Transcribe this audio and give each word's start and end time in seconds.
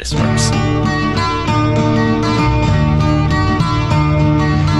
This 0.00 0.14
works. 0.14 0.50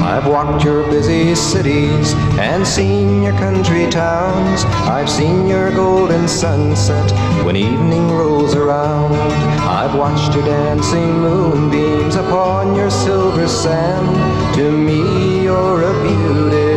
I've 0.01 0.27
walked 0.27 0.65
your 0.65 0.89
busy 0.89 1.35
cities 1.35 2.15
and 2.39 2.67
seen 2.67 3.23
your 3.23 3.35
country 3.35 3.87
towns. 3.91 4.65
I've 4.89 5.11
seen 5.11 5.47
your 5.47 5.73
golden 5.73 6.27
sunset 6.27 7.13
when 7.45 7.55
evening 7.55 8.11
rolls 8.13 8.55
around. 8.55 9.13
I've 9.61 9.95
watched 9.95 10.35
your 10.35 10.47
dancing 10.47 11.21
moonbeams 11.21 12.15
upon 12.15 12.75
your 12.75 12.89
silver 12.89 13.47
sand. 13.47 14.55
To 14.55 14.73
me, 14.73 15.43
you're 15.43 15.83
a 15.83 16.03
beautiful 16.03 16.70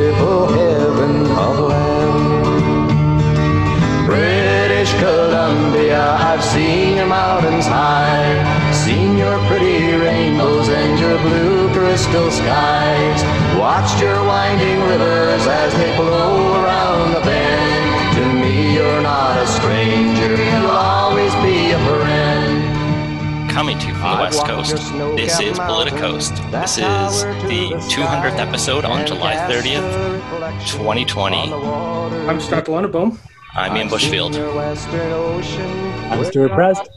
Columbia, 5.93 6.25
I've 6.25 6.43
seen 6.43 6.97
your 6.97 7.05
mountains 7.05 7.67
high, 7.67 8.71
seen 8.73 9.15
your 9.15 9.37
pretty 9.47 9.93
rainbows 9.95 10.67
and 10.69 10.99
your 10.99 11.17
blue 11.19 11.71
crystal 11.71 12.31
skies, 12.31 13.23
watched 13.59 14.01
your 14.01 14.15
winding 14.25 14.81
rivers 14.81 15.45
as 15.45 15.71
they 15.73 15.95
flow 15.95 16.63
around 16.63 17.13
the 17.13 17.21
bend. 17.21 18.17
To 18.17 18.33
me, 18.41 18.73
you're 18.73 19.01
not 19.03 19.37
a 19.37 19.45
stranger, 19.45 20.35
you'll 20.43 20.71
always 20.71 21.33
be 21.45 21.71
a 21.71 21.79
friend. 21.85 23.51
Coming 23.51 23.77
to 23.77 23.87
you 23.87 23.93
from 23.93 24.17
the 24.17 24.23
West 24.23 24.45
Coast, 24.47 24.75
this 25.15 25.39
is 25.39 25.59
Politicoast. 25.59 26.33
This 26.49 26.79
is 26.79 27.23
the 27.47 27.69
the 27.69 27.77
200th 27.93 28.39
episode 28.39 28.83
on 28.83 29.05
July 29.05 29.35
30th, 29.35 30.65
2020. 30.65 31.37
on 31.37 31.49
the 31.51 31.57
water. 31.59 32.29
I'm 32.29 32.41
Scott 32.41 32.65
Luneboom. 32.65 33.19
I'm 33.55 33.77
Ian 33.77 33.87
Bushfield. 33.87 34.33
your 34.33 34.55
western 34.55 35.11
ocean 35.11 35.69
I'm 36.11 36.25
Stewart 36.25 36.51
Prest. 36.53 36.89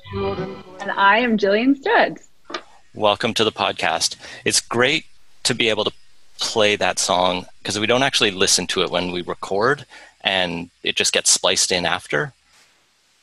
And 0.80 0.90
I 0.90 1.18
am 1.18 1.36
Jillian 1.36 1.76
Stead. 1.76 2.18
Welcome 2.94 3.34
to 3.34 3.44
the 3.44 3.52
podcast. 3.52 4.16
It's 4.46 4.60
great 4.60 5.04
to 5.42 5.54
be 5.54 5.68
able 5.68 5.84
to 5.84 5.92
play 6.38 6.74
that 6.76 6.98
song 6.98 7.44
because 7.58 7.78
we 7.78 7.86
don't 7.86 8.02
actually 8.02 8.30
listen 8.30 8.66
to 8.68 8.82
it 8.82 8.90
when 8.90 9.12
we 9.12 9.20
record 9.20 9.84
and 10.22 10.70
it 10.82 10.96
just 10.96 11.12
gets 11.12 11.30
spliced 11.30 11.70
in 11.70 11.84
after. 11.84 12.32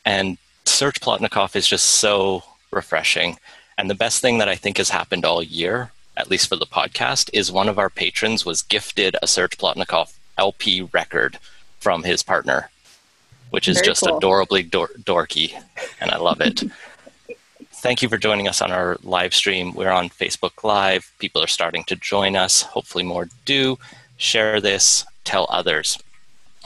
And 0.06 0.38
Serge 0.66 1.00
Plotnikov 1.00 1.56
is 1.56 1.68
just 1.68 1.86
so 1.86 2.44
refreshing. 2.72 3.38
And 3.80 3.90
the 3.90 3.95
best 3.95 4.22
thing 4.22 4.38
that 4.38 4.50
I 4.50 4.56
think 4.56 4.78
has 4.78 4.92
happened 4.92 5.25
all 5.25 5.42
year, 5.42 5.92
at 6.16 6.30
least 6.30 6.47
for 6.50 6.56
the 6.56 6.68
podcast, 6.68 7.31
is 7.34 7.52
one 7.52 7.68
of 7.68 7.80
our 7.80 7.90
patrons 7.90 8.45
was 8.45 8.62
gifted 8.62 9.16
a 9.23 9.28
Serge 9.28 9.58
Plotnikov 9.58 10.14
LP 10.38 10.84
record 10.94 11.40
from 11.80 12.03
his 12.03 12.22
partner, 12.23 12.70
which 13.54 13.68
is 13.68 13.78
Very 13.78 13.86
just 13.86 14.02
cool. 14.02 14.18
adorably 14.18 14.64
dor- 14.64 14.90
dorky. 15.04 15.54
And 16.02 16.09
I 16.09 16.18
love 16.18 16.42
it. 16.42 16.64
Thank 17.84 18.02
you 18.02 18.09
for 18.09 18.18
joining 18.18 18.48
us 18.48 18.64
on 18.64 18.72
our 18.72 18.98
live 19.04 19.36
stream. 19.36 19.76
We're 19.76 19.92
on 19.92 20.09
Facebook 20.09 20.64
Live. 20.64 21.12
People 21.20 21.44
are 21.44 21.48
starting 21.48 21.84
to 21.84 21.96
join 21.96 22.36
us. 22.36 22.64
Hopefully, 22.64 23.04
more 23.04 23.30
do. 23.46 23.78
Share 24.18 24.59
this, 24.59 25.06
tell 25.24 25.46
others. 25.52 26.00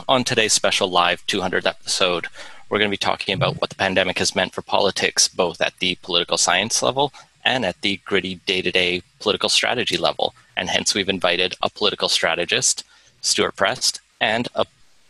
On 0.07 0.23
today's 0.23 0.53
special 0.53 0.87
live 0.89 1.27
200th 1.27 1.65
episode, 1.65 2.27
we're 2.69 2.77
going 2.77 2.89
to 2.89 2.93
be 2.93 2.97
talking 2.97 3.35
about 3.35 3.59
what 3.59 3.69
the 3.69 3.75
pandemic 3.75 4.19
has 4.19 4.33
meant 4.33 4.53
for 4.53 4.61
politics, 4.61 5.27
both 5.27 5.59
at 5.59 5.77
the 5.79 5.95
political 6.03 6.37
science 6.37 6.81
level 6.81 7.11
and 7.43 7.65
at 7.65 7.81
the 7.81 7.99
gritty 8.05 8.35
day 8.45 8.61
to 8.61 8.71
day 8.71 9.01
political 9.19 9.49
strategy 9.49 9.97
level. 9.97 10.33
And 10.55 10.69
hence, 10.69 10.95
we've 10.95 11.09
invited 11.09 11.53
a 11.61 11.69
political 11.69 12.07
strategist, 12.07 12.85
Stewart 13.19 13.57
Prest, 13.57 13.99
and 14.21 14.47
a 14.55 14.65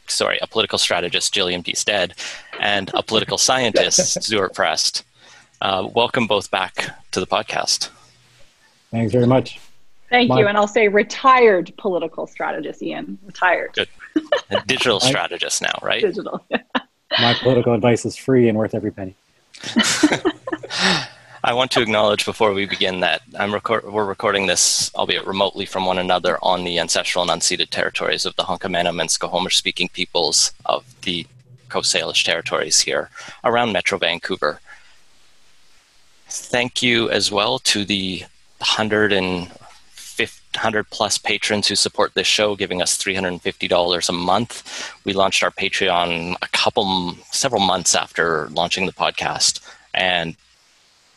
sorry, 0.10 0.40
a 0.42 0.48
political 0.48 0.78
strategist, 0.78 1.34
Jillian 1.34 1.64
P. 1.64 1.74
Stead, 1.76 2.14
and 2.60 2.90
a 2.94 3.04
political 3.04 3.38
scientist, 3.38 4.22
Stewart 4.24 4.54
Prest. 4.54 5.04
Uh, 5.62 5.88
welcome 5.94 6.28
both 6.28 6.52
back 6.52 6.90
to 7.12 7.20
the 7.20 7.28
podcast. 7.28 7.90
Thanks 8.92 9.12
very 9.12 9.28
much. 9.28 9.60
Thank 10.10 10.30
My- 10.30 10.40
you. 10.40 10.48
And 10.48 10.58
I'll 10.58 10.68
say 10.68 10.88
retired 10.88 11.74
political 11.78 12.28
strategist, 12.28 12.82
Ian. 12.82 13.18
Retired. 13.26 13.72
Good. 13.74 13.90
A 14.50 14.62
digital 14.66 15.00
strategist 15.02 15.62
now, 15.62 15.78
right? 15.82 16.02
Digital. 16.02 16.46
My 17.20 17.34
political 17.42 17.74
advice 17.74 18.06
is 18.06 18.16
free 18.16 18.48
and 18.50 18.58
worth 18.58 18.74
every 18.76 18.92
penny. 18.92 19.16
I 21.48 21.54
want 21.54 21.72
to 21.72 21.82
acknowledge 21.82 22.26
before 22.26 22.52
we 22.52 22.66
begin 22.66 23.00
that 23.00 23.22
record- 23.40 23.86
we're 23.86 24.04
recording 24.04 24.48
this, 24.48 24.92
albeit 24.96 25.26
remotely 25.26 25.66
from 25.66 25.86
one 25.86 25.98
another, 25.98 26.38
on 26.42 26.66
the 26.66 26.78
ancestral 26.78 27.24
and 27.24 27.42
unceded 27.42 27.70
territories 27.70 28.26
of 28.26 28.36
the 28.36 28.44
Hunkamanam 28.44 29.00
and 29.00 29.10
Skohomish 29.10 29.54
speaking 29.54 29.88
peoples 29.88 30.52
of 30.66 30.84
the 31.04 31.26
Coast 31.70 31.96
Salish 31.96 32.26
territories 32.26 32.82
here 32.82 33.10
around 33.46 33.72
Metro 33.72 33.98
Vancouver. 33.98 34.60
Thank 36.28 36.84
you 36.84 37.10
as 37.10 37.32
well 37.32 37.60
to 37.60 37.86
the 37.86 38.26
100 38.58 39.14
and 39.14 39.50
100 40.18 40.90
plus 40.90 41.18
patrons 41.18 41.70
who 41.70 41.76
support 41.78 42.14
this 42.14 42.28
show, 42.28 42.58
giving 42.58 42.82
us 42.82 42.98
$350 42.98 44.10
a 44.10 44.12
month. 44.12 44.94
We 45.06 45.14
launched 45.14 45.44
our 45.44 45.52
Patreon 45.52 46.36
a 46.42 46.48
couple, 46.50 47.16
several 47.32 47.62
months 47.62 47.96
after 47.96 48.50
launching 48.50 48.86
the 48.86 48.92
podcast, 48.92 49.62
and 49.94 50.36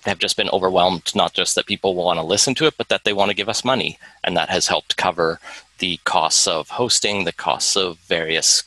have 0.04 0.18
just 0.18 0.36
been 0.36 0.48
overwhelmed. 0.50 1.12
Not 1.14 1.32
just 1.34 1.54
that 1.54 1.66
people 1.66 1.94
want 1.94 2.18
to 2.18 2.24
listen 2.24 2.54
to 2.56 2.66
it, 2.66 2.74
but 2.76 2.88
that 2.88 3.04
they 3.04 3.12
want 3.12 3.30
to 3.30 3.36
give 3.36 3.48
us 3.48 3.64
money, 3.64 3.98
and 4.24 4.36
that 4.36 4.48
has 4.48 4.66
helped 4.66 4.96
cover 4.96 5.40
the 5.78 5.98
costs 6.04 6.46
of 6.46 6.68
hosting, 6.68 7.24
the 7.24 7.32
costs 7.32 7.76
of 7.76 7.98
various 8.00 8.62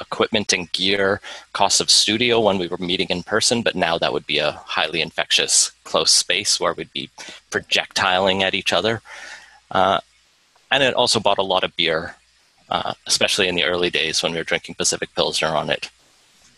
equipment 0.00 0.52
and 0.52 0.70
gear, 0.72 1.20
costs 1.52 1.80
of 1.80 1.90
studio 1.90 2.40
when 2.40 2.58
we 2.58 2.68
were 2.68 2.78
meeting 2.78 3.08
in 3.10 3.22
person, 3.22 3.62
but 3.62 3.74
now 3.74 3.98
that 3.98 4.12
would 4.12 4.26
be 4.26 4.38
a 4.38 4.52
highly 4.52 5.00
infectious 5.00 5.72
close 5.84 6.10
space 6.10 6.60
where 6.60 6.72
we'd 6.72 6.92
be 6.92 7.10
projectiling 7.50 8.42
at 8.42 8.54
each 8.54 8.72
other. 8.72 9.02
Uh, 9.70 10.00
and 10.70 10.82
it 10.82 10.94
also 10.94 11.20
bought 11.20 11.38
a 11.38 11.42
lot 11.42 11.64
of 11.64 11.76
beer, 11.76 12.16
uh, 12.70 12.94
especially 13.06 13.48
in 13.48 13.54
the 13.54 13.64
early 13.64 13.90
days 13.90 14.22
when 14.22 14.32
we 14.32 14.38
were 14.38 14.44
drinking 14.44 14.74
Pacific 14.74 15.14
Pilsner 15.14 15.48
on 15.48 15.68
it. 15.68 15.90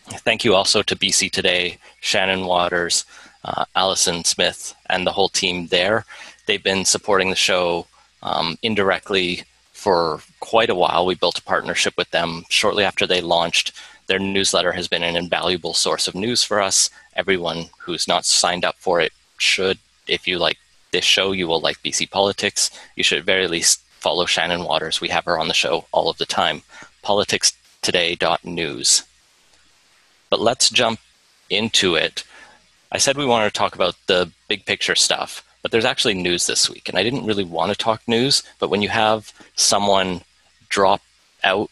Thank 0.07 0.45
you 0.45 0.53
also 0.53 0.83
to 0.83 0.95
BC 0.95 1.31
Today, 1.31 1.79
Shannon 1.99 2.45
Waters, 2.45 3.05
uh, 3.45 3.63
Allison 3.75 4.25
Smith, 4.25 4.75
and 4.89 5.05
the 5.05 5.13
whole 5.13 5.29
team 5.29 5.67
there. 5.67 6.05
They've 6.45 6.61
been 6.61 6.83
supporting 6.83 7.29
the 7.29 7.35
show 7.35 7.87
um, 8.21 8.57
indirectly 8.61 9.43
for 9.71 10.19
quite 10.39 10.69
a 10.69 10.75
while. 10.75 11.05
We 11.05 11.15
built 11.15 11.39
a 11.39 11.43
partnership 11.43 11.95
with 11.95 12.11
them 12.11 12.43
shortly 12.49 12.83
after 12.83 13.07
they 13.07 13.21
launched. 13.21 13.71
Their 14.07 14.19
newsletter 14.19 14.73
has 14.73 14.87
been 14.87 15.03
an 15.03 15.15
invaluable 15.15 15.73
source 15.73 16.07
of 16.07 16.15
news 16.15 16.43
for 16.43 16.61
us. 16.61 16.89
Everyone 17.15 17.69
who's 17.79 18.07
not 18.07 18.25
signed 18.25 18.65
up 18.65 18.75
for 18.79 18.99
it 18.99 19.13
should. 19.37 19.77
If 20.07 20.27
you 20.27 20.39
like 20.39 20.57
this 20.91 21.05
show, 21.05 21.31
you 21.31 21.47
will 21.47 21.61
like 21.61 21.83
BC 21.83 22.09
Politics. 22.09 22.71
You 22.95 23.03
should 23.03 23.19
at 23.19 23.25
very 23.25 23.47
least 23.47 23.81
follow 23.99 24.25
Shannon 24.25 24.63
Waters. 24.63 25.01
We 25.01 25.09
have 25.09 25.25
her 25.25 25.37
on 25.39 25.47
the 25.47 25.53
show 25.53 25.85
all 25.91 26.09
of 26.09 26.17
the 26.17 26.25
time. 26.25 26.63
Politicstoday.news. 27.03 29.03
But 30.29 30.39
let's 30.39 30.69
jump 30.69 30.99
into 31.49 31.95
it. 31.95 32.23
I 32.91 32.97
said 32.97 33.17
we 33.17 33.25
wanted 33.25 33.45
to 33.45 33.57
talk 33.57 33.75
about 33.75 33.95
the 34.07 34.31
big 34.47 34.65
picture 34.65 34.95
stuff, 34.95 35.43
but 35.61 35.71
there's 35.71 35.85
actually 35.85 36.13
news 36.13 36.47
this 36.47 36.69
week. 36.69 36.87
And 36.89 36.97
I 36.97 37.03
didn't 37.03 37.25
really 37.25 37.43
want 37.43 37.71
to 37.71 37.77
talk 37.77 38.01
news, 38.07 38.43
but 38.59 38.69
when 38.69 38.81
you 38.81 38.89
have 38.89 39.33
someone 39.55 40.21
drop 40.69 41.01
out 41.43 41.69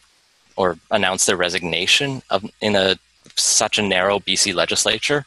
or 0.56 0.78
announce 0.90 1.26
their 1.26 1.36
resignation 1.36 2.22
of, 2.30 2.44
in 2.60 2.76
a 2.76 2.96
such 3.36 3.78
a 3.78 3.82
narrow 3.82 4.18
BC 4.18 4.54
legislature, 4.54 5.24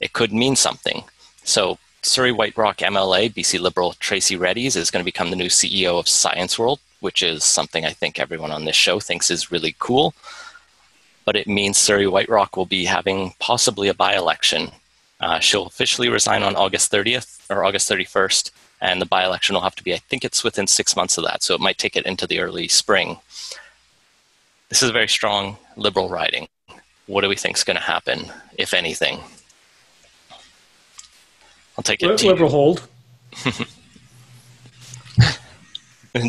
it 0.00 0.12
could 0.12 0.32
mean 0.32 0.56
something. 0.56 1.04
So 1.44 1.78
Surrey 2.02 2.32
White 2.32 2.56
Rock 2.56 2.78
MLA, 2.78 3.32
BC 3.32 3.60
Liberal 3.60 3.94
Tracy 3.94 4.36
Redies 4.36 4.76
is 4.76 4.90
going 4.90 5.02
to 5.02 5.12
become 5.12 5.30
the 5.30 5.36
new 5.36 5.48
CEO 5.48 5.98
of 5.98 6.08
Science 6.08 6.58
World, 6.58 6.80
which 7.00 7.22
is 7.22 7.44
something 7.44 7.84
I 7.84 7.92
think 7.92 8.18
everyone 8.18 8.50
on 8.50 8.64
this 8.64 8.76
show 8.76 9.00
thinks 9.00 9.30
is 9.30 9.52
really 9.52 9.74
cool. 9.78 10.14
But 11.24 11.36
it 11.36 11.46
means 11.46 11.76
Surrey 11.76 12.06
White 12.06 12.28
Rock 12.28 12.56
will 12.56 12.66
be 12.66 12.84
having 12.84 13.34
possibly 13.38 13.88
a 13.88 13.94
by 13.94 14.14
election. 14.14 14.70
Uh, 15.20 15.38
she'll 15.40 15.66
officially 15.66 16.08
resign 16.08 16.42
on 16.42 16.54
August 16.54 16.92
30th 16.92 17.40
or 17.50 17.64
August 17.64 17.90
31st, 17.90 18.50
and 18.80 19.00
the 19.00 19.06
by 19.06 19.24
election 19.24 19.54
will 19.54 19.62
have 19.62 19.74
to 19.74 19.82
be, 19.82 19.92
I 19.92 19.98
think 19.98 20.24
it's 20.24 20.44
within 20.44 20.66
six 20.66 20.94
months 20.94 21.18
of 21.18 21.24
that, 21.24 21.42
so 21.42 21.54
it 21.54 21.60
might 21.60 21.78
take 21.78 21.96
it 21.96 22.06
into 22.06 22.26
the 22.26 22.40
early 22.40 22.68
spring. 22.68 23.18
This 24.68 24.82
is 24.82 24.90
a 24.90 24.92
very 24.92 25.08
strong 25.08 25.56
liberal 25.76 26.08
riding. 26.08 26.48
What 27.06 27.22
do 27.22 27.28
we 27.28 27.36
think 27.36 27.56
is 27.56 27.64
going 27.64 27.76
to 27.76 27.82
happen, 27.82 28.30
if 28.56 28.74
anything? 28.74 29.20
I'll 31.76 31.82
take 31.82 32.02
it. 32.02 32.22
Liberal 32.22 32.50
hold. 32.50 32.86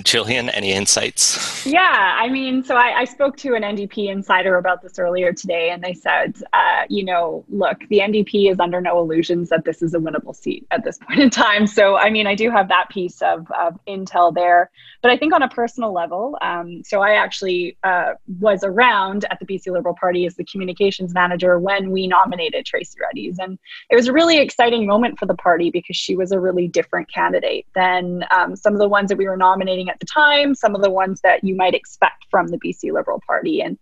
Jillian, 0.04 0.50
any 0.54 0.72
insights? 0.72 1.66
Yeah, 1.66 2.18
I 2.20 2.30
mean, 2.30 2.64
so 2.64 2.76
I, 2.76 3.00
I, 3.00 3.06
spoke 3.06 3.38
to 3.38 3.56
an 3.56 3.64
NDP 3.64 4.10
insider 4.10 4.58
about 4.58 4.82
this 4.82 5.00
earlier 5.00 5.34
today, 5.34 5.70
and 5.72 5.84
they 5.84 5.94
said, 5.94 6.42
uh, 6.54 6.84
you 6.90 7.04
know, 7.04 7.46
look, 7.50 7.80
the 7.90 8.00
NDP 8.00 8.52
is 8.52 8.60
under 8.60 8.82
no 8.82 9.00
illusions 9.00 9.50
that 9.50 9.66
this 9.66 9.82
is 9.82 9.94
a 9.94 9.98
winnable 9.98 10.36
seat 10.36 10.66
at 10.72 10.84
this 10.84 10.98
point 11.08 11.20
in 11.20 11.30
time. 11.30 11.68
So, 11.68 11.98
I 11.98 12.10
mean, 12.10 12.28
I 12.28 12.36
do 12.36 12.50
have 12.50 12.68
that 12.70 12.90
piece 12.90 13.22
of, 13.22 13.50
of 13.52 13.80
intel 13.88 14.34
there. 14.34 14.72
But 15.02 15.12
I 15.12 15.18
think 15.18 15.34
on 15.34 15.42
a 15.42 15.48
personal 15.48 15.94
level, 15.94 16.38
um, 16.42 16.84
so 16.84 17.02
I 17.02 17.12
actually 17.12 17.78
uh, 17.84 18.14
was 18.40 18.64
around 18.64 19.26
at 19.30 19.40
the 19.40 19.46
BC 19.46 19.72
Liberal 19.72 19.96
Party 19.96 20.26
as 20.26 20.36
the 20.36 20.44
communications 20.44 21.14
manager 21.14 21.58
when 21.58 21.92
we 21.92 22.06
nominated 22.06 22.66
Tracy 22.66 22.98
Redies. 23.00 23.36
And 23.40 23.58
it 23.90 23.96
was 23.96 24.08
a 24.08 24.14
really 24.14 24.38
exciting 24.38 24.86
moment 24.86 25.18
for 25.18 25.26
the 25.26 25.36
party 25.36 25.72
because 25.72 25.96
she 25.96 26.18
was 26.18 26.32
a 26.32 26.40
really 26.40 26.68
different 26.68 27.12
candidate 27.12 27.66
than 27.76 28.26
um, 28.32 28.56
some 28.58 28.74
of 28.74 28.80
the 28.80 28.90
ones 28.90 29.10
that 29.10 29.18
we 29.18 29.28
were 29.28 29.38
nominating 29.38 29.79
at 29.88 30.00
the 30.00 30.06
time, 30.06 30.56
some 30.56 30.76
of 30.76 30.82
the 30.82 30.90
ones 30.90 31.22
that 31.22 31.44
you 31.44 31.56
might 31.56 31.76
expect 31.76 32.26
from 32.30 32.48
the 32.48 32.58
BC 32.58 32.92
Liberal 32.92 33.22
Party. 33.26 33.62
And 33.62 33.78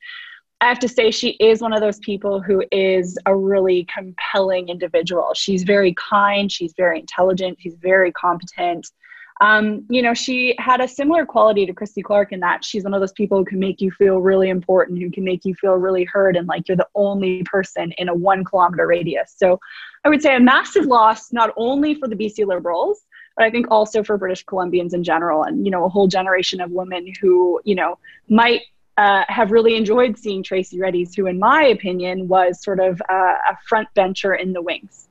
I 0.59 0.67
have 0.67 0.79
to 0.79 0.87
say, 0.87 1.11
she 1.11 1.29
is 1.39 1.61
one 1.61 1.73
of 1.73 1.81
those 1.81 1.99
people 1.99 2.41
who 2.41 2.63
is 2.71 3.17
a 3.25 3.35
really 3.35 3.87
compelling 3.93 4.69
individual. 4.69 5.31
She's 5.35 5.63
very 5.63 5.93
kind, 5.93 6.51
she's 6.51 6.73
very 6.75 6.99
intelligent, 6.99 7.59
she's 7.61 7.75
very 7.75 8.11
competent. 8.11 8.87
Um, 9.39 9.85
you 9.89 10.01
know, 10.01 10.15
she 10.15 10.55
had 10.57 10.81
a 10.81 10.87
similar 10.87 11.23
quality 11.25 11.67
to 11.67 11.73
Christy 11.73 12.01
Clark 12.01 12.31
in 12.31 12.39
that 12.39 12.65
she's 12.65 12.83
one 12.83 12.95
of 12.95 13.01
those 13.01 13.11
people 13.11 13.37
who 13.37 13.45
can 13.45 13.59
make 13.59 13.81
you 13.81 13.91
feel 13.91 14.17
really 14.17 14.49
important, 14.49 14.99
who 14.99 15.11
can 15.11 15.23
make 15.23 15.45
you 15.45 15.53
feel 15.53 15.75
really 15.75 16.05
heard, 16.05 16.35
and 16.35 16.47
like 16.47 16.67
you're 16.67 16.77
the 16.77 16.87
only 16.95 17.43
person 17.43 17.91
in 17.99 18.09
a 18.09 18.15
one 18.15 18.43
kilometer 18.43 18.87
radius. 18.87 19.35
So 19.37 19.59
I 20.03 20.09
would 20.09 20.23
say 20.23 20.35
a 20.35 20.39
massive 20.39 20.85
loss, 20.85 21.31
not 21.31 21.53
only 21.55 21.93
for 21.93 22.07
the 22.07 22.15
BC 22.15 22.47
Liberals, 22.47 23.01
but 23.37 23.45
I 23.45 23.51
think 23.51 23.67
also 23.69 24.03
for 24.03 24.17
British 24.17 24.43
Columbians 24.45 24.93
in 24.93 25.03
general, 25.03 25.43
and 25.43 25.63
you 25.63 25.71
know, 25.71 25.85
a 25.85 25.89
whole 25.89 26.07
generation 26.07 26.59
of 26.59 26.71
women 26.71 27.13
who 27.21 27.61
you 27.63 27.75
know 27.75 27.99
might 28.27 28.63
uh, 28.97 29.23
have 29.27 29.51
really 29.51 29.75
enjoyed 29.75 30.17
seeing 30.17 30.41
Tracy 30.41 30.79
Redies, 30.79 31.15
who, 31.15 31.27
in 31.27 31.37
my 31.37 31.63
opinion, 31.63 32.27
was 32.27 32.63
sort 32.63 32.79
of 32.79 32.99
a, 33.09 33.13
a 33.13 33.57
front 33.69 33.87
bencher 33.93 34.33
in 34.33 34.53
the 34.53 34.61
wings. 34.61 35.07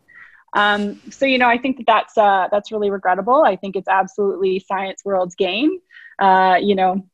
Um, 0.54 1.00
so 1.10 1.24
you 1.24 1.38
know, 1.38 1.48
I 1.48 1.56
think 1.56 1.76
that 1.76 1.86
that's 1.86 2.18
uh, 2.18 2.48
that's 2.50 2.72
really 2.72 2.90
regrettable. 2.90 3.44
I 3.44 3.54
think 3.54 3.76
it's 3.76 3.88
absolutely 3.88 4.58
science 4.58 5.04
world's 5.04 5.36
game. 5.36 5.78
Uh, 6.18 6.58
you 6.60 6.74
know, 6.74 7.06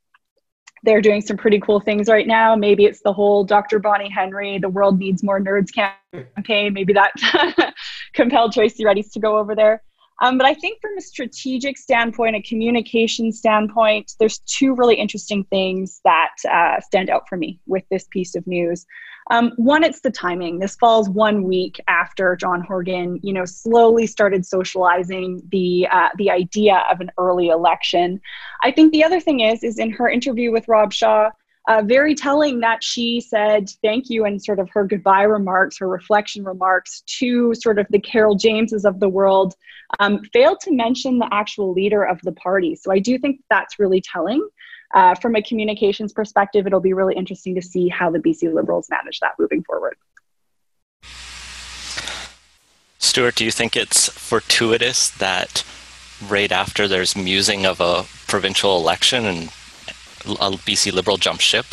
they're 0.82 1.03
doing 1.03 1.20
some 1.20 1.37
pretty 1.37 1.61
cool 1.61 1.81
things 1.81 2.09
right 2.09 2.26
now. 2.26 2.56
Maybe 2.56 2.87
it's 2.87 3.03
the 3.03 3.12
whole 3.12 3.44
Dr. 3.44 3.79
Bonnie 3.79 4.11
Henry, 4.11 4.59
the 4.59 4.69
world 4.69 4.99
needs 4.99 5.23
more 5.23 5.41
nerds 5.41 5.69
campaign. 5.73 6.73
Maybe 6.73 6.94
that 6.94 7.75
compelled 8.14 8.53
Tracy 8.53 8.85
Redies 8.85 9.12
to 9.12 9.20
go 9.20 9.37
over 9.37 9.55
there. 9.55 9.82
Um, 10.23 10.39
but 10.39 10.47
I 10.47 10.55
think 10.55 10.81
from 10.81 10.97
a 10.97 11.01
strategic 11.01 11.77
standpoint, 11.77 12.37
a 12.37 12.43
communication 12.43 13.33
standpoint, 13.33 14.13
there's 14.21 14.39
two 14.47 14.73
really 14.75 14.95
interesting 14.95 15.43
things 15.51 16.01
that 16.05 16.31
uh, 16.49 16.81
stand 16.81 17.11
out 17.11 17.29
for 17.29 17.37
me 17.37 17.59
with 17.67 17.83
this 17.91 18.07
piece 18.09 18.37
of 18.37 18.47
news. 18.47 18.87
Um, 19.33 19.53
one, 19.57 19.83
it's 19.83 20.01
the 20.01 20.11
timing. 20.13 20.61
This 20.61 20.77
falls 20.77 21.09
one 21.09 21.43
week 21.43 21.81
after 21.89 22.37
John 22.37 22.61
Horgan, 22.61 23.19
you 23.23 23.33
know, 23.33 23.45
slowly 23.45 24.07
started 24.07 24.47
socializing 24.47 25.43
the 25.51 25.89
uh, 25.91 26.09
the 26.19 26.31
idea 26.31 26.85
of 26.91 27.01
an 27.01 27.11
early 27.19 27.49
election. 27.49 28.21
I 28.63 28.71
think 28.71 28.93
the 28.93 29.05
other 29.05 29.21
thing 29.21 29.41
is, 29.41 29.63
is 29.65 29.79
in 29.79 29.91
her 29.91 30.09
interview 30.09 30.53
with 30.53 30.69
Rob 30.69 30.93
Shaw, 30.93 31.31
uh, 31.69 31.82
very 31.85 32.14
telling 32.14 32.61
that 32.61 32.82
she 32.82 33.20
said 33.20 33.70
thank 33.82 34.11
you 34.11 34.25
and 34.25 34.43
sort 34.43 34.59
of 34.59 34.69
her 34.70 34.85
goodbye 34.85 35.23
remarks, 35.23 35.79
her 35.79 35.88
reflection 35.88 36.44
remarks 36.44 37.03
to 37.06 37.55
sort 37.55 37.79
of 37.79 37.87
the 37.91 38.00
Carole 38.00 38.35
Jameses 38.35 38.85
of 38.85 39.00
the 39.00 39.09
world, 39.09 39.55
um, 40.00 40.23
failed 40.32 40.61
to 40.61 40.73
mention 40.73 41.19
the 41.19 41.29
actual 41.32 41.73
leader 41.73 42.03
of 42.03 42.20
the 42.23 42.32
party. 42.32 42.75
So 42.75 42.91
I 42.91 42.99
do 42.99 43.19
think 43.19 43.41
that's 43.49 43.79
really 43.79 44.00
telling. 44.00 44.47
Uh, 44.94 45.14
from 45.14 45.35
a 45.37 45.43
communications 45.43 46.12
perspective, 46.12 46.67
it'll 46.67 46.81
be 46.81 46.93
really 46.93 47.14
interesting 47.14 47.55
to 47.55 47.62
see 47.62 47.88
how 47.88 48.11
the 48.11 48.19
BC 48.19 48.53
Liberals 48.53 48.88
manage 48.91 49.20
that 49.20 49.32
moving 49.38 49.62
forward. 49.62 49.97
Stuart, 52.99 53.35
do 53.37 53.44
you 53.44 53.50
think 53.50 53.76
it's 53.76 54.09
fortuitous 54.09 55.11
that 55.11 55.64
right 56.29 56.53
after 56.53 56.87
there's 56.87 57.17
musing 57.17 57.67
of 57.67 57.81
a 57.81 58.05
provincial 58.26 58.76
election 58.76 59.26
and 59.26 59.50
a 60.25 60.51
BC 60.51 60.93
Liberal 60.93 61.17
jump 61.17 61.41
ship? 61.41 61.67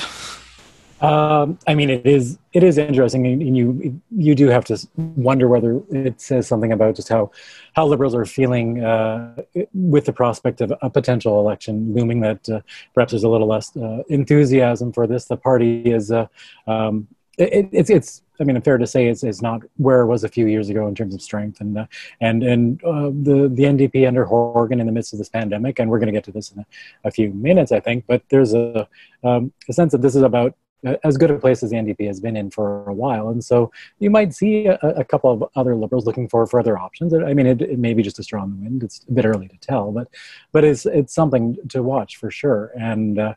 Um, 1.01 1.57
I 1.65 1.75
mean, 1.75 1.89
it 1.89 2.05
is 2.05 2.37
it 2.51 2.61
is 2.61 2.77
interesting, 2.77 3.25
and 3.25 3.55
you 3.55 4.01
you 4.11 4.35
do 4.35 4.47
have 4.47 4.65
to 4.65 4.77
wonder 4.97 5.47
whether 5.47 5.81
it 5.91 6.19
says 6.19 6.45
something 6.45 6.73
about 6.73 6.95
just 6.95 7.07
how 7.07 7.31
how 7.73 7.85
liberals 7.85 8.13
are 8.13 8.25
feeling 8.25 8.83
uh, 8.83 9.41
with 9.73 10.05
the 10.05 10.13
prospect 10.13 10.59
of 10.59 10.73
a 10.81 10.89
potential 10.89 11.39
election 11.39 11.93
looming. 11.93 12.19
That 12.19 12.49
uh, 12.49 12.61
perhaps 12.93 13.13
there's 13.13 13.23
a 13.23 13.29
little 13.29 13.47
less 13.47 13.75
uh, 13.77 14.03
enthusiasm 14.09 14.91
for 14.91 15.07
this. 15.07 15.25
The 15.25 15.37
party 15.37 15.83
is 15.83 16.11
uh, 16.11 16.27
um, 16.67 17.07
it, 17.37 17.69
it's 17.71 17.89
it's 17.89 18.21
I 18.39 18.43
mean, 18.43 18.59
fair 18.61 18.77
to 18.77 18.87
say 18.87 19.07
it's, 19.07 19.23
it's 19.23 19.41
not 19.41 19.61
where 19.77 20.01
it 20.01 20.07
was 20.07 20.23
a 20.23 20.29
few 20.29 20.47
years 20.47 20.69
ago 20.69 20.87
in 20.87 20.95
terms 20.95 21.13
of 21.13 21.21
strength, 21.21 21.59
and 21.59 21.77
uh, 21.77 21.85
and 22.21 22.43
and 22.43 22.83
uh, 22.83 23.09
the 23.09 23.49
the 23.51 23.63
NDP 23.63 24.07
under 24.07 24.25
Horgan 24.25 24.79
in 24.79 24.85
the 24.85 24.91
midst 24.91 25.13
of 25.13 25.19
this 25.19 25.29
pandemic, 25.29 25.79
and 25.79 25.89
we're 25.89 25.99
going 25.99 26.07
to 26.07 26.13
get 26.13 26.23
to 26.25 26.31
this 26.31 26.51
in 26.51 26.59
a, 26.59 26.65
a, 27.05 27.11
few 27.11 27.31
minutes, 27.31 27.71
I 27.71 27.79
think. 27.79 28.05
But 28.07 28.23
there's 28.29 28.53
a 28.53 28.87
um, 29.23 29.51
a 29.67 29.73
sense 29.73 29.91
that 29.91 30.01
this 30.01 30.15
is 30.15 30.21
about 30.21 30.55
uh, 30.87 30.95
as 31.03 31.17
good 31.17 31.31
a 31.31 31.37
place 31.37 31.61
as 31.63 31.71
the 31.71 31.75
NDP 31.75 32.07
has 32.07 32.21
been 32.21 32.37
in 32.37 32.49
for 32.49 32.89
a 32.89 32.93
while, 32.93 33.29
and 33.29 33.43
so 33.43 33.71
you 33.99 34.09
might 34.09 34.33
see 34.33 34.67
a, 34.67 34.77
a 34.81 35.03
couple 35.03 35.31
of 35.31 35.43
other 35.55 35.75
liberals 35.75 36.05
looking 36.05 36.29
for 36.29 36.45
further 36.47 36.77
options. 36.77 37.13
I 37.13 37.33
mean, 37.33 37.47
it, 37.47 37.61
it 37.61 37.79
may 37.79 37.93
be 37.93 38.03
just 38.03 38.19
a 38.19 38.23
straw 38.23 38.43
in 38.43 38.51
the 38.51 38.63
wind. 38.63 38.83
It's 38.83 39.05
a 39.09 39.11
bit 39.11 39.25
early 39.25 39.49
to 39.49 39.57
tell, 39.57 39.91
but 39.91 40.07
but 40.51 40.63
it's 40.63 40.85
it's 40.85 41.13
something 41.13 41.57
to 41.69 41.83
watch 41.83 42.17
for 42.17 42.31
sure. 42.31 42.71
And 42.79 43.19
uh, 43.19 43.33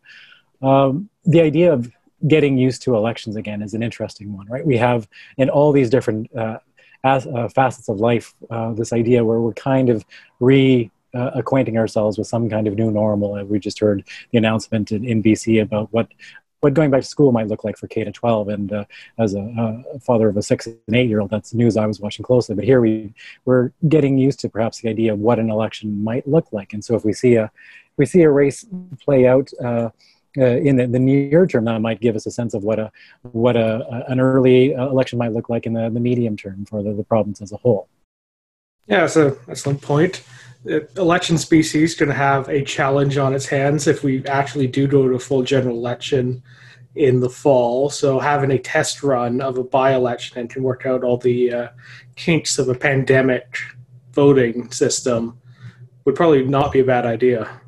um, 0.62 1.08
the 1.25 1.40
idea 1.40 1.72
of 1.72 1.90
getting 2.28 2.58
used 2.58 2.82
to 2.82 2.96
elections 2.96 3.36
again 3.36 3.62
is 3.62 3.74
an 3.74 3.82
interesting 3.82 4.36
one, 4.36 4.46
right? 4.46 4.66
We 4.66 4.76
have 4.76 5.08
in 5.36 5.50
all 5.50 5.72
these 5.72 5.90
different 5.90 6.34
uh, 6.36 6.58
as, 7.04 7.26
uh, 7.26 7.48
facets 7.48 7.88
of 7.88 8.00
life 8.00 8.34
uh, 8.50 8.72
this 8.72 8.92
idea 8.92 9.24
where 9.24 9.40
we're 9.40 9.54
kind 9.54 9.88
of 9.88 10.04
re 10.40 10.90
uh, 11.14 11.30
acquainting 11.34 11.76
ourselves 11.76 12.16
with 12.16 12.26
some 12.26 12.48
kind 12.48 12.66
of 12.66 12.74
new 12.74 12.90
normal. 12.90 13.44
We 13.44 13.58
just 13.58 13.80
heard 13.80 14.04
the 14.30 14.38
announcement 14.38 14.92
in, 14.92 15.04
in 15.04 15.22
BC 15.22 15.60
about 15.60 15.92
what 15.92 16.08
what 16.60 16.74
going 16.74 16.92
back 16.92 17.00
to 17.00 17.08
school 17.08 17.32
might 17.32 17.48
look 17.48 17.64
like 17.64 17.76
for 17.76 17.88
K 17.88 18.04
to 18.04 18.12
12. 18.12 18.48
And 18.48 18.72
uh, 18.72 18.84
as 19.18 19.34
a, 19.34 19.84
a, 19.92 19.98
father 19.98 20.28
of 20.28 20.36
a 20.36 20.42
six 20.42 20.68
and 20.68 20.78
eight 20.94 21.08
year 21.08 21.20
old, 21.20 21.30
that's 21.30 21.52
news 21.52 21.76
I 21.76 21.86
was 21.86 21.98
watching 21.98 22.25
closely. 22.25 22.54
But 22.54 22.64
here 22.64 22.80
we 22.80 23.12
we're 23.44 23.72
getting 23.88 24.16
used 24.16 24.38
to 24.40 24.48
perhaps 24.48 24.80
the 24.80 24.88
idea 24.88 25.12
of 25.12 25.18
what 25.18 25.40
an 25.40 25.50
election 25.50 26.04
might 26.04 26.26
look 26.26 26.52
like. 26.52 26.72
And 26.72 26.84
so 26.84 26.94
if 26.94 27.04
we 27.04 27.12
see 27.12 27.34
a 27.34 27.46
if 27.46 27.98
we 27.98 28.06
see 28.06 28.22
a 28.22 28.30
race 28.30 28.64
play 29.00 29.26
out. 29.26 29.50
Uh, 30.38 30.44
in 30.44 30.76
the, 30.76 30.87
the, 30.87 30.99
near 30.99 31.46
term, 31.46 31.67
that 31.67 31.79
might 31.82 32.00
give 32.00 32.17
us 32.17 32.25
a 32.25 32.31
sense 32.31 32.55
of 32.55 32.64
what 32.64 32.79
a 32.79 32.90
what 33.32 33.55
a, 33.55 34.05
an 34.08 34.19
early 34.19 34.75
uh, 34.75 34.88
election 34.88 35.19
might 35.19 35.32
look 35.32 35.50
like 35.50 35.67
in 35.67 35.75
the, 35.75 35.90
the 35.90 36.00
medium 36.00 36.38
term 36.38 36.64
for 36.64 36.82
the, 36.82 36.94
the 36.94 37.05
province 37.05 37.43
as 37.43 37.52
a 37.52 37.58
whole. 37.58 37.87
Yeah, 38.87 39.00
that's 39.00 39.17
an 39.17 39.37
excellent 39.49 39.82
point. 39.82 40.23
The 40.64 40.88
Elections 40.96 41.44
BC's 41.44 41.94
going 41.94 42.08
to 42.08 42.14
have 42.14 42.49
a 42.49 42.62
challenge 42.62 43.19
on 43.19 43.34
its 43.34 43.46
hands 43.46 43.87
if 43.87 44.02
we 44.02 44.25
actually 44.26 44.69
do 44.69 44.87
go 44.87 45.06
to 45.06 45.14
a 45.14 45.19
full 45.19 45.43
general 45.43 45.76
election 45.76 46.43
in 46.94 47.20
the 47.20 47.31
fall. 47.31 47.90
So 47.90 48.19
having 48.19 48.50
a 48.50 48.58
test 48.58 49.02
run 49.02 49.40
of 49.40 49.58
a 49.58 49.64
by-election 49.64 50.38
and 50.38 50.50
can 50.50 50.62
work 50.62 50.87
out 50.87 51.05
all 51.05 51.17
the 51.17 51.52
uh, 51.52 51.69
kinks 52.17 52.58
of 52.58 52.69
a 52.69 52.75
pandemic 52.75 53.58
voting 54.12 54.70
system 54.70 55.38
would 56.04 56.14
probably 56.14 56.45
not 56.45 56.73
be 56.73 56.80
a 56.80 56.85
bad 56.85 57.06
idea. 57.06 57.61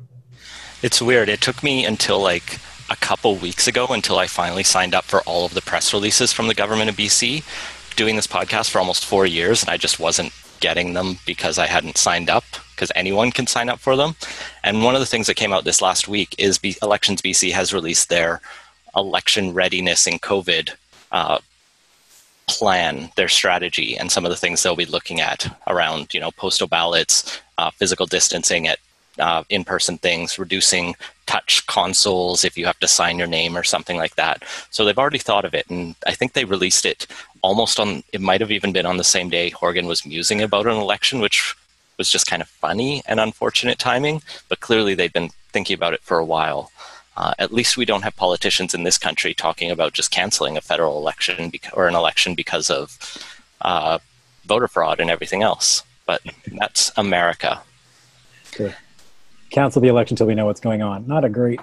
It's 0.85 1.01
weird. 1.01 1.29
It 1.29 1.41
took 1.41 1.63
me 1.63 1.83
until 1.83 2.19
like 2.19 2.59
a 2.91 2.95
couple 2.95 3.35
weeks 3.37 3.67
ago 3.67 3.87
until 3.89 4.19
I 4.19 4.27
finally 4.27 4.61
signed 4.61 4.93
up 4.93 5.03
for 5.03 5.21
all 5.21 5.43
of 5.43 5.55
the 5.55 5.63
press 5.63 5.91
releases 5.91 6.31
from 6.31 6.47
the 6.47 6.53
government 6.53 6.91
of 6.91 6.95
BC. 6.95 7.43
Doing 7.95 8.15
this 8.15 8.27
podcast 8.27 8.69
for 8.69 8.77
almost 8.77 9.03
four 9.03 9.25
years, 9.25 9.63
and 9.63 9.71
I 9.71 9.77
just 9.77 9.99
wasn't 9.99 10.31
getting 10.59 10.93
them 10.93 11.17
because 11.25 11.57
I 11.57 11.65
hadn't 11.65 11.97
signed 11.97 12.29
up 12.29 12.43
because 12.75 12.91
anyone 12.93 13.31
can 13.31 13.47
sign 13.47 13.67
up 13.67 13.79
for 13.79 13.95
them. 13.95 14.15
And 14.63 14.83
one 14.83 14.93
of 14.93 14.99
the 14.99 15.07
things 15.07 15.25
that 15.25 15.37
came 15.37 15.51
out 15.51 15.63
this 15.63 15.81
last 15.81 16.07
week 16.07 16.35
is 16.37 16.59
B- 16.59 16.77
Elections 16.83 17.19
BC 17.19 17.51
has 17.51 17.73
released 17.73 18.09
their 18.09 18.39
election 18.95 19.55
readiness 19.55 20.05
in 20.05 20.19
COVID 20.19 20.69
uh, 21.11 21.39
plan, 22.45 23.09
their 23.15 23.27
strategy, 23.27 23.97
and 23.97 24.11
some 24.11 24.23
of 24.23 24.29
the 24.29 24.37
things 24.37 24.61
they'll 24.61 24.75
be 24.75 24.85
looking 24.85 25.19
at 25.19 25.51
around, 25.65 26.13
you 26.13 26.19
know, 26.19 26.29
postal 26.29 26.67
ballots, 26.67 27.41
uh, 27.57 27.71
physical 27.71 28.05
distancing 28.05 28.67
at 28.67 28.77
uh, 29.19 29.43
in-person 29.49 29.97
things, 29.99 30.39
reducing 30.39 30.95
touch 31.25 31.65
consoles 31.67 32.43
if 32.43 32.57
you 32.57 32.65
have 32.65 32.79
to 32.79 32.87
sign 32.87 33.17
your 33.17 33.27
name 33.27 33.57
or 33.57 33.63
something 33.63 33.97
like 33.97 34.15
that. 34.15 34.43
So 34.69 34.85
they've 34.85 34.97
already 34.97 35.17
thought 35.17 35.45
of 35.45 35.53
it, 35.53 35.69
and 35.69 35.95
I 36.05 36.13
think 36.13 36.33
they 36.33 36.45
released 36.45 36.85
it 36.85 37.07
almost 37.41 37.79
on. 37.79 38.03
It 38.11 38.21
might 38.21 38.41
have 38.41 38.51
even 38.51 38.73
been 38.73 38.85
on 38.85 38.97
the 38.97 39.03
same 39.03 39.29
day 39.29 39.49
Horgan 39.49 39.87
was 39.87 40.05
musing 40.05 40.41
about 40.41 40.67
an 40.67 40.77
election, 40.77 41.19
which 41.19 41.55
was 41.97 42.11
just 42.11 42.27
kind 42.27 42.41
of 42.41 42.47
funny 42.47 43.01
and 43.07 43.19
unfortunate 43.19 43.79
timing. 43.79 44.21
But 44.49 44.59
clearly, 44.59 44.95
they've 44.95 45.13
been 45.13 45.29
thinking 45.51 45.75
about 45.75 45.93
it 45.93 46.01
for 46.01 46.17
a 46.17 46.25
while. 46.25 46.71
Uh, 47.17 47.33
at 47.39 47.53
least 47.53 47.77
we 47.77 47.85
don't 47.85 48.03
have 48.03 48.15
politicians 48.17 48.73
in 48.73 48.83
this 48.83 48.97
country 48.97 49.33
talking 49.33 49.71
about 49.71 49.93
just 49.93 50.11
canceling 50.11 50.57
a 50.57 50.61
federal 50.61 50.97
election 50.97 51.51
or 51.71 51.87
an 51.87 51.95
election 51.95 52.35
because 52.35 52.69
of 52.69 52.97
uh, 53.61 53.97
voter 54.45 54.67
fraud 54.67 54.99
and 54.99 55.09
everything 55.09 55.41
else. 55.41 55.83
But 56.05 56.21
that's 56.47 56.91
America. 56.97 57.61
Sure. 58.51 58.75
Cancel 59.55 59.81
the 59.81 59.87
election 59.87 60.15
until 60.15 60.27
we 60.27 60.35
know 60.35 60.45
what's 60.45 60.59
going 60.59 60.81
on. 60.81 61.07
Not 61.07 61.23
a 61.23 61.29
great 61.29 61.61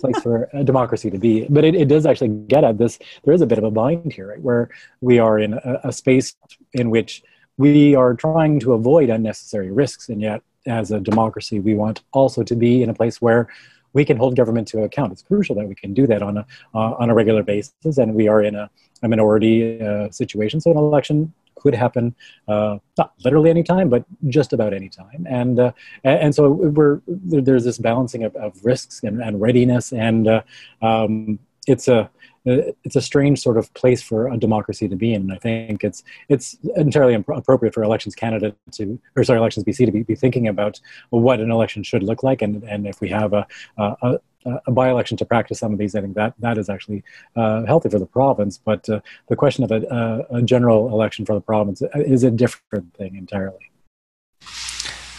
place 0.00 0.20
for 0.22 0.50
a 0.52 0.62
democracy 0.62 1.10
to 1.10 1.18
be. 1.18 1.46
But 1.48 1.64
it, 1.64 1.74
it 1.74 1.88
does 1.88 2.04
actually 2.04 2.28
get 2.28 2.62
at 2.62 2.76
this. 2.76 2.98
There 3.24 3.32
is 3.32 3.40
a 3.40 3.46
bit 3.46 3.56
of 3.56 3.64
a 3.64 3.70
bind 3.70 4.12
here, 4.12 4.28
right, 4.28 4.40
where 4.40 4.68
we 5.00 5.18
are 5.18 5.38
in 5.38 5.54
a, 5.54 5.80
a 5.84 5.92
space 5.92 6.36
in 6.74 6.90
which 6.90 7.22
we 7.56 7.94
are 7.94 8.12
trying 8.14 8.60
to 8.60 8.74
avoid 8.74 9.08
unnecessary 9.08 9.70
risks, 9.70 10.08
and 10.10 10.20
yet, 10.20 10.42
as 10.66 10.90
a 10.90 11.00
democracy, 11.00 11.58
we 11.58 11.74
want 11.74 12.02
also 12.12 12.42
to 12.42 12.54
be 12.54 12.82
in 12.82 12.90
a 12.90 12.94
place 12.94 13.20
where 13.20 13.48
we 13.94 14.04
can 14.04 14.16
hold 14.18 14.36
government 14.36 14.68
to 14.68 14.82
account. 14.82 15.12
It's 15.12 15.22
crucial 15.22 15.56
that 15.56 15.66
we 15.66 15.74
can 15.74 15.94
do 15.94 16.06
that 16.06 16.22
on 16.22 16.36
a 16.38 16.46
uh, 16.74 17.02
on 17.02 17.08
a 17.10 17.14
regular 17.14 17.42
basis, 17.42 17.96
and 17.98 18.14
we 18.14 18.28
are 18.28 18.42
in 18.42 18.54
a, 18.54 18.70
a 19.02 19.08
minority 19.08 19.82
uh, 19.82 20.10
situation. 20.10 20.60
So 20.60 20.70
an 20.70 20.76
election 20.76 21.32
could 21.60 21.74
happen 21.74 22.14
uh, 22.48 22.78
not 22.98 23.12
literally 23.24 23.50
any 23.50 23.62
time, 23.62 23.88
but 23.88 24.04
just 24.28 24.52
about 24.52 24.72
any 24.72 24.88
time. 24.88 25.26
And 25.28 25.58
uh, 25.58 25.72
and 26.04 26.34
so 26.34 26.50
we're 26.50 27.00
there's 27.06 27.64
this 27.64 27.78
balancing 27.78 28.24
of, 28.24 28.34
of 28.36 28.64
risks 28.64 29.02
and, 29.02 29.22
and 29.22 29.40
readiness, 29.40 29.92
and 29.92 30.26
uh, 30.26 30.42
um, 30.82 31.38
it's 31.66 31.88
a 31.88 32.10
it's 32.44 32.96
a 32.96 33.02
strange 33.02 33.38
sort 33.38 33.58
of 33.58 33.72
place 33.74 34.02
for 34.02 34.28
a 34.28 34.36
democracy 34.36 34.88
to 34.88 34.96
be 34.96 35.12
in. 35.12 35.22
And 35.22 35.32
I 35.32 35.36
think 35.36 35.84
it's 35.84 36.02
it's 36.28 36.56
entirely 36.76 37.14
appropriate 37.14 37.74
for 37.74 37.82
Elections 37.82 38.14
Canada 38.14 38.54
to, 38.72 38.98
or 39.14 39.24
sorry, 39.24 39.38
Elections 39.38 39.64
BC 39.64 39.86
to 39.86 39.92
be, 39.92 40.02
be 40.02 40.14
thinking 40.14 40.48
about 40.48 40.80
what 41.10 41.40
an 41.40 41.50
election 41.50 41.82
should 41.82 42.02
look 42.02 42.22
like, 42.22 42.42
and 42.42 42.62
and 42.64 42.86
if 42.86 43.00
we 43.00 43.10
have 43.10 43.32
a, 43.34 43.46
a, 43.76 44.18
a 44.44 44.70
by-election 44.70 45.16
to 45.18 45.24
practice 45.24 45.58
some 45.58 45.72
of 45.72 45.78
these, 45.78 45.94
I 45.94 46.00
think 46.00 46.14
that 46.14 46.34
that 46.38 46.58
is 46.58 46.68
actually 46.68 47.04
uh, 47.36 47.64
healthy 47.64 47.88
for 47.88 47.98
the 47.98 48.06
province. 48.06 48.58
But 48.58 48.88
uh, 48.88 49.00
the 49.28 49.36
question 49.36 49.64
of 49.64 49.70
a, 49.70 50.26
a, 50.30 50.42
general 50.42 50.88
election 50.88 51.26
for 51.26 51.34
the 51.34 51.40
province 51.40 51.82
is 51.94 52.24
a 52.24 52.30
different 52.30 52.94
thing 52.94 53.16
entirely. 53.16 53.70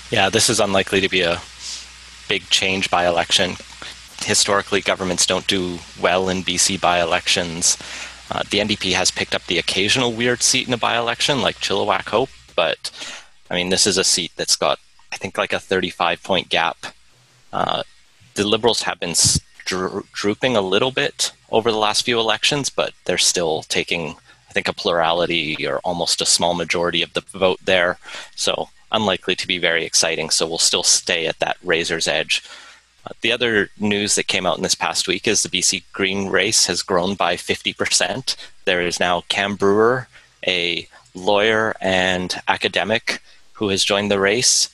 Yeah, 0.10 0.30
this 0.30 0.50
is 0.50 0.60
unlikely 0.60 1.02
to 1.02 1.10
be 1.10 1.22
a 1.22 1.40
big 2.28 2.50
change 2.50 2.90
by 2.90 3.06
election 3.08 3.56
historically 4.24 4.82
governments 4.82 5.26
don't 5.26 5.48
do 5.48 5.80
well 6.00 6.30
in 6.30 6.44
BC 6.44 6.80
by-elections. 6.80 7.78
Uh, 8.30 8.44
the 8.50 8.60
NDP 8.60 8.94
has 8.94 9.12
picked 9.12 9.36
up 9.36 9.46
the 9.48 9.58
occasional 9.58 10.14
weird 10.14 10.42
seat 10.42 10.68
in 10.68 10.74
a 10.74 10.78
by-election, 10.78 11.42
like 11.42 11.58
Chilliwack 11.58 12.10
Hope, 12.10 12.30
but 12.56 12.92
I 13.50 13.56
mean, 13.56 13.70
this 13.70 13.86
is 13.86 13.98
a 13.98 14.04
seat 14.04 14.32
that's 14.36 14.56
got, 14.56 14.80
I 15.12 15.18
think, 15.18 15.38
like 15.38 15.54
a 15.54 15.60
35 15.60 16.24
point 16.24 16.50
gap. 16.50 16.78
Uh, 17.52 17.84
the 18.36 18.48
Liberals 18.48 18.84
have 18.84 19.00
been 19.00 19.16
dro- 19.66 20.06
drooping 20.14 20.56
a 20.56 20.62
little 20.62 20.92
bit 20.92 21.32
over 21.52 21.72
the 21.72 21.78
last 21.78 22.04
few 22.04 22.20
elections, 22.20 22.70
but 22.70 22.94
they're 23.06 23.18
still 23.18 23.64
taking, 23.64 24.16
I 24.50 24.54
think, 24.54 24.68
a 24.68 24.74
plurality 24.74 25.68
or 25.68 25.80
almost 25.80 26.22
a 26.22 26.26
small 26.26 26.54
majority 26.54 27.02
of 27.02 27.14
the 27.14 27.22
vote 27.22 27.60
there. 27.64 27.98
So, 28.36 28.70
unlikely 28.92 29.36
to 29.38 29.48
be 29.48 29.58
very 29.58 29.86
exciting. 29.86 30.30
So, 30.30 30.48
we'll 30.48 30.58
still 30.58 30.84
stay 30.84 31.28
at 31.28 31.40
that 31.40 31.58
razor's 31.64 32.08
edge. 32.08 32.44
Uh, 33.06 33.14
the 33.22 33.32
other 33.32 33.70
news 33.80 34.16
that 34.16 34.28
came 34.28 34.46
out 34.46 34.58
in 34.58 34.64
this 34.64 34.76
past 34.76 35.08
week 35.08 35.28
is 35.28 35.42
the 35.42 35.50
BC 35.50 35.84
Green 35.92 36.28
race 36.28 36.68
has 36.68 36.84
grown 36.84 37.16
by 37.16 37.36
50%. 37.36 38.36
There 38.66 38.82
is 38.82 39.00
now 39.00 39.22
Cam 39.28 39.56
Brewer, 39.56 40.08
a 40.46 40.88
lawyer 41.16 41.76
and 41.82 42.40
academic, 42.48 43.22
who 43.54 43.70
has 43.70 43.84
joined 43.84 44.12
the 44.12 44.20
race. 44.20 44.70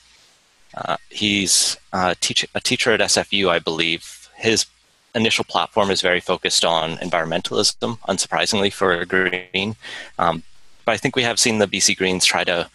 Uh, 0.84 0.96
he's 1.10 1.76
uh, 1.92 2.14
teach- 2.20 2.46
a 2.54 2.60
teacher 2.60 2.92
at 2.92 3.00
SFU, 3.00 3.48
I 3.48 3.58
believe. 3.58 4.28
His 4.36 4.66
initial 5.14 5.44
platform 5.44 5.90
is 5.90 6.00
very 6.00 6.20
focused 6.20 6.64
on 6.64 6.96
environmentalism, 6.98 7.98
unsurprisingly 8.08 8.72
for 8.72 8.92
a 8.92 9.06
Green. 9.06 9.76
Um, 10.18 10.42
but 10.84 10.92
I 10.92 10.96
think 10.96 11.16
we 11.16 11.22
have 11.22 11.38
seen 11.38 11.58
the 11.58 11.66
BC 11.66 11.96
Greens 11.96 12.24
try 12.24 12.44
to 12.44 12.70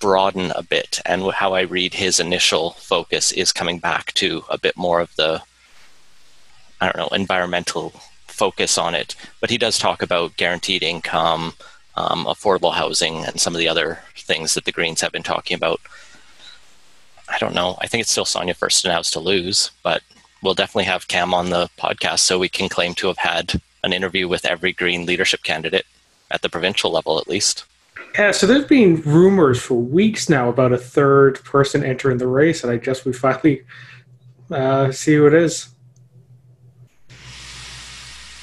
broaden 0.00 0.52
a 0.52 0.62
bit. 0.62 1.00
And 1.06 1.30
how 1.32 1.54
I 1.54 1.62
read 1.62 1.94
his 1.94 2.20
initial 2.20 2.72
focus 2.72 3.32
is 3.32 3.52
coming 3.52 3.78
back 3.78 4.12
to 4.14 4.44
a 4.50 4.58
bit 4.58 4.76
more 4.76 5.00
of 5.00 5.14
the, 5.16 5.42
I 6.80 6.86
don't 6.86 6.96
know, 6.96 7.16
environmental 7.16 7.92
focus 8.26 8.76
on 8.76 8.94
it. 8.94 9.14
But 9.40 9.50
he 9.50 9.58
does 9.58 9.78
talk 9.78 10.02
about 10.02 10.36
guaranteed 10.36 10.82
income, 10.82 11.54
um, 11.96 12.26
affordable 12.26 12.74
housing, 12.74 13.24
and 13.24 13.40
some 13.40 13.54
of 13.54 13.58
the 13.58 13.68
other 13.68 14.00
things 14.14 14.54
that 14.54 14.64
the 14.64 14.72
Greens 14.72 15.00
have 15.00 15.12
been 15.12 15.22
talking 15.22 15.54
about. 15.54 15.80
I 17.28 17.38
don't 17.38 17.54
know. 17.54 17.76
I 17.80 17.86
think 17.86 18.02
it's 18.02 18.10
still 18.10 18.24
Sonia 18.24 18.54
Furstenau's 18.54 19.10
to 19.12 19.20
lose, 19.20 19.70
but 19.82 20.02
we'll 20.42 20.54
definitely 20.54 20.84
have 20.84 21.08
Cam 21.08 21.34
on 21.34 21.50
the 21.50 21.68
podcast 21.78 22.20
so 22.20 22.38
we 22.38 22.48
can 22.48 22.68
claim 22.68 22.94
to 22.94 23.08
have 23.08 23.18
had 23.18 23.60
an 23.82 23.92
interview 23.92 24.28
with 24.28 24.44
every 24.44 24.72
Green 24.72 25.06
leadership 25.06 25.42
candidate 25.42 25.86
at 26.30 26.42
the 26.42 26.48
provincial 26.48 26.90
level, 26.90 27.18
at 27.18 27.28
least. 27.28 27.64
Yeah, 28.18 28.30
so 28.30 28.46
there's 28.46 28.64
been 28.64 29.02
rumors 29.02 29.60
for 29.60 29.74
weeks 29.74 30.28
now 30.28 30.48
about 30.48 30.72
a 30.72 30.78
third 30.78 31.42
person 31.44 31.84
entering 31.84 32.18
the 32.18 32.26
race, 32.26 32.62
and 32.62 32.72
I 32.72 32.76
guess 32.76 33.04
we 33.04 33.12
finally 33.12 33.62
uh, 34.50 34.90
see 34.92 35.14
who 35.14 35.26
it 35.26 35.34
is. 35.34 35.68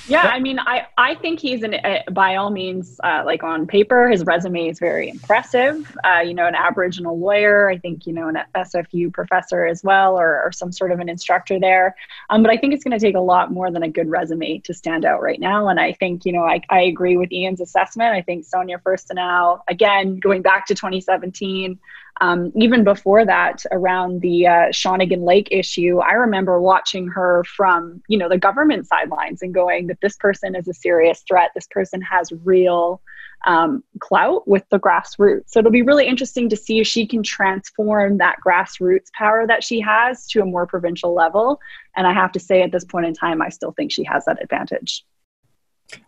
Yeah, 0.08 0.22
I 0.22 0.40
mean, 0.40 0.60
I, 0.60 0.86
I 0.98 1.16
think 1.16 1.40
he's 1.40 1.64
an, 1.64 1.76
uh, 1.76 2.00
by 2.12 2.36
all 2.36 2.50
means, 2.50 3.00
uh, 3.04 3.24
like 3.26 3.42
on 3.42 3.66
paper, 3.66 4.10
his 4.10 4.26
resume 4.26 4.68
is 4.68 4.78
very 4.78 5.08
impressive. 5.08 5.96
Uh, 6.04 6.20
you 6.20 6.34
know, 6.34 6.46
an 6.46 6.56
Aboriginal 6.56 7.18
lawyer, 7.18 7.70
I 7.70 7.78
think, 7.78 8.06
you 8.06 8.12
know, 8.12 8.28
an 8.28 8.38
SFU 8.54 9.14
professor 9.14 9.66
as 9.66 9.82
well, 9.82 10.20
or, 10.20 10.44
or 10.44 10.52
some 10.52 10.74
sort 10.74 10.92
of 10.92 11.00
an 11.00 11.08
instructor 11.08 11.58
there. 11.58 11.96
Um, 12.30 12.44
but 12.44 12.52
I 12.52 12.58
think 12.58 12.74
it's 12.74 12.84
going 12.84 12.98
to 12.98 13.06
take 13.06 13.16
a 13.16 13.22
lot 13.22 13.52
more 13.52 13.72
than 13.72 13.84
a 13.84 13.90
good 13.90 14.10
resume 14.10 14.60
to 14.60 14.74
stand 14.74 15.06
out 15.06 15.22
right 15.22 15.40
now. 15.40 15.70
And 15.70 15.80
I 15.80 15.94
think, 15.94 16.26
you 16.26 16.34
know, 16.34 16.44
I, 16.44 16.62
I 16.70 16.82
agree 16.82 17.16
with 17.16 17.32
Ian's 17.32 17.62
assessment. 17.62 18.14
I 18.14 18.22
think 18.22 18.44
Sonia 18.44 18.80
Furstenau, 18.80 19.62
again, 19.70 20.20
going 20.20 20.42
back 20.42 20.66
to 20.66 20.76
2017, 20.76 21.80
um, 22.22 22.52
even 22.56 22.84
before 22.84 23.26
that, 23.26 23.66
around 23.72 24.22
the 24.22 24.48
uh, 24.48 24.52
Shawnigan 24.70 25.26
Lake 25.26 25.48
issue, 25.52 26.00
I 26.00 26.14
remember 26.14 26.62
watching 26.62 27.08
her 27.08 27.44
from 27.44 28.04
you 28.08 28.18
know 28.18 28.30
the 28.30 28.38
government 28.38 28.88
sidelines 28.88 29.42
and 29.42 29.54
going 29.54 29.88
that 29.94 30.02
this 30.02 30.18
person 30.18 30.56
is 30.56 30.68
a 30.68 30.74
serious 30.74 31.24
threat. 31.28 31.52
This 31.54 31.68
person 31.70 32.02
has 32.02 32.32
real 32.44 33.02
um, 33.46 33.84
clout 34.00 34.48
with 34.48 34.64
the 34.72 34.80
grassroots. 34.80 35.44
So 35.48 35.60
it'll 35.60 35.72
be 35.72 35.82
really 35.82 36.08
interesting 36.08 36.50
to 36.50 36.56
see 36.56 36.80
if 36.80 36.88
she 36.88 37.06
can 37.06 37.22
transform 37.22 38.18
that 38.18 38.38
grassroots 38.46 39.12
power 39.18 39.46
that 39.46 39.64
she 39.64 39.82
has 39.82 40.26
to 40.28 40.42
a 40.42 40.46
more 40.46 40.66
provincial 40.66 41.14
level. 41.14 41.60
And 41.96 42.08
I 42.08 42.14
have 42.14 42.32
to 42.32 42.40
say, 42.40 42.64
at 42.64 42.72
this 42.72 42.86
point 42.86 43.06
in 43.06 43.14
time, 43.14 43.42
I 43.42 43.50
still 43.50 43.74
think 43.74 43.92
she 43.92 44.04
has 44.06 44.26
that 44.26 44.42
advantage. 44.42 45.06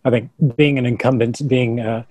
I 0.04 0.10
think 0.10 0.32
being 0.56 0.80
an 0.80 0.86
incumbent, 0.86 1.48
being 1.48 1.80
uh, 1.80 2.04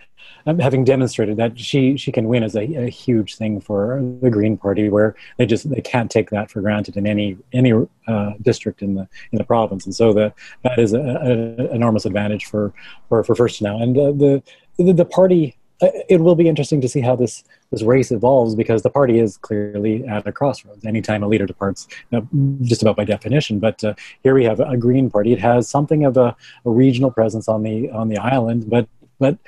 um, 0.46 0.58
having 0.58 0.84
demonstrated 0.84 1.36
that 1.38 1.58
she 1.58 1.96
she 1.96 2.12
can 2.12 2.28
win 2.28 2.42
is 2.42 2.54
a, 2.54 2.62
a, 2.74 2.88
huge 2.88 3.36
thing 3.36 3.60
for 3.60 4.00
the 4.20 4.30
Green 4.30 4.56
Party, 4.56 4.88
where 4.88 5.16
they 5.38 5.46
just 5.46 5.68
they 5.70 5.80
can't 5.80 6.10
take 6.10 6.30
that 6.30 6.50
for 6.50 6.60
granted 6.60 6.96
in 6.96 7.06
any 7.06 7.36
any 7.52 7.72
uh, 8.06 8.32
district 8.42 8.82
in 8.82 8.94
the 8.94 9.08
in 9.32 9.38
the 9.38 9.44
province, 9.44 9.84
and 9.86 9.94
so 9.94 10.12
that 10.12 10.34
that 10.62 10.78
is 10.78 10.92
an 10.92 11.60
enormous 11.72 12.04
advantage 12.04 12.44
for 12.44 12.72
for 13.08 13.24
for 13.24 13.34
Furstenau 13.34 13.82
and 13.82 13.96
uh, 13.96 14.12
the, 14.12 14.42
the 14.76 14.92
the 14.92 15.04
party. 15.04 15.56
Uh, 15.82 15.88
it 16.08 16.20
will 16.20 16.36
be 16.36 16.48
interesting 16.48 16.80
to 16.80 16.88
see 16.88 17.00
how 17.00 17.16
this 17.16 17.42
this 17.72 17.82
race 17.82 18.12
evolves 18.12 18.54
because 18.54 18.82
the 18.82 18.90
party 18.90 19.18
is 19.18 19.36
clearly 19.38 20.04
at 20.06 20.24
a 20.26 20.30
crossroads. 20.30 20.84
Anytime 20.84 21.24
a 21.24 21.26
leader 21.26 21.46
departs, 21.46 21.88
just 22.62 22.80
about 22.80 22.96
by 22.96 23.04
definition. 23.04 23.58
But 23.58 23.82
uh, 23.82 23.94
here 24.22 24.34
we 24.34 24.44
have 24.44 24.60
a 24.60 24.76
Green 24.76 25.10
Party. 25.10 25.32
It 25.32 25.40
has 25.40 25.68
something 25.68 26.04
of 26.04 26.16
a, 26.16 26.36
a 26.64 26.70
regional 26.70 27.10
presence 27.10 27.48
on 27.48 27.64
the 27.64 27.90
on 27.90 28.08
the 28.08 28.18
island, 28.18 28.70
but 28.70 28.86
but 29.18 29.38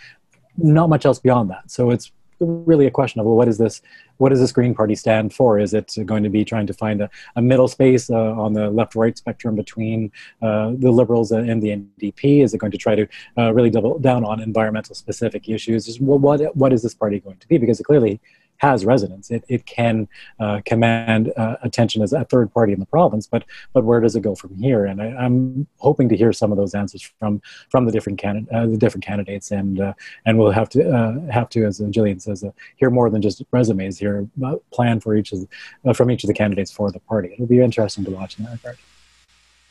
not 0.58 0.88
much 0.88 1.06
else 1.06 1.18
beyond 1.18 1.50
that. 1.50 1.70
So 1.70 1.90
it's 1.90 2.12
really 2.40 2.86
a 2.86 2.90
question 2.90 3.20
of 3.20 3.26
well, 3.26 3.36
what 3.36 3.48
is 3.48 3.58
this? 3.58 3.82
What 4.18 4.30
does 4.30 4.40
this 4.40 4.52
Green 4.52 4.74
Party 4.74 4.94
stand 4.94 5.34
for? 5.34 5.58
Is 5.58 5.74
it 5.74 5.94
going 6.04 6.22
to 6.22 6.30
be 6.30 6.44
trying 6.44 6.66
to 6.66 6.74
find 6.74 7.00
a, 7.02 7.10
a 7.36 7.42
middle 7.42 7.68
space 7.68 8.08
uh, 8.10 8.32
on 8.32 8.54
the 8.54 8.70
left-right 8.70 9.16
spectrum 9.18 9.54
between 9.56 10.10
uh, 10.42 10.72
the 10.74 10.90
Liberals 10.90 11.32
and 11.32 11.62
the 11.62 11.68
NDP? 11.68 12.42
Is 12.42 12.54
it 12.54 12.58
going 12.58 12.72
to 12.72 12.78
try 12.78 12.94
to 12.94 13.06
uh, 13.38 13.52
really 13.52 13.70
double 13.70 13.98
down 13.98 14.24
on 14.24 14.40
environmental 14.40 14.94
specific 14.94 15.48
issues? 15.48 15.98
Well, 16.00 16.18
what 16.18 16.56
what 16.56 16.72
is 16.72 16.82
this 16.82 16.94
party 16.94 17.20
going 17.20 17.38
to 17.38 17.48
be? 17.48 17.58
Because 17.58 17.80
clearly 17.80 18.20
has 18.58 18.84
resonance. 18.84 19.30
It, 19.30 19.44
it 19.48 19.66
can 19.66 20.08
uh, 20.40 20.60
command 20.64 21.32
uh, 21.36 21.56
attention 21.62 22.02
as 22.02 22.12
a 22.12 22.24
third 22.24 22.52
party 22.52 22.72
in 22.72 22.80
the 22.80 22.86
province, 22.86 23.26
but 23.26 23.44
but 23.72 23.84
where 23.84 24.00
does 24.00 24.16
it 24.16 24.22
go 24.22 24.34
from 24.34 24.54
here? 24.56 24.86
And 24.86 25.00
I, 25.00 25.24
am 25.24 25.66
hoping 25.78 26.08
to 26.08 26.16
hear 26.16 26.32
some 26.32 26.52
of 26.52 26.58
those 26.58 26.74
answers 26.74 27.02
from 27.18 27.42
from 27.70 27.86
the 27.86 27.92
different 27.92 28.18
candid- 28.18 28.48
uh, 28.50 28.66
the 28.66 28.76
different 28.76 29.04
candidates, 29.04 29.50
and 29.50 29.80
uh, 29.80 29.92
and 30.24 30.38
we'll 30.38 30.50
have 30.50 30.68
to 30.70 30.90
uh, 30.90 31.20
have 31.30 31.48
to, 31.50 31.64
as 31.64 31.82
Gillian 31.90 32.20
says, 32.20 32.44
uh, 32.44 32.50
hear 32.76 32.90
more 32.90 33.10
than 33.10 33.22
just 33.22 33.42
resumes. 33.50 33.98
Hear 33.98 34.28
plan 34.72 35.00
for 35.00 35.16
each 35.16 35.32
of 35.32 35.96
from 35.96 36.10
each 36.10 36.24
of 36.24 36.28
the 36.28 36.34
candidates 36.34 36.70
for 36.70 36.90
the 36.90 37.00
party. 37.00 37.30
It'll 37.32 37.46
be 37.46 37.60
interesting 37.60 38.04
to 38.04 38.10
watch 38.10 38.38
in 38.38 38.44
that 38.44 38.52
regard. 38.52 38.78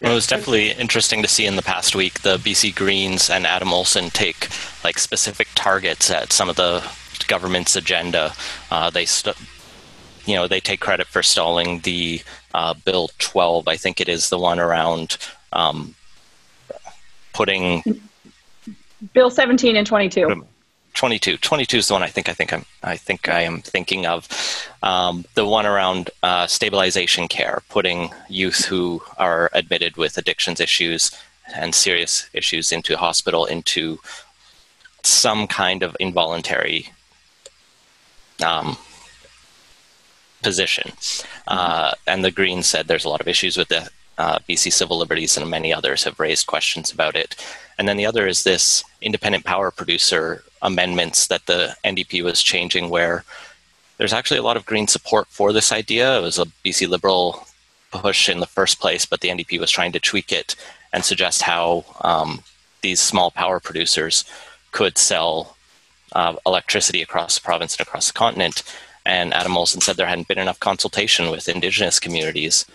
Well, 0.01 0.11
it 0.11 0.15
was 0.15 0.27
definitely 0.27 0.71
interesting 0.71 1.21
to 1.21 1.27
see 1.27 1.45
in 1.45 1.55
the 1.55 1.61
past 1.61 1.95
week 1.95 2.21
the 2.21 2.37
BC 2.37 2.75
Greens 2.75 3.29
and 3.29 3.47
Adam 3.47 3.71
Olsen 3.71 4.09
take 4.09 4.49
like 4.83 4.99
specific 4.99 5.47
targets 5.55 6.11
at 6.11 6.33
some 6.33 6.49
of 6.49 6.57
the 6.57 6.83
government's 7.27 7.75
agenda. 7.75 8.33
Uh, 8.71 8.89
they, 8.89 9.05
st- 9.05 9.35
you 10.25 10.35
know, 10.35 10.47
they 10.47 10.59
take 10.59 10.79
credit 10.79 11.07
for 11.07 11.23
stalling 11.23 11.79
the 11.81 12.21
uh, 12.53 12.73
Bill 12.85 13.09
12. 13.19 13.67
I 13.67 13.77
think 13.77 14.01
it 14.01 14.09
is 14.09 14.29
the 14.29 14.39
one 14.39 14.59
around 14.59 15.17
um, 15.53 15.95
putting 17.33 17.83
Bill 19.13 19.29
17 19.29 19.75
and 19.75 19.85
22. 19.85 20.45
22. 20.93 21.37
22 21.37 21.77
is 21.77 21.87
the 21.87 21.93
one 21.93 22.03
I 22.03 22.07
think 22.07 22.29
I 22.29 22.33
think 22.33 22.53
I'm 22.53 22.65
I 22.81 22.95
think 22.95 23.27
I 23.27 23.41
am 23.41 23.61
thinking 23.61 24.05
of. 24.05 24.27
Um, 24.81 25.25
the 25.35 25.45
one 25.45 25.65
around 25.65 26.09
uh, 26.23 26.47
stabilization 26.47 27.27
care, 27.27 27.61
putting 27.69 28.11
youth 28.29 28.63
who 28.65 29.01
are 29.17 29.49
admitted 29.53 29.97
with 29.97 30.17
addictions 30.17 30.61
issues 30.61 31.11
and 31.53 31.75
serious 31.75 32.29
issues 32.33 32.71
into 32.71 32.97
hospital 32.97 33.45
into 33.45 33.99
some 35.03 35.47
kind 35.47 35.83
of 35.83 35.95
involuntary 35.99 36.89
um, 38.43 38.77
position. 40.41 40.91
Uh, 41.47 41.93
and 42.07 42.23
the 42.23 42.31
Greens 42.31 42.67
said 42.67 42.87
there's 42.87 43.05
a 43.05 43.09
lot 43.09 43.21
of 43.21 43.27
issues 43.27 43.57
with 43.57 43.67
the 43.69 43.89
uh, 44.17 44.39
BC 44.47 44.71
Civil 44.71 44.97
Liberties 44.97 45.37
and 45.37 45.49
many 45.49 45.73
others 45.73 46.03
have 46.03 46.19
raised 46.19 46.47
questions 46.47 46.91
about 46.91 47.15
it. 47.15 47.35
And 47.77 47.87
then 47.87 47.97
the 47.97 48.05
other 48.05 48.27
is 48.27 48.43
this 48.43 48.83
independent 49.01 49.43
power 49.43 49.71
producer 49.71 50.43
amendments 50.61 51.27
that 51.27 51.45
the 51.45 51.75
NDP 51.83 52.23
was 52.23 52.41
changing, 52.41 52.89
where 52.89 53.23
there's 53.97 54.13
actually 54.13 54.39
a 54.39 54.43
lot 54.43 54.57
of 54.57 54.65
Green 54.65 54.87
support 54.87 55.27
for 55.29 55.51
this 55.51 55.71
idea. 55.71 56.17
It 56.17 56.21
was 56.21 56.39
a 56.39 56.45
BC 56.63 56.87
Liberal 56.87 57.45
push 57.91 58.29
in 58.29 58.39
the 58.39 58.45
first 58.45 58.79
place, 58.79 59.05
but 59.05 59.21
the 59.21 59.29
NDP 59.29 59.59
was 59.59 59.71
trying 59.71 59.91
to 59.93 59.99
tweak 59.99 60.31
it 60.31 60.55
and 60.93 61.03
suggest 61.03 61.41
how 61.41 61.85
um, 62.01 62.41
these 62.81 63.01
small 63.01 63.31
power 63.31 63.59
producers 63.59 64.25
could 64.71 64.97
sell 64.97 65.54
uh, 66.13 66.35
electricity 66.45 67.01
across 67.01 67.35
the 67.35 67.43
province 67.43 67.75
and 67.75 67.87
across 67.87 68.07
the 68.07 68.13
continent. 68.13 68.63
And 69.05 69.33
Adam 69.33 69.55
Olsen 69.55 69.81
said 69.81 69.97
there 69.97 70.07
hadn't 70.07 70.27
been 70.27 70.39
enough 70.39 70.59
consultation 70.59 71.29
with 71.29 71.47
Indigenous 71.47 71.99
communities. 71.99 72.65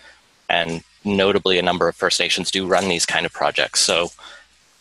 And 0.48 0.82
notably, 1.04 1.58
a 1.58 1.62
number 1.62 1.88
of 1.88 1.96
First 1.96 2.20
Nations 2.20 2.50
do 2.50 2.66
run 2.66 2.88
these 2.88 3.06
kind 3.06 3.26
of 3.26 3.32
projects. 3.32 3.80
So, 3.80 4.10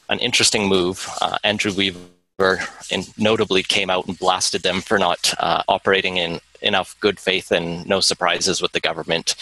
an 0.09 0.19
interesting 0.19 0.67
move. 0.67 1.07
Uh, 1.21 1.37
Andrew 1.43 1.71
Weaver 1.71 2.59
in, 2.89 3.03
notably 3.17 3.63
came 3.63 3.89
out 3.89 4.07
and 4.07 4.17
blasted 4.17 4.63
them 4.63 4.81
for 4.81 4.97
not 4.97 5.33
uh, 5.39 5.63
operating 5.67 6.17
in 6.17 6.39
enough 6.61 6.95
good 6.99 7.19
faith 7.19 7.51
and 7.51 7.87
no 7.87 7.99
surprises 7.99 8.61
with 8.61 8.71
the 8.71 8.79
government. 8.79 9.35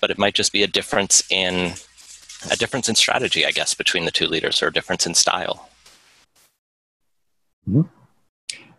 But 0.00 0.10
it 0.10 0.18
might 0.18 0.34
just 0.34 0.52
be 0.52 0.62
a 0.62 0.66
difference 0.66 1.22
in 1.30 1.74
a 2.50 2.56
difference 2.56 2.88
in 2.88 2.94
strategy, 2.94 3.46
I 3.46 3.50
guess, 3.50 3.74
between 3.74 4.04
the 4.04 4.10
two 4.10 4.26
leaders, 4.26 4.62
or 4.62 4.68
a 4.68 4.72
difference 4.72 5.06
in 5.06 5.14
style. 5.14 5.68
Mm-hmm 7.68 7.82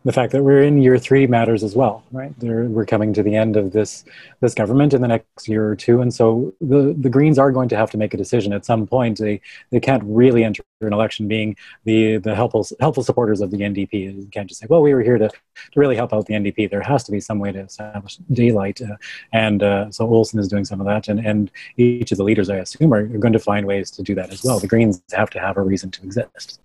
the 0.07 0.13
fact 0.13 0.31
that 0.31 0.41
we're 0.41 0.63
in 0.63 0.81
year 0.81 0.97
three 0.97 1.27
matters 1.27 1.65
as 1.65 1.75
well, 1.75 2.01
right? 2.13 2.33
We're 2.39 2.85
coming 2.85 3.11
to 3.11 3.21
the 3.21 3.35
end 3.35 3.57
of 3.57 3.73
this 3.73 4.05
this 4.39 4.53
government 4.53 4.93
in 4.93 5.01
the 5.01 5.07
next 5.09 5.49
year 5.49 5.67
or 5.67 5.75
two, 5.75 5.99
and 5.99 6.13
so 6.13 6.53
the 6.61 6.95
the 6.97 7.09
Greens 7.09 7.37
are 7.37 7.51
going 7.51 7.67
to 7.67 7.75
have 7.75 7.91
to 7.91 7.97
make 7.97 8.13
a 8.13 8.17
decision 8.17 8.53
at 8.53 8.65
some 8.65 8.87
point. 8.87 9.17
They 9.17 9.41
they 9.69 9.81
can't 9.81 10.01
really 10.05 10.45
enter 10.45 10.63
an 10.79 10.93
election 10.93 11.27
being 11.27 11.57
the 11.83 12.17
the 12.19 12.35
helpful 12.35 12.65
helpful 12.79 13.03
supporters 13.03 13.41
of 13.41 13.51
the 13.51 13.57
NDP. 13.57 13.93
You 13.93 14.29
can't 14.31 14.47
just 14.47 14.61
say, 14.61 14.67
well, 14.69 14.81
we 14.81 14.93
were 14.93 15.01
here 15.01 15.17
to, 15.17 15.27
to 15.27 15.75
really 15.75 15.97
help 15.97 16.13
out 16.13 16.25
the 16.25 16.35
NDP. 16.35 16.69
There 16.69 16.81
has 16.81 17.03
to 17.03 17.11
be 17.11 17.19
some 17.19 17.39
way 17.39 17.51
to 17.51 17.59
establish 17.59 18.15
daylight, 18.31 18.81
uh, 18.81 18.95
and 19.33 19.61
uh, 19.61 19.91
so 19.91 20.07
Olsen 20.07 20.39
is 20.39 20.47
doing 20.47 20.63
some 20.63 20.79
of 20.79 20.87
that, 20.87 21.09
and 21.09 21.19
and 21.19 21.51
each 21.75 22.13
of 22.13 22.17
the 22.17 22.23
leaders, 22.23 22.49
I 22.49 22.57
assume, 22.57 22.93
are, 22.93 22.99
are 22.99 23.23
going 23.25 23.33
to 23.33 23.39
find 23.39 23.65
ways 23.65 23.91
to 23.91 24.03
do 24.03 24.15
that 24.15 24.31
as 24.31 24.41
well. 24.45 24.57
The 24.59 24.67
Greens 24.67 25.01
have 25.11 25.29
to 25.31 25.39
have 25.41 25.57
a 25.57 25.61
reason 25.61 25.91
to 25.91 26.03
exist. 26.03 26.61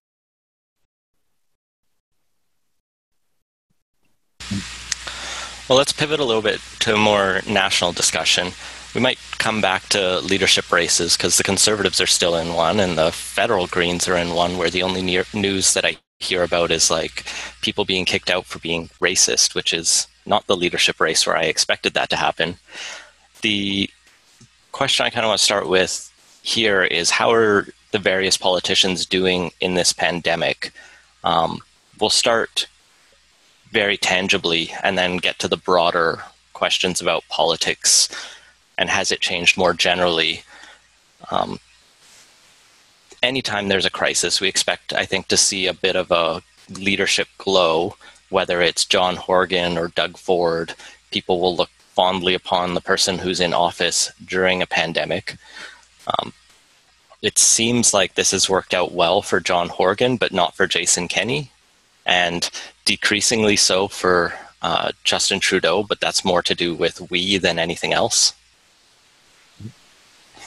Well, 5.72 5.78
let's 5.78 5.94
pivot 5.94 6.20
a 6.20 6.24
little 6.26 6.42
bit 6.42 6.60
to 6.80 6.92
a 6.92 6.98
more 6.98 7.40
national 7.48 7.92
discussion. 7.92 8.48
We 8.94 9.00
might 9.00 9.18
come 9.38 9.62
back 9.62 9.88
to 9.88 10.20
leadership 10.20 10.70
races 10.70 11.16
because 11.16 11.38
the 11.38 11.42
Conservatives 11.42 11.98
are 11.98 12.06
still 12.06 12.36
in 12.36 12.52
one 12.52 12.78
and 12.78 12.98
the 12.98 13.10
federal 13.10 13.66
Greens 13.66 14.06
are 14.06 14.18
in 14.18 14.34
one, 14.34 14.58
where 14.58 14.68
the 14.68 14.82
only 14.82 15.00
news 15.32 15.72
that 15.72 15.86
I 15.86 15.96
hear 16.18 16.42
about 16.42 16.70
is 16.72 16.90
like 16.90 17.24
people 17.62 17.86
being 17.86 18.04
kicked 18.04 18.28
out 18.28 18.44
for 18.44 18.58
being 18.58 18.90
racist, 19.00 19.54
which 19.54 19.72
is 19.72 20.08
not 20.26 20.46
the 20.46 20.58
leadership 20.58 21.00
race 21.00 21.26
where 21.26 21.38
I 21.38 21.44
expected 21.44 21.94
that 21.94 22.10
to 22.10 22.16
happen. 22.16 22.56
The 23.40 23.88
question 24.72 25.06
I 25.06 25.08
kind 25.08 25.24
of 25.24 25.30
want 25.30 25.38
to 25.38 25.44
start 25.46 25.70
with 25.70 26.12
here 26.42 26.84
is 26.84 27.08
how 27.08 27.32
are 27.32 27.66
the 27.92 27.98
various 27.98 28.36
politicians 28.36 29.06
doing 29.06 29.52
in 29.58 29.72
this 29.72 29.94
pandemic? 29.94 30.70
Um, 31.24 31.60
we'll 31.98 32.10
start 32.10 32.66
very 33.72 33.96
tangibly 33.96 34.70
and 34.82 34.96
then 34.96 35.16
get 35.16 35.38
to 35.40 35.48
the 35.48 35.56
broader 35.56 36.22
questions 36.52 37.00
about 37.00 37.24
politics 37.28 38.08
and 38.78 38.88
has 38.88 39.10
it 39.10 39.20
changed 39.20 39.56
more 39.56 39.74
generally. 39.74 40.42
Um, 41.30 41.58
anytime 43.22 43.68
there's 43.68 43.86
a 43.86 43.90
crisis, 43.90 44.40
we 44.40 44.48
expect, 44.48 44.92
I 44.92 45.04
think, 45.04 45.28
to 45.28 45.36
see 45.36 45.66
a 45.66 45.74
bit 45.74 45.96
of 45.96 46.10
a 46.10 46.42
leadership 46.70 47.28
glow, 47.38 47.96
whether 48.28 48.60
it's 48.60 48.84
John 48.84 49.16
Horgan 49.16 49.78
or 49.78 49.88
Doug 49.88 50.16
Ford. 50.16 50.74
People 51.10 51.40
will 51.40 51.56
look 51.56 51.70
fondly 51.94 52.34
upon 52.34 52.74
the 52.74 52.80
person 52.80 53.18
who's 53.18 53.40
in 53.40 53.52
office 53.52 54.10
during 54.24 54.62
a 54.62 54.66
pandemic. 54.66 55.36
Um, 56.06 56.32
it 57.22 57.38
seems 57.38 57.94
like 57.94 58.14
this 58.14 58.32
has 58.32 58.50
worked 58.50 58.74
out 58.74 58.92
well 58.92 59.22
for 59.22 59.40
John 59.40 59.68
Horgan, 59.68 60.16
but 60.16 60.32
not 60.32 60.56
for 60.56 60.66
Jason 60.66 61.08
Kenney 61.08 61.50
and 62.04 62.50
decreasingly 62.84 63.56
so 63.56 63.88
for 63.88 64.34
uh, 64.62 64.92
Justin 65.04 65.40
Trudeau, 65.40 65.82
but 65.82 66.00
that's 66.00 66.24
more 66.24 66.42
to 66.42 66.54
do 66.54 66.74
with 66.74 67.10
we 67.10 67.38
than 67.38 67.58
anything 67.58 67.92
else. 67.92 68.34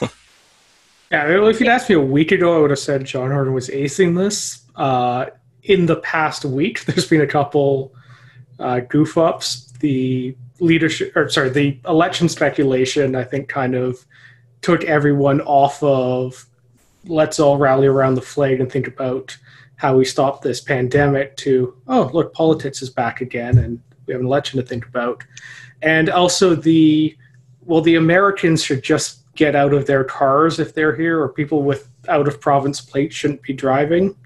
yeah, 1.10 1.26
well, 1.28 1.48
if 1.48 1.60
you'd 1.60 1.68
asked 1.68 1.88
me 1.88 1.96
a 1.96 2.00
week 2.00 2.32
ago, 2.32 2.56
I 2.56 2.60
would 2.60 2.70
have 2.70 2.78
said 2.78 3.04
John 3.04 3.30
Horgan 3.30 3.52
was 3.52 3.68
acing 3.68 4.16
this. 4.16 4.62
Uh, 4.74 5.26
in 5.62 5.86
the 5.86 5.96
past 5.96 6.44
week, 6.44 6.84
there's 6.86 7.08
been 7.08 7.20
a 7.20 7.26
couple 7.26 7.92
uh, 8.58 8.80
goof 8.80 9.18
ups. 9.18 9.72
The 9.80 10.34
leadership, 10.60 11.14
or 11.14 11.28
sorry, 11.28 11.50
the 11.50 11.78
election 11.86 12.28
speculation, 12.28 13.14
I 13.14 13.24
think, 13.24 13.48
kind 13.48 13.74
of 13.74 14.06
took 14.62 14.84
everyone 14.84 15.42
off 15.42 15.82
of 15.82 16.46
let's 17.04 17.38
all 17.38 17.58
rally 17.58 17.86
around 17.86 18.14
the 18.14 18.22
flag 18.22 18.60
and 18.60 18.72
think 18.72 18.88
about 18.88 19.36
how 19.76 19.96
we 19.96 20.04
stop 20.04 20.42
this 20.42 20.60
pandemic 20.60 21.36
to 21.36 21.74
oh 21.88 22.10
look 22.12 22.32
politics 22.32 22.82
is 22.82 22.90
back 22.90 23.20
again 23.20 23.58
and 23.58 23.80
we 24.06 24.12
have 24.12 24.20
an 24.20 24.26
election 24.26 24.60
to 24.60 24.66
think 24.66 24.86
about. 24.86 25.24
And 25.82 26.08
also 26.08 26.54
the 26.54 27.16
well 27.62 27.80
the 27.80 27.96
americans 27.96 28.62
should 28.62 28.82
just 28.82 29.22
get 29.34 29.54
out 29.54 29.74
of 29.74 29.86
their 29.86 30.04
cars 30.04 30.58
if 30.58 30.74
they're 30.74 30.96
here 30.96 31.20
or 31.20 31.28
people 31.28 31.62
with 31.62 31.88
out 32.08 32.26
of 32.26 32.40
province 32.40 32.80
plates 32.80 33.14
shouldn't 33.14 33.42
be 33.42 33.52
driving 33.52 34.16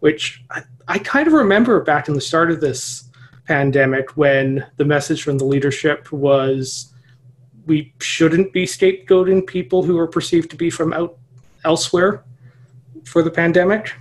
which 0.00 0.44
I, 0.50 0.62
I 0.88 0.98
kind 0.98 1.26
of 1.26 1.32
remember 1.32 1.80
back 1.80 2.08
in 2.08 2.14
the 2.14 2.20
start 2.20 2.50
of 2.50 2.60
this 2.60 3.08
pandemic 3.46 4.16
when 4.16 4.66
the 4.76 4.84
message 4.84 5.22
from 5.22 5.38
the 5.38 5.44
leadership 5.44 6.12
was 6.12 6.92
we 7.66 7.92
shouldn't 8.00 8.52
be 8.52 8.66
scapegoating 8.66 9.46
people 9.46 9.82
who 9.82 9.98
are 9.98 10.06
perceived 10.06 10.50
to 10.50 10.56
be 10.56 10.70
from 10.70 10.92
out 10.92 11.16
elsewhere 11.64 12.24
for 13.04 13.22
the 13.22 13.30
pandemic 13.30 13.94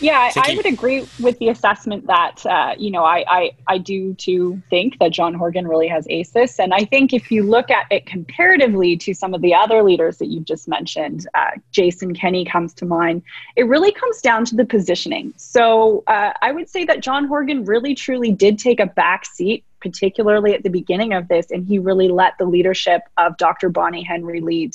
yeah, 0.00 0.30
I, 0.36 0.52
I 0.52 0.56
would 0.56 0.66
agree 0.66 1.06
with 1.20 1.38
the 1.38 1.48
assessment 1.48 2.06
that 2.06 2.44
uh, 2.44 2.74
you 2.76 2.90
know 2.90 3.04
I, 3.04 3.24
I 3.28 3.50
I 3.66 3.78
do 3.78 4.14
too 4.14 4.60
think 4.68 4.98
that 4.98 5.12
John 5.12 5.34
Horgan 5.34 5.66
really 5.66 5.88
has 5.88 6.06
ACES, 6.08 6.58
and 6.58 6.74
I 6.74 6.84
think 6.84 7.12
if 7.12 7.30
you 7.30 7.42
look 7.42 7.70
at 7.70 7.86
it 7.90 8.06
comparatively 8.06 8.96
to 8.98 9.14
some 9.14 9.34
of 9.34 9.42
the 9.42 9.54
other 9.54 9.82
leaders 9.82 10.18
that 10.18 10.26
you've 10.26 10.44
just 10.44 10.68
mentioned, 10.68 11.26
uh, 11.34 11.52
Jason 11.72 12.14
Kenney 12.14 12.44
comes 12.44 12.74
to 12.74 12.84
mind. 12.84 13.22
It 13.56 13.66
really 13.66 13.92
comes 13.92 14.20
down 14.20 14.44
to 14.46 14.56
the 14.56 14.64
positioning. 14.64 15.32
So 15.36 16.04
uh, 16.06 16.32
I 16.42 16.52
would 16.52 16.68
say 16.68 16.84
that 16.84 17.00
John 17.00 17.26
Horgan 17.26 17.64
really 17.64 17.94
truly 17.94 18.32
did 18.32 18.58
take 18.58 18.80
a 18.80 18.86
back 18.86 19.24
seat 19.24 19.64
particularly 19.80 20.52
at 20.52 20.64
the 20.64 20.70
beginning 20.70 21.12
of 21.12 21.28
this, 21.28 21.50
and 21.50 21.64
he 21.64 21.78
really 21.78 22.08
let 22.08 22.36
the 22.38 22.44
leadership 22.44 23.02
of 23.18 23.36
Dr. 23.36 23.68
Bonnie 23.68 24.02
Henry 24.02 24.40
lead. 24.40 24.74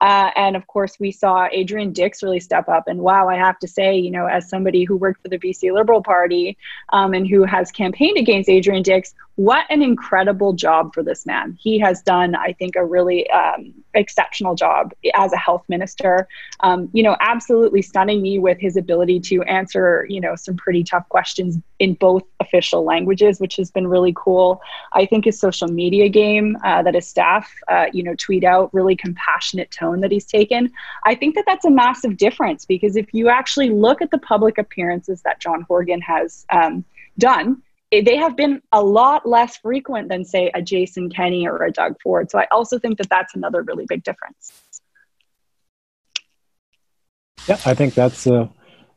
Uh, 0.00 0.30
and 0.34 0.56
of 0.56 0.66
course, 0.66 0.98
we 0.98 1.10
saw 1.10 1.46
Adrian 1.52 1.92
Dix 1.92 2.22
really 2.22 2.40
step 2.40 2.68
up. 2.68 2.84
And 2.86 3.00
wow, 3.00 3.28
I 3.28 3.36
have 3.36 3.58
to 3.58 3.68
say, 3.68 3.96
you 3.98 4.10
know, 4.10 4.26
as 4.26 4.48
somebody 4.48 4.84
who 4.84 4.96
worked 4.96 5.22
for 5.22 5.28
the 5.28 5.38
BC 5.38 5.72
Liberal 5.72 6.02
Party 6.02 6.56
um, 6.92 7.12
and 7.12 7.26
who 7.26 7.44
has 7.44 7.70
campaigned 7.70 8.16
against 8.16 8.48
Adrian 8.48 8.82
Dix, 8.82 9.14
what 9.40 9.64
an 9.70 9.80
incredible 9.80 10.52
job 10.52 10.92
for 10.92 11.02
this 11.02 11.24
man. 11.24 11.56
He 11.58 11.78
has 11.78 12.02
done, 12.02 12.34
I 12.34 12.52
think, 12.52 12.76
a 12.76 12.84
really 12.84 13.28
um, 13.30 13.72
exceptional 13.94 14.54
job 14.54 14.92
as 15.14 15.32
a 15.32 15.38
health 15.38 15.64
minister. 15.66 16.28
Um, 16.60 16.90
you 16.92 17.02
know, 17.02 17.16
absolutely 17.20 17.80
stunning 17.80 18.20
me 18.20 18.38
with 18.38 18.58
his 18.60 18.76
ability 18.76 19.18
to 19.20 19.42
answer, 19.44 20.06
you 20.10 20.20
know, 20.20 20.36
some 20.36 20.58
pretty 20.58 20.84
tough 20.84 21.08
questions 21.08 21.56
in 21.78 21.94
both 21.94 22.22
official 22.40 22.84
languages, 22.84 23.40
which 23.40 23.56
has 23.56 23.70
been 23.70 23.86
really 23.86 24.12
cool. 24.14 24.60
I 24.92 25.06
think 25.06 25.24
his 25.24 25.40
social 25.40 25.68
media 25.68 26.10
game 26.10 26.58
uh, 26.62 26.82
that 26.82 26.94
his 26.94 27.08
staff, 27.08 27.50
uh, 27.68 27.86
you 27.94 28.02
know, 28.02 28.14
tweet 28.16 28.44
out 28.44 28.68
really 28.74 28.94
compassionate 28.94 29.70
tone 29.70 30.00
that 30.00 30.12
he's 30.12 30.26
taken. 30.26 30.70
I 31.06 31.14
think 31.14 31.34
that 31.36 31.44
that's 31.46 31.64
a 31.64 31.70
massive 31.70 32.18
difference 32.18 32.66
because 32.66 32.94
if 32.94 33.06
you 33.14 33.30
actually 33.30 33.70
look 33.70 34.02
at 34.02 34.10
the 34.10 34.18
public 34.18 34.58
appearances 34.58 35.22
that 35.22 35.40
John 35.40 35.62
Horgan 35.62 36.02
has 36.02 36.44
um, 36.50 36.84
done, 37.16 37.62
they 37.90 38.16
have 38.16 38.36
been 38.36 38.62
a 38.72 38.82
lot 38.82 39.28
less 39.28 39.56
frequent 39.56 40.08
than 40.08 40.24
say 40.24 40.50
a 40.54 40.62
Jason 40.62 41.10
Kenney 41.10 41.46
or 41.46 41.64
a 41.64 41.72
Doug 41.72 41.96
Ford. 42.02 42.30
So 42.30 42.38
I 42.38 42.46
also 42.52 42.78
think 42.78 42.98
that 42.98 43.08
that's 43.10 43.34
another 43.34 43.62
really 43.62 43.84
big 43.88 44.04
difference. 44.04 44.52
Yeah, 47.48 47.58
I 47.66 47.74
think 47.74 47.94
that's 47.94 48.26
uh, 48.26 48.46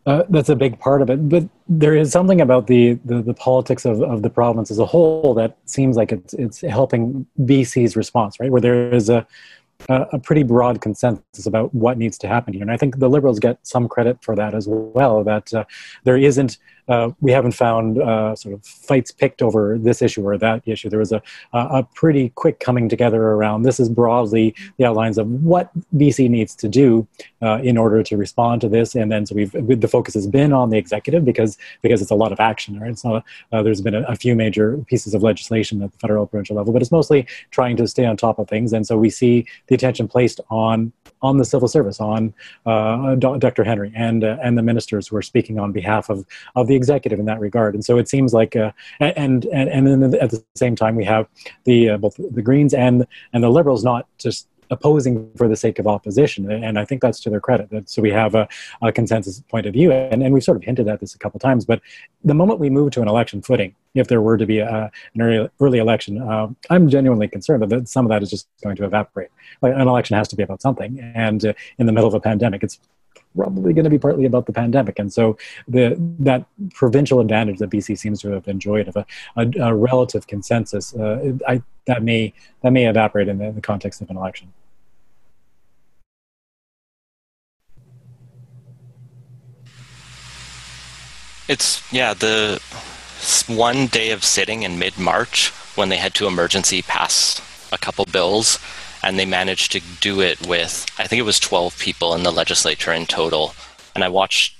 uh, 0.06 0.24
that's 0.30 0.50
a 0.50 0.56
big 0.56 0.80
part 0.80 1.02
of 1.02 1.10
it. 1.10 1.30
But 1.30 1.48
there 1.68 1.96
is 1.96 2.12
something 2.12 2.42
about 2.42 2.68
the, 2.68 3.00
the, 3.06 3.22
the, 3.22 3.34
politics 3.34 3.86
of, 3.86 4.02
of 4.02 4.22
the 4.22 4.30
province 4.30 4.70
as 4.70 4.80
a 4.80 4.86
whole 4.86 5.34
that 5.36 5.58
seems 5.66 5.96
like 5.96 6.12
it's, 6.12 6.34
it's 6.34 6.62
helping 6.62 7.26
BC's 7.40 7.96
response, 7.96 8.40
right? 8.40 8.52
Where 8.52 8.60
there 8.60 8.94
is 8.94 9.10
a, 9.10 9.26
a, 9.88 10.20
pretty 10.20 10.44
broad 10.44 10.82
consensus 10.82 11.46
about 11.46 11.74
what 11.74 11.98
needs 11.98 12.18
to 12.20 12.28
happen 12.28 12.54
here. 12.54 12.62
And 12.62 12.72
I 12.72 12.78
think 12.78 13.00
the 13.00 13.10
Liberals 13.10 13.40
get 13.40 13.66
some 13.66 13.88
credit 13.88 14.22
for 14.22 14.36
that 14.36 14.54
as 14.54 14.68
well, 14.68 15.24
that 15.24 15.54
uh, 15.54 15.64
there 16.04 16.18
isn't 16.18 16.58
uh, 16.88 17.10
we 17.22 17.32
haven't 17.32 17.54
found 17.54 18.02
uh, 18.02 18.36
sort 18.36 18.54
of 18.54 18.66
fights 18.66 19.12
picked 19.12 19.42
over 19.42 19.78
this 19.78 20.02
issue 20.02 20.26
or 20.28 20.38
that 20.38 20.62
issue. 20.66 20.90
There 20.90 21.00
was 21.00 21.12
a, 21.12 21.22
a 21.54 21.84
pretty 21.96 22.30
quick 22.30 22.60
coming 22.60 22.90
together 22.90 23.22
around 23.22 23.64
this 23.64 23.80
is 23.80 23.90
broadly 23.90 24.56
the 24.78 24.86
outlines 24.86 25.18
of 25.18 25.28
what 25.44 25.72
BC 25.96 26.30
needs 26.30 26.56
to 26.56 26.68
do 26.68 27.08
uh, 27.42 27.60
in 27.64 27.78
order 27.78 28.04
to 28.04 28.18
respond 28.18 28.62
to 28.62 28.70
this. 28.70 28.96
And 28.96 29.12
then 29.12 29.26
so 29.26 29.36
we've 29.36 29.52
the 29.52 29.88
focus 29.88 30.14
has 30.14 30.28
been 30.28 30.54
on 30.54 30.70
the 30.70 30.78
executive 30.78 31.26
because 31.26 31.58
because 31.82 32.02
it's 32.02 32.12
a 32.12 32.16
lot 32.16 32.32
of 32.32 32.40
action. 32.40 32.80
Right? 32.80 32.92
It's 32.92 33.04
not 33.04 33.24
uh, 33.52 33.64
there's 33.64 33.82
been 33.82 33.96
a, 33.96 34.02
a, 34.04 34.16
few 34.16 34.36
major 34.36 34.78
pieces 34.88 35.14
of 35.14 35.24
legislation 35.24 35.82
at 35.82 35.92
the 35.92 35.98
federal 35.98 36.26
provincial 36.26 36.56
level, 36.56 36.72
but 36.72 36.82
it's 36.82 36.92
mostly 36.92 37.28
trying 37.52 37.76
to 37.78 37.88
stay 37.88 38.06
on 38.06 38.16
top 38.16 38.40
of 38.40 38.48
things. 38.48 38.74
And 38.74 38.88
so 38.88 38.98
we 38.98 39.10
see 39.10 39.46
the 39.68 39.76
attention 39.76 40.08
placed 40.08 40.40
on 40.50 40.92
on 41.22 41.38
the 41.38 41.46
civil 41.46 41.68
service, 41.68 42.00
on 42.00 42.34
uh, 42.66 43.16
Dr. 43.16 43.64
Henry 43.64 43.92
and 43.96 44.24
and 44.24 44.58
the 44.58 44.64
ministers 44.64 45.08
who 45.08 45.16
are 45.16 45.22
speaking 45.22 45.60
on 45.60 45.72
behalf 45.72 46.10
of 46.10 46.26
of 46.56 46.68
the 46.68 46.73
executive 46.76 47.20
in 47.20 47.26
that 47.26 47.40
regard. 47.40 47.74
And 47.74 47.84
so 47.84 47.98
it 47.98 48.10
seems 48.10 48.34
like, 48.34 48.56
uh, 48.56 48.72
and 49.00 49.46
and 49.46 49.70
and 49.70 49.88
then 49.88 50.16
at 50.16 50.32
the 50.32 50.44
same 50.56 50.76
time 50.76 50.96
we 50.96 51.06
have 51.06 51.28
the 51.66 51.92
uh, 51.92 51.98
both 51.98 52.16
the 52.18 52.42
Greens 52.42 52.74
and 52.74 53.06
and 53.34 53.44
the 53.44 53.50
Liberals 53.50 53.84
not 53.84 54.08
just 54.18 54.48
opposing 54.74 55.32
for 55.38 55.48
the 55.48 55.56
sake 55.56 55.80
of 55.80 55.88
opposition. 55.88 56.52
And 56.52 56.78
I 56.78 56.86
think 56.86 57.02
that's 57.02 57.20
to 57.22 57.30
their 57.30 57.40
credit. 57.40 57.90
So 57.90 58.02
we 58.02 58.12
have 58.12 58.36
a, 58.36 58.48
a 58.82 58.92
consensus 58.92 59.42
point 59.50 59.66
of 59.66 59.74
view. 59.74 59.92
And, 59.92 60.24
and, 60.24 60.34
we've 60.34 60.44
sort 60.44 60.58
of 60.58 60.64
hinted 60.64 60.88
at 60.88 61.00
this 61.00 61.14
a 61.16 61.18
couple 61.18 61.40
times, 61.40 61.64
but 61.66 61.82
the 62.24 62.34
moment 62.34 62.60
we 62.60 62.70
move 62.70 62.92
to 62.92 63.02
an 63.02 63.08
election 63.08 63.42
footing, 63.42 63.76
if 63.94 64.08
there 64.08 64.22
were 64.22 64.38
to 64.38 64.46
be 64.46 64.60
a, 64.60 64.92
an 65.14 65.22
early, 65.22 65.50
early 65.60 65.80
election, 65.80 66.22
uh, 66.22 66.48
I'm 66.70 66.90
genuinely 66.90 67.28
concerned 67.28 67.64
that 67.64 67.88
some 67.88 68.06
of 68.06 68.10
that 68.10 68.24
is 68.24 68.30
just 68.30 68.48
going 68.64 68.76
to 68.78 68.86
evaporate. 68.86 69.30
Like 69.62 69.74
an 69.76 69.88
election 69.88 70.18
has 70.18 70.28
to 70.30 70.36
be 70.36 70.44
about 70.44 70.62
something. 70.62 71.00
And 71.16 71.46
uh, 71.46 71.54
in 71.78 71.86
the 71.86 71.92
middle 71.92 72.08
of 72.08 72.16
a 72.16 72.20
pandemic, 72.20 72.64
it's 72.64 72.80
probably 73.36 73.74
going 73.74 73.84
to 73.84 73.90
be 73.90 74.00
partly 74.00 74.26
about 74.26 74.46
the 74.46 74.54
pandemic. 74.54 75.00
And 75.00 75.12
so 75.12 75.38
the 75.68 75.96
that 76.20 76.46
provincial 76.74 77.20
advantage 77.20 77.60
that 77.60 77.70
BC 77.70 77.98
seems 77.98 78.22
to 78.22 78.30
have 78.30 78.48
enjoyed 78.48 78.88
of 78.88 78.96
a, 78.96 79.06
a, 79.36 79.50
a 79.60 79.76
relative 79.76 80.28
consensus, 80.28 80.94
uh, 80.96 81.34
I, 81.48 81.62
that 81.86 82.04
may 82.04 82.34
that 82.62 82.72
may 82.72 82.88
evaporate 82.88 83.28
in 83.28 83.38
the, 83.38 83.46
in 83.46 83.56
the 83.56 83.62
context 83.62 84.02
of 84.02 84.10
an 84.10 84.18
election. 84.18 84.54
It's 91.48 91.92
yeah 91.92 92.14
the 92.14 92.62
one 93.48 93.88
day 93.88 94.12
of 94.12 94.24
sitting 94.24 94.64
in 94.64 94.80
mid 94.80 94.98
March 94.98 95.50
when 95.76 95.90
they 95.90 95.98
had 95.98 96.14
to 96.16 96.28
emergency 96.28 96.82
pass 96.82 97.42
a 97.72 97.78
couple 97.78 98.06
bills 98.06 98.60
and 99.04 99.20
they 99.20 99.26
managed 99.26 99.72
to 99.74 99.82
do 100.00 100.22
it 100.22 100.46
with 100.48 100.86
I 100.98 101.08
think 101.08 101.20
it 101.20 101.24
was 101.24 101.40
12 101.40 101.78
people 101.80 102.16
in 102.16 102.24
the 102.24 102.32
legislature 102.32 102.94
in 102.94 103.06
total. 103.06 103.54
And 103.96 104.04
I 104.04 104.10
watched 104.10 104.56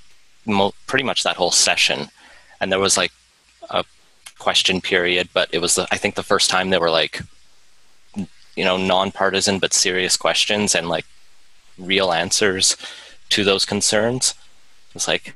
mo- 0.46 0.74
pretty 0.88 1.06
much 1.06 1.24
that 1.24 1.38
whole 1.38 1.52
session. 1.52 2.10
And 2.60 2.72
there 2.72 2.80
was 2.80 2.98
like 2.98 3.12
a 3.70 3.84
question 4.38 4.82
period 4.82 5.30
but 5.34 5.50
it 5.54 5.60
was 5.60 5.76
the, 5.76 5.88
I 5.92 5.98
think 5.98 6.16
the 6.16 6.24
first 6.24 6.50
time 6.50 6.70
they 6.70 6.78
were 6.78 6.90
like 6.90 7.22
you 8.56 8.66
know 8.66 8.78
nonpartisan 8.78 9.58
but 9.60 9.74
serious 9.74 10.18
questions 10.18 10.76
and 10.76 10.90
like 10.90 11.06
real 11.78 12.12
answers 12.12 12.78
to 13.30 13.44
those 13.44 13.66
concerns. 13.66 14.36
It's 14.94 15.08
like 15.08 15.36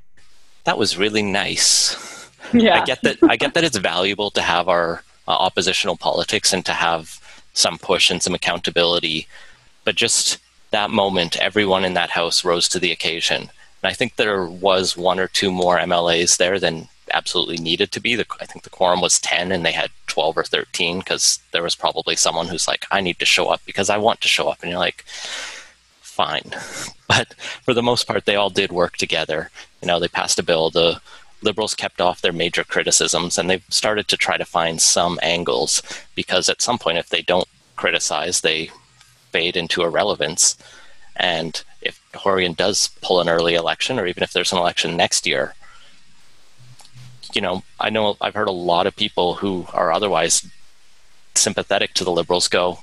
that 0.66 0.78
was 0.78 0.98
really 0.98 1.24
nice. 1.24 2.30
Yeah. 2.54 2.82
I 2.82 2.86
get 2.86 3.02
that 3.02 3.18
I 3.24 3.36
get 3.36 3.54
that 3.56 3.64
it's 3.64 3.78
valuable 3.78 4.32
to 4.32 4.42
have 4.42 4.70
our 4.70 5.04
uh, 5.28 5.32
oppositional 5.32 5.98
politics 5.98 6.54
and 6.54 6.66
to 6.66 6.74
have 6.74 7.20
some 7.58 7.78
push 7.80 8.12
and 8.12 8.22
some 8.22 8.36
accountability. 8.36 9.28
But 9.84 9.96
just 9.96 10.38
that 10.72 10.92
moment, 10.92 11.38
everyone 11.38 11.84
in 11.84 11.96
that 11.96 12.12
house 12.12 12.46
rose 12.46 12.70
to 12.70 12.80
the 12.80 12.92
occasion. 12.92 13.42
And 13.42 13.92
I 13.92 13.94
think 13.94 14.16
there 14.16 14.46
was 14.46 14.96
one 14.96 15.20
or 15.20 15.28
two 15.28 15.52
more 15.52 15.80
MLAs 15.80 16.38
there 16.38 16.60
than 16.60 16.88
absolutely 17.14 17.58
needed 17.58 17.92
to 17.94 18.00
be. 18.00 18.16
The, 18.16 18.26
I 18.40 18.46
think 18.46 18.64
the 18.64 18.70
quorum 18.70 19.02
was 19.02 19.20
10 19.20 19.52
and 19.52 19.66
they 19.66 19.72
had 19.72 19.90
12 20.08 20.38
or 20.38 20.44
13 20.44 21.00
because 21.00 21.40
there 21.52 21.64
was 21.64 21.76
probably 21.76 22.16
someone 22.16 22.48
who's 22.48 22.68
like, 22.68 22.86
I 22.92 23.02
need 23.02 23.18
to 23.20 23.26
show 23.26 23.48
up 23.48 23.62
because 23.66 23.90
I 23.90 23.98
want 23.98 24.22
to 24.22 24.28
show 24.28 24.50
up. 24.50 24.60
And 24.62 24.70
you're 24.70 24.80
like, 24.80 25.04
fine. 25.08 26.52
But 27.08 27.36
for 27.64 27.74
the 27.74 27.82
most 27.82 28.06
part, 28.06 28.26
they 28.26 28.36
all 28.36 28.50
did 28.50 28.70
work 28.70 28.98
together. 28.98 29.50
You 29.82 29.88
know, 29.88 29.98
they 29.98 30.10
passed 30.10 30.40
a 30.40 30.44
bill. 30.44 30.70
Liberals 31.42 31.76
kept 31.76 32.02
off 32.02 32.22
their 32.22 32.34
major 32.34 32.64
criticisms 32.64 33.38
and 33.38 33.50
they've 33.50 33.66
started 33.70 34.08
to 34.08 34.18
try 34.18 34.38
to 34.38 34.46
find 34.46 34.82
some 34.82 35.20
angles 35.22 35.82
because 36.16 36.50
at 36.50 36.62
some 36.62 36.78
point 36.78 36.98
if 36.98 37.10
they 37.10 37.22
don't 37.22 37.48
criticize 37.76 38.42
they 38.42 38.72
fade 39.32 39.56
into 39.56 39.84
irrelevance 39.84 40.58
and 41.16 41.64
if 41.82 42.02
Horgan 42.16 42.54
does 42.54 42.90
pull 43.02 43.22
an 43.22 43.30
early 43.30 43.54
election 43.56 44.00
or 44.00 44.08
even 44.08 44.24
if 44.24 44.34
there's 44.34 44.52
an 44.52 44.58
election 44.58 44.98
next 44.98 45.28
year 45.28 45.54
you 47.34 47.42
know 47.42 47.64
I 47.80 47.90
know 47.90 48.18
I've 48.20 48.36
heard 48.36 48.48
a 48.48 48.52
lot 48.52 48.88
of 48.88 48.96
people 48.96 49.36
who 49.36 49.68
are 49.74 49.92
otherwise 49.92 50.48
sympathetic 51.36 51.94
to 51.94 52.04
the 52.04 52.12
liberals 52.12 52.48
go 52.48 52.80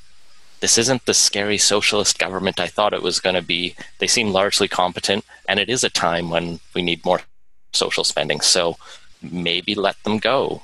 this 0.61 0.79
isn't 0.79 1.05
the 1.05 1.13
scary 1.13 1.59
socialist 1.59 2.19
government 2.19 2.59
I 2.59 2.69
thought 2.69 2.95
it 2.95 3.03
was 3.03 3.21
going 3.21 3.35
to 3.35 3.43
be. 3.43 3.75
They 3.99 4.07
seem 4.07 4.33
largely 4.33 4.67
competent, 4.67 5.23
and 5.47 5.61
it 5.61 5.69
is 5.69 5.85
a 5.85 5.91
time 5.91 6.31
when 6.31 6.59
we 6.73 6.81
need 6.81 7.05
more 7.05 7.21
social 7.75 8.05
spending. 8.05 8.41
So 8.41 8.77
maybe 9.23 9.75
let 9.75 10.03
them 10.05 10.19
go. 10.19 10.63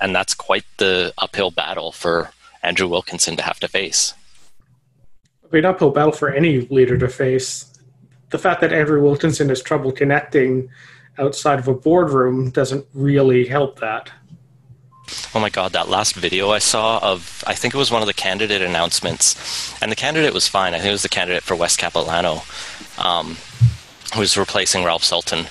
And 0.00 0.14
that's 0.14 0.34
quite 0.34 0.64
the 0.78 1.12
uphill 1.18 1.50
battle 1.50 1.92
for 1.92 2.30
Andrew 2.62 2.88
Wilkinson 2.88 3.36
to 3.36 3.42
have 3.42 3.60
to 3.60 3.68
face. 3.68 4.14
Mean, 5.52 5.66
uphill 5.66 5.90
battle 5.90 6.12
for 6.12 6.30
any 6.30 6.62
leader 6.62 6.96
to 6.96 7.08
face. 7.08 7.66
The 8.30 8.38
fact 8.38 8.62
that 8.62 8.72
Andrew 8.72 9.02
Wilkinson 9.02 9.50
has 9.50 9.62
trouble 9.62 9.92
connecting 9.92 10.70
outside 11.18 11.58
of 11.58 11.68
a 11.68 11.74
boardroom 11.74 12.50
doesn't 12.50 12.86
really 12.94 13.44
help 13.44 13.78
that. 13.80 14.10
Oh 15.34 15.40
my 15.40 15.50
god, 15.50 15.72
that 15.72 15.90
last 15.90 16.14
video 16.14 16.50
I 16.50 16.58
saw 16.58 16.98
of 17.00 17.44
I 17.46 17.54
think 17.54 17.74
it 17.74 17.76
was 17.76 17.90
one 17.90 18.00
of 18.00 18.06
the 18.06 18.14
candidate 18.14 18.62
announcements, 18.62 19.76
and 19.82 19.92
the 19.92 19.96
candidate 19.96 20.32
was 20.32 20.48
fine. 20.48 20.72
I 20.72 20.78
think 20.78 20.88
it 20.88 20.92
was 20.92 21.02
the 21.02 21.10
candidate 21.10 21.42
for 21.42 21.54
West 21.54 21.78
Capilano, 21.78 22.42
um, 22.96 23.36
who 24.14 24.20
was 24.20 24.38
replacing 24.38 24.84
Ralph 24.84 25.04
Sultan 25.04 25.48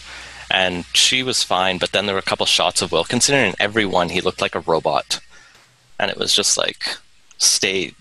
and 0.51 0.85
she 0.93 1.23
was 1.23 1.43
fine. 1.43 1.77
But 1.77 1.91
then 1.91 2.05
there 2.05 2.15
were 2.15 2.19
a 2.19 2.23
couple 2.23 2.45
shots 2.45 2.81
of 2.81 2.91
Wilkinson, 2.91 3.35
and 3.35 3.55
every 3.59 3.85
one 3.85 4.09
he 4.09 4.21
looked 4.21 4.41
like 4.41 4.55
a 4.55 4.59
robot, 4.61 5.19
and 5.99 6.11
it 6.11 6.17
was 6.17 6.33
just 6.33 6.57
like 6.57 6.97
stay. 7.37 7.93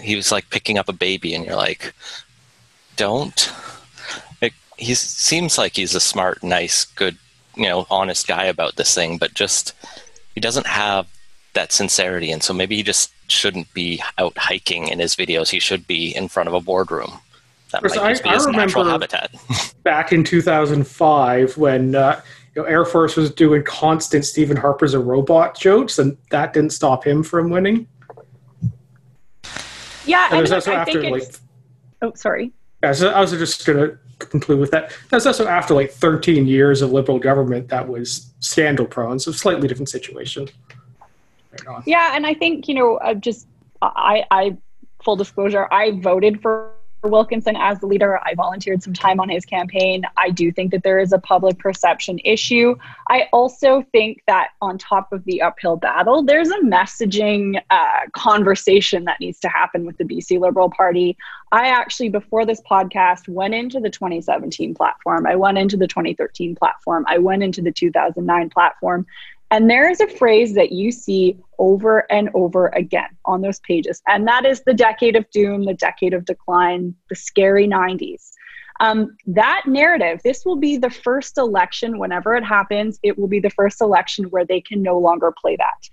He 0.00 0.16
was 0.16 0.32
like 0.32 0.50
picking 0.50 0.78
up 0.78 0.88
a 0.88 0.92
baby, 0.92 1.34
and 1.34 1.44
you're 1.44 1.56
like, 1.56 1.94
don't. 2.96 3.52
It, 4.40 4.52
he 4.76 4.94
seems 4.94 5.58
like 5.58 5.76
he's 5.76 5.94
a 5.94 6.00
smart, 6.00 6.42
nice, 6.42 6.84
good, 6.84 7.16
you 7.54 7.68
know, 7.68 7.86
honest 7.90 8.26
guy 8.26 8.44
about 8.44 8.76
this 8.76 8.94
thing, 8.94 9.18
but 9.18 9.34
just 9.34 9.74
he 10.34 10.40
doesn't 10.40 10.66
have 10.66 11.06
that 11.52 11.72
sincerity, 11.72 12.32
and 12.32 12.42
so 12.42 12.52
maybe 12.52 12.76
he 12.76 12.82
just 12.82 13.12
shouldn't 13.28 13.72
be 13.72 14.02
out 14.18 14.36
hiking 14.36 14.88
in 14.88 14.98
his 14.98 15.14
videos. 15.16 15.50
He 15.50 15.60
should 15.60 15.86
be 15.86 16.14
in 16.14 16.28
front 16.28 16.48
of 16.48 16.54
a 16.54 16.60
boardroom 16.60 17.20
that 17.82 17.96
might 17.96 17.98
I, 17.98 18.22
be 18.22 18.28
I 18.28 18.34
his 18.34 18.46
natural 18.46 18.84
habitat. 18.84 19.34
back 19.82 20.12
in 20.12 20.24
2005 20.24 21.56
when 21.56 21.94
uh, 21.94 22.20
you 22.54 22.62
know, 22.62 22.68
Air 22.68 22.84
Farce 22.84 23.16
was 23.16 23.32
doing 23.32 23.62
constant 23.64 24.24
Stephen 24.24 24.56
Harper's 24.56 24.94
a 24.94 25.00
robot 25.00 25.58
jokes, 25.58 25.98
and 25.98 26.16
that 26.30 26.52
didn't 26.52 26.70
stop 26.70 27.04
him 27.06 27.22
from 27.22 27.50
winning. 27.50 27.86
Yeah, 30.06 30.28
and, 30.30 30.44
and 30.44 30.52
also 30.52 30.72
I 30.72 30.74
after 30.76 31.10
like. 31.10 31.22
Oh, 32.02 32.12
sorry. 32.14 32.52
Yeah, 32.82 32.92
so 32.92 33.10
I 33.10 33.20
was 33.20 33.30
just 33.32 33.64
going 33.64 33.78
to 33.78 33.98
conclude 34.18 34.60
with 34.60 34.70
that. 34.70 34.96
That's 35.10 35.26
also 35.26 35.46
after 35.46 35.74
like 35.74 35.90
13 35.90 36.46
years 36.46 36.82
of 36.82 36.92
liberal 36.92 37.18
government 37.18 37.68
that 37.68 37.88
was 37.88 38.30
scandal 38.40 38.86
prone, 38.86 39.18
so 39.18 39.32
slightly 39.32 39.66
different 39.66 39.88
situation. 39.88 40.48
Right 41.66 41.82
yeah, 41.86 42.14
and 42.14 42.26
I 42.26 42.34
think 42.34 42.68
you 42.68 42.74
know, 42.74 42.96
uh, 42.96 43.14
just 43.14 43.46
I, 43.80 44.24
I 44.30 44.56
full 45.02 45.16
disclosure, 45.16 45.68
I 45.72 45.92
voted 45.92 46.40
for 46.42 46.73
Wilkinson 47.08 47.56
as 47.56 47.80
the 47.80 47.86
leader. 47.86 48.18
I 48.24 48.34
volunteered 48.34 48.82
some 48.82 48.94
time 48.94 49.20
on 49.20 49.28
his 49.28 49.44
campaign. 49.44 50.04
I 50.16 50.30
do 50.30 50.50
think 50.52 50.70
that 50.72 50.82
there 50.82 50.98
is 50.98 51.12
a 51.12 51.18
public 51.18 51.58
perception 51.58 52.18
issue. 52.24 52.76
I 53.08 53.28
also 53.32 53.82
think 53.92 54.22
that 54.26 54.50
on 54.60 54.78
top 54.78 55.12
of 55.12 55.24
the 55.24 55.42
uphill 55.42 55.76
battle, 55.76 56.22
there's 56.22 56.50
a 56.50 56.58
messaging 56.60 57.60
uh, 57.70 58.00
conversation 58.12 59.04
that 59.04 59.20
needs 59.20 59.38
to 59.40 59.48
happen 59.48 59.84
with 59.84 59.98
the 59.98 60.04
BC 60.04 60.40
Liberal 60.40 60.70
Party. 60.70 61.16
I 61.52 61.68
actually, 61.68 62.08
before 62.08 62.44
this 62.44 62.60
podcast, 62.62 63.28
went 63.28 63.54
into 63.54 63.78
the 63.78 63.90
2017 63.90 64.74
platform. 64.74 65.26
I 65.26 65.36
went 65.36 65.58
into 65.58 65.76
the 65.76 65.86
2013 65.86 66.56
platform. 66.56 67.04
I 67.08 67.18
went 67.18 67.42
into 67.42 67.62
the 67.62 67.70
2009 67.70 68.50
platform. 68.50 69.06
And 69.50 69.70
there 69.70 69.88
is 69.88 70.00
a 70.00 70.08
phrase 70.08 70.54
that 70.54 70.72
you 70.72 70.90
see 70.90 71.38
over 71.58 72.10
and 72.10 72.30
over 72.34 72.68
again 72.68 73.10
on 73.24 73.40
those 73.40 73.60
pages, 73.60 74.02
and 74.08 74.26
that 74.26 74.44
is 74.44 74.62
the 74.64 74.74
decade 74.74 75.16
of 75.16 75.30
doom, 75.30 75.64
the 75.64 75.74
decade 75.74 76.14
of 76.14 76.24
decline, 76.24 76.94
the 77.08 77.14
scary 77.14 77.68
90s. 77.68 78.30
Um, 78.80 79.16
that 79.26 79.62
narrative, 79.66 80.20
this 80.24 80.44
will 80.44 80.56
be 80.56 80.76
the 80.76 80.90
first 80.90 81.38
election, 81.38 81.98
whenever 81.98 82.34
it 82.34 82.44
happens, 82.44 82.98
it 83.02 83.18
will 83.18 83.28
be 83.28 83.38
the 83.38 83.50
first 83.50 83.80
election 83.80 84.24
where 84.26 84.44
they 84.44 84.60
can 84.60 84.82
no 84.82 84.98
longer 84.98 85.32
play 85.40 85.56
that. 85.56 85.88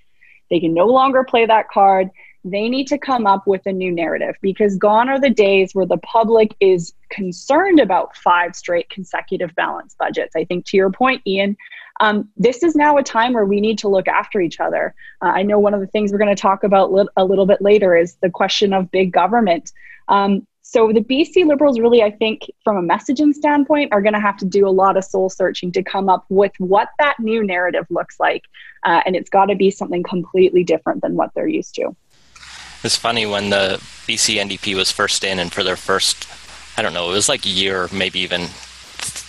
They 0.50 0.60
can 0.60 0.74
no 0.74 0.88
longer 0.88 1.24
play 1.24 1.46
that 1.46 1.70
card. 1.70 2.10
They 2.44 2.70
need 2.70 2.88
to 2.88 2.98
come 2.98 3.28
up 3.28 3.46
with 3.46 3.66
a 3.68 3.72
new 3.72 3.92
narrative 3.92 4.36
because 4.42 4.76
gone 4.76 5.10
are 5.10 5.20
the 5.20 5.30
days 5.30 5.76
where 5.76 5.86
the 5.86 5.98
public 5.98 6.56
is 6.60 6.94
concerned 7.10 7.80
about 7.80 8.16
five 8.18 8.56
straight 8.56 8.90
consecutive 8.90 9.54
balanced 9.56 9.98
budgets. 10.00 10.36
I 10.36 10.46
think 10.46 10.66
to 10.66 10.78
your 10.78 10.90
point, 10.90 11.22
Ian, 11.28 11.56
um, 12.02 12.28
this 12.36 12.64
is 12.64 12.76
now 12.76 12.98
a 12.98 13.04
time 13.04 13.34
where 13.34 13.46
we 13.46 13.62
need 13.62 13.78
to 13.78 13.88
look 13.88 14.08
after 14.08 14.42
each 14.42 14.60
other. 14.60 14.94
Uh, 15.22 15.28
I 15.28 15.44
know 15.44 15.60
one 15.60 15.76
of 15.76 15.80
the 15.80 15.88
things 15.88 16.12
we're 16.12 16.18
going 16.18 16.36
to 16.36 16.42
talk 16.42 16.64
about 16.64 16.92
li- 16.92 17.08
a 17.16 17.24
little 17.24 17.46
bit 17.46 17.62
later 17.62 17.96
is 17.96 18.16
the 18.22 18.30
question 18.30 18.74
of 18.74 18.90
big 18.90 19.14
government. 19.14 19.72
Um, 20.08 20.48
so 20.64 20.92
the 20.92 21.02
BC 21.02 21.46
Liberals 21.46 21.80
really, 21.80 22.02
I 22.02 22.10
think, 22.10 22.50
from 22.64 22.78
a 22.78 22.82
messaging 22.82 23.34
standpoint, 23.34 23.94
are 23.94 24.02
going 24.02 24.14
to 24.14 24.20
have 24.20 24.36
to 24.38 24.46
do 24.46 24.68
a 24.68 24.72
lot 24.72 24.98
of 24.98 25.04
soul 25.04 25.30
searching 25.30 25.72
to 25.74 25.84
come 25.84 26.10
up 26.10 26.26
with 26.30 26.54
what 26.58 26.90
that 26.98 27.20
new 27.20 27.44
narrative 27.44 27.86
looks 27.92 28.20
like, 28.20 28.46
uh, 28.84 29.02
and 29.06 29.16
it's 29.16 29.30
got 29.30 29.46
to 29.46 29.56
be 29.56 29.70
something 29.70 30.02
completely 30.02 30.64
different 30.64 31.04
than 31.04 31.16
what 31.16 31.30
they're 31.36 31.48
used 31.48 31.76
to. 31.76 31.96
It's 32.84 32.96
funny 32.96 33.28
when 33.28 33.52
the 33.52 33.78
BC 34.08 34.38
NDP 34.38 34.76
was 34.76 34.92
first 34.92 35.24
in, 35.24 35.38
and 35.38 35.54
for 35.54 35.64
their 35.64 35.76
first, 35.76 36.28
I 36.78 36.82
don't 36.82 36.94
know, 36.94 37.12
it 37.12 37.14
was 37.14 37.30
like 37.30 37.46
a 37.46 37.50
year, 37.50 37.88
maybe 37.94 38.22
even 38.22 38.48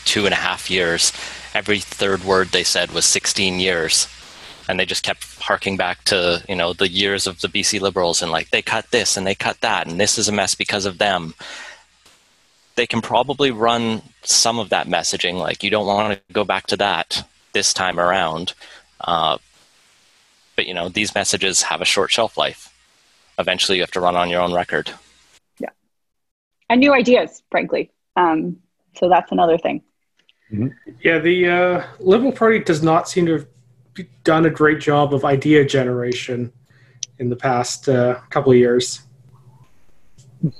two 0.04 0.24
and 0.24 0.32
a 0.32 0.36
half 0.36 0.70
years. 0.70 1.12
Every 1.54 1.80
third 1.80 2.24
word 2.24 2.48
they 2.48 2.64
said 2.64 2.92
was 2.92 3.04
16 3.04 3.60
years 3.60 4.08
and 4.68 4.78
they 4.78 4.86
just 4.86 5.02
kept 5.02 5.38
harking 5.40 5.76
back 5.76 6.04
to 6.04 6.42
you 6.48 6.56
know 6.56 6.72
the 6.72 6.88
years 6.88 7.26
of 7.26 7.40
the 7.40 7.48
BC 7.48 7.80
Liberals 7.80 8.22
and 8.22 8.30
like 8.30 8.50
they 8.50 8.62
cut 8.62 8.90
this 8.90 9.16
and 9.16 9.26
they 9.26 9.34
cut 9.34 9.60
that 9.60 9.86
and 9.86 10.00
this 10.00 10.18
is 10.18 10.28
a 10.28 10.32
mess 10.32 10.54
because 10.54 10.86
of 10.86 10.98
them. 10.98 11.34
They 12.74 12.86
can 12.86 13.02
probably 13.02 13.50
run 13.50 14.02
some 14.22 14.58
of 14.58 14.70
that 14.70 14.86
messaging 14.86 15.34
like 15.34 15.62
you 15.62 15.70
don't 15.70 15.86
want 15.86 16.14
to 16.14 16.32
go 16.32 16.44
back 16.44 16.66
to 16.68 16.76
that 16.78 17.28
this 17.52 17.74
time 17.74 18.00
around, 18.00 18.54
uh, 19.02 19.36
but 20.56 20.66
you 20.66 20.72
know 20.72 20.88
these 20.88 21.14
messages 21.14 21.62
have 21.62 21.82
a 21.82 21.84
short 21.86 22.10
shelf 22.10 22.38
life. 22.38 22.68
Eventually, 23.38 23.76
you 23.76 23.82
have 23.82 23.90
to 23.90 24.00
run 24.00 24.16
on 24.16 24.30
your 24.30 24.40
own 24.40 24.54
record. 24.54 24.90
Yeah, 25.58 25.70
and 26.70 26.80
new 26.80 26.94
ideas, 26.94 27.42
frankly. 27.50 27.90
Um, 28.16 28.58
so 28.94 29.08
that's 29.08 29.32
another 29.32 29.58
thing. 29.58 29.82
Mm-hmm. 30.52 30.68
Yeah, 31.00 31.18
the 31.18 31.48
uh, 31.48 31.86
Liberal 31.98 32.32
Party 32.32 32.58
does 32.58 32.82
not 32.82 33.08
seem 33.08 33.26
to 33.26 33.32
have 33.32 33.46
done 34.24 34.46
a 34.46 34.50
great 34.50 34.80
job 34.80 35.14
of 35.14 35.24
idea 35.24 35.64
generation 35.64 36.52
in 37.18 37.30
the 37.30 37.36
past 37.36 37.88
uh, 37.88 38.20
couple 38.30 38.52
of 38.52 38.58
years. 38.58 39.02
I 40.44 40.50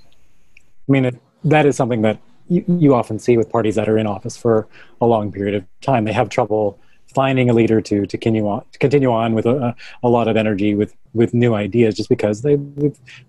mean, 0.89 1.05
it, 1.05 1.21
that 1.45 1.67
is 1.67 1.77
something 1.77 2.03
that 2.03 2.19
you, 2.49 2.65
you 2.67 2.95
often 2.95 3.19
see 3.19 3.37
with 3.37 3.51
parties 3.51 3.75
that 3.75 3.89
are 3.89 3.99
in 3.99 4.07
office 4.07 4.37
for 4.37 4.67
a 5.01 5.07
long 5.07 5.31
period 5.31 5.55
of 5.55 5.65
time. 5.81 6.05
They 6.05 6.13
have 6.13 6.29
trouble 6.29 6.79
finding 7.15 7.51
a 7.51 7.53
leader 7.53 7.81
to 7.81 8.07
to 8.07 8.19
continue 8.19 8.47
on 8.49 8.65
to 8.73 8.79
continue 8.79 9.11
on 9.11 9.35
with 9.35 9.47
a, 9.47 9.75
a 10.03 10.09
lot 10.09 10.29
of 10.29 10.37
energy 10.37 10.75
with 10.75 10.95
with 11.15 11.35
new 11.35 11.55
ideas 11.55 11.95
just 11.95 12.09
because 12.09 12.43
they 12.43 12.57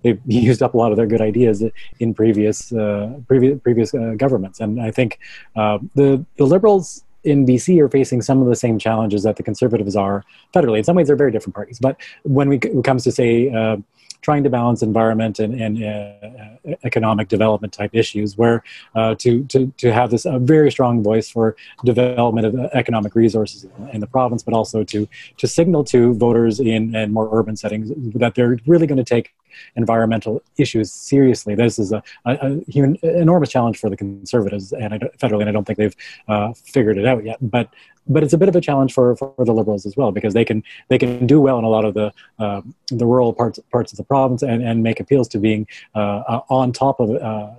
they've, 0.01 0.19
used 0.25 0.61
up 0.63 0.73
a 0.73 0.77
lot 0.77 0.91
of 0.91 0.97
their 0.97 1.07
good 1.07 1.21
ideas 1.21 1.63
in 1.99 2.13
previous 2.13 2.71
uh, 2.73 3.13
previous 3.27 3.59
previous 3.61 3.93
uh, 3.93 4.13
governments 4.17 4.59
and 4.59 4.81
I 4.81 4.91
think 4.91 5.19
uh, 5.55 5.79
the 5.95 6.25
the 6.37 6.45
liberals 6.45 7.03
in 7.23 7.45
BC 7.45 7.79
are 7.79 7.89
facing 7.89 8.21
some 8.21 8.41
of 8.41 8.47
the 8.47 8.55
same 8.55 8.77
challenges 8.77 9.23
that 9.23 9.37
the 9.37 9.43
Conservatives 9.43 9.95
are 9.95 10.23
federally. 10.53 10.79
In 10.79 10.83
some 10.83 10.95
ways, 10.95 11.07
they're 11.07 11.15
very 11.15 11.31
different 11.31 11.55
parties. 11.55 11.79
But 11.79 11.95
when 12.23 12.49
we, 12.49 12.57
it 12.57 12.83
comes 12.83 13.03
to, 13.05 13.11
say, 13.11 13.49
uh, 13.49 13.77
trying 14.23 14.43
to 14.43 14.49
balance 14.49 14.81
environment 14.81 15.37
and, 15.39 15.53
and 15.61 15.83
uh, 15.83 16.75
economic 16.83 17.27
development 17.27 17.71
type 17.73 17.91
issues, 17.93 18.37
where 18.37 18.63
uh, 18.95 19.13
to, 19.15 19.43
to, 19.45 19.71
to 19.77 19.93
have 19.93 20.09
this 20.09 20.25
a 20.25 20.39
very 20.39 20.71
strong 20.71 21.03
voice 21.03 21.29
for 21.29 21.55
development 21.83 22.47
of 22.47 22.55
economic 22.73 23.13
resources 23.13 23.67
in 23.91 23.99
the 23.99 24.07
province, 24.07 24.41
but 24.41 24.53
also 24.53 24.83
to, 24.83 25.07
to 25.37 25.47
signal 25.47 25.83
to 25.83 26.13
voters 26.15 26.59
in, 26.59 26.95
in 26.95 27.13
more 27.13 27.29
urban 27.37 27.55
settings 27.55 27.91
that 28.15 28.33
they're 28.35 28.57
really 28.65 28.87
going 28.87 28.97
to 28.97 29.03
take 29.03 29.33
environmental 29.75 30.41
issues 30.57 30.91
seriously. 30.91 31.55
This 31.55 31.79
is 31.79 31.91
a, 31.91 32.03
a, 32.25 32.33
a 32.41 32.71
human, 32.71 32.97
enormous 33.03 33.49
challenge 33.49 33.77
for 33.79 33.89
the 33.89 33.97
conservatives 33.97 34.73
and 34.73 34.93
I, 34.93 34.97
federally, 35.17 35.41
and 35.41 35.49
I 35.49 35.51
don't 35.51 35.65
think 35.65 35.77
they've 35.77 35.95
uh, 36.27 36.53
figured 36.53 36.97
it 36.97 37.05
out 37.05 37.23
yet. 37.23 37.37
But 37.41 37.69
but 38.07 38.23
it's 38.23 38.33
a 38.33 38.37
bit 38.37 38.49
of 38.49 38.55
a 38.55 38.61
challenge 38.61 38.93
for, 38.93 39.15
for 39.15 39.33
the 39.37 39.53
liberals 39.53 39.85
as 39.85 39.95
well 39.95 40.11
because 40.11 40.33
they 40.33 40.43
can 40.43 40.63
they 40.89 40.97
can 40.97 41.25
do 41.25 41.39
well 41.39 41.57
in 41.57 41.63
a 41.63 41.69
lot 41.69 41.85
of 41.85 41.93
the 41.93 42.11
uh, 42.39 42.61
the 42.87 43.05
rural 43.05 43.33
parts 43.33 43.59
parts 43.71 43.91
of 43.91 43.97
the 43.97 44.03
province 44.03 44.41
and, 44.41 44.61
and 44.61 44.83
make 44.83 44.99
appeals 44.99 45.27
to 45.29 45.39
being 45.39 45.67
uh, 45.95 46.41
on 46.49 46.71
top 46.71 46.99
of 46.99 47.09
uh, 47.11 47.51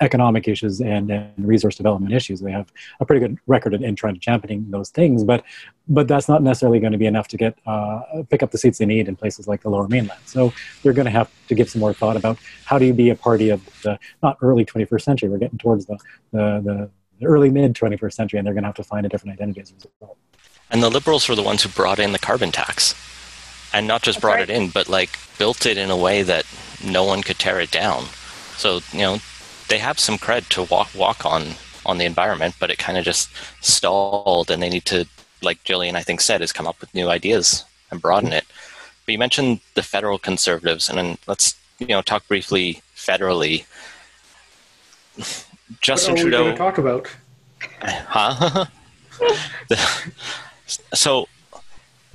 economic 0.00 0.48
issues 0.48 0.80
and, 0.80 1.10
and 1.10 1.32
resource 1.38 1.76
development 1.76 2.12
issues. 2.12 2.40
They 2.40 2.52
have 2.52 2.72
a 3.00 3.04
pretty 3.04 3.20
good 3.20 3.38
record 3.46 3.74
in, 3.74 3.84
in, 3.84 3.96
trying 3.96 4.14
to 4.14 4.20
championing 4.20 4.70
those 4.70 4.90
things, 4.90 5.24
but 5.24 5.44
but 5.88 6.06
that's 6.06 6.28
not 6.28 6.42
necessarily 6.42 6.78
going 6.78 6.92
to 6.92 6.98
be 6.98 7.06
enough 7.06 7.28
to 7.28 7.36
get 7.36 7.58
uh, 7.66 8.00
pick 8.30 8.42
up 8.42 8.52
the 8.52 8.58
seats 8.58 8.78
they 8.78 8.86
need 8.86 9.08
in 9.08 9.16
places 9.16 9.48
like 9.48 9.62
the 9.62 9.70
Lower 9.70 9.88
Mainland. 9.88 10.20
So 10.24 10.52
they're 10.82 10.92
going 10.92 11.06
to 11.06 11.10
have 11.10 11.30
to 11.48 11.54
give 11.54 11.68
some 11.68 11.80
more 11.80 11.92
thought 11.92 12.16
about 12.16 12.38
how 12.64 12.78
do 12.78 12.84
you 12.84 12.92
be 12.92 13.10
a 13.10 13.16
party 13.16 13.50
of 13.50 13.64
the 13.82 13.98
not 14.22 14.38
early 14.40 14.64
21st 14.64 15.02
century. 15.02 15.28
We're 15.28 15.38
getting 15.38 15.58
towards 15.58 15.86
the 15.86 15.98
the, 16.32 16.60
the, 16.64 16.90
the 17.20 17.26
early 17.26 17.50
mid 17.50 17.74
21st 17.74 18.12
century, 18.12 18.38
and 18.38 18.46
they're 18.46 18.54
going 18.54 18.62
to 18.62 18.68
have 18.68 18.76
to 18.76 18.84
find 18.84 19.04
a 19.04 19.08
different 19.08 19.34
identity 19.34 19.60
as 19.60 19.70
a 19.70 19.74
result. 19.74 20.16
And 20.70 20.82
the 20.82 20.90
liberals 20.90 21.28
were 21.28 21.34
the 21.34 21.42
ones 21.42 21.62
who 21.62 21.68
brought 21.68 21.98
in 21.98 22.12
the 22.12 22.18
carbon 22.18 22.52
tax, 22.52 22.94
and 23.72 23.86
not 23.86 24.02
just 24.02 24.16
That's 24.16 24.22
brought 24.22 24.38
right. 24.38 24.48
it 24.48 24.50
in, 24.50 24.68
but 24.70 24.88
like 24.88 25.18
built 25.38 25.66
it 25.66 25.76
in 25.76 25.90
a 25.90 25.96
way 25.96 26.22
that 26.22 26.46
no 26.84 27.04
one 27.04 27.22
could 27.22 27.38
tear 27.38 27.60
it 27.60 27.70
down. 27.70 28.04
So 28.56 28.80
you 28.92 29.00
know 29.00 29.18
they 29.70 29.78
have 29.78 29.98
some 29.98 30.18
cred 30.18 30.48
to 30.50 30.64
walk 30.64 30.90
walk 30.94 31.24
on 31.24 31.54
on 31.86 31.96
the 31.96 32.04
environment, 32.04 32.54
but 32.60 32.70
it 32.70 32.78
kind 32.78 32.98
of 32.98 33.04
just 33.04 33.30
stalled, 33.62 34.50
and 34.50 34.62
they 34.62 34.68
need 34.68 34.84
to, 34.84 35.06
like 35.40 35.64
Jillian 35.64 35.94
I 35.94 36.02
think 36.02 36.20
said, 36.20 36.42
is 36.42 36.52
come 36.52 36.66
up 36.66 36.78
with 36.80 36.94
new 36.94 37.08
ideas 37.08 37.64
and 37.90 38.02
broaden 38.02 38.34
it. 38.34 38.44
But 39.06 39.12
you 39.12 39.18
mentioned 39.18 39.60
the 39.74 39.82
federal 39.82 40.18
conservatives, 40.18 40.90
and 40.90 40.98
then 40.98 41.18
let's 41.26 41.54
you 41.78 41.86
know 41.86 42.02
talk 42.02 42.28
briefly 42.28 42.82
federally. 42.94 43.64
Justin 45.80 46.14
what 46.14 46.20
are 46.20 46.22
Trudeau. 46.22 46.50
We 46.50 46.56
talk 46.56 46.76
about. 46.76 47.08
Huh? 47.82 48.64
so 50.94 51.28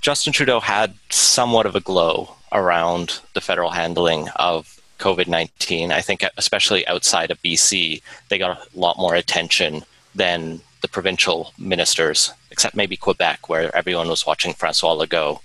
Justin 0.01 0.33
Trudeau 0.33 0.59
had 0.59 0.95
somewhat 1.09 1.67
of 1.67 1.75
a 1.75 1.79
glow 1.79 2.35
around 2.51 3.19
the 3.33 3.41
federal 3.41 3.71
handling 3.71 4.27
of 4.35 4.74
COVID 5.05 5.27
19. 5.27 5.91
I 5.91 6.01
think, 6.01 6.25
especially 6.35 6.87
outside 6.87 7.29
of 7.29 7.41
BC, 7.43 8.01
they 8.29 8.39
got 8.39 8.57
a 8.57 8.79
lot 8.79 8.97
more 8.97 9.13
attention 9.13 9.83
than 10.15 10.61
the 10.81 10.87
provincial 10.87 11.53
ministers, 11.59 12.31
except 12.49 12.75
maybe 12.75 12.97
Quebec, 12.97 13.47
where 13.47 13.75
everyone 13.75 14.07
was 14.07 14.25
watching 14.25 14.53
Francois 14.53 14.95
Legault, 14.95 15.41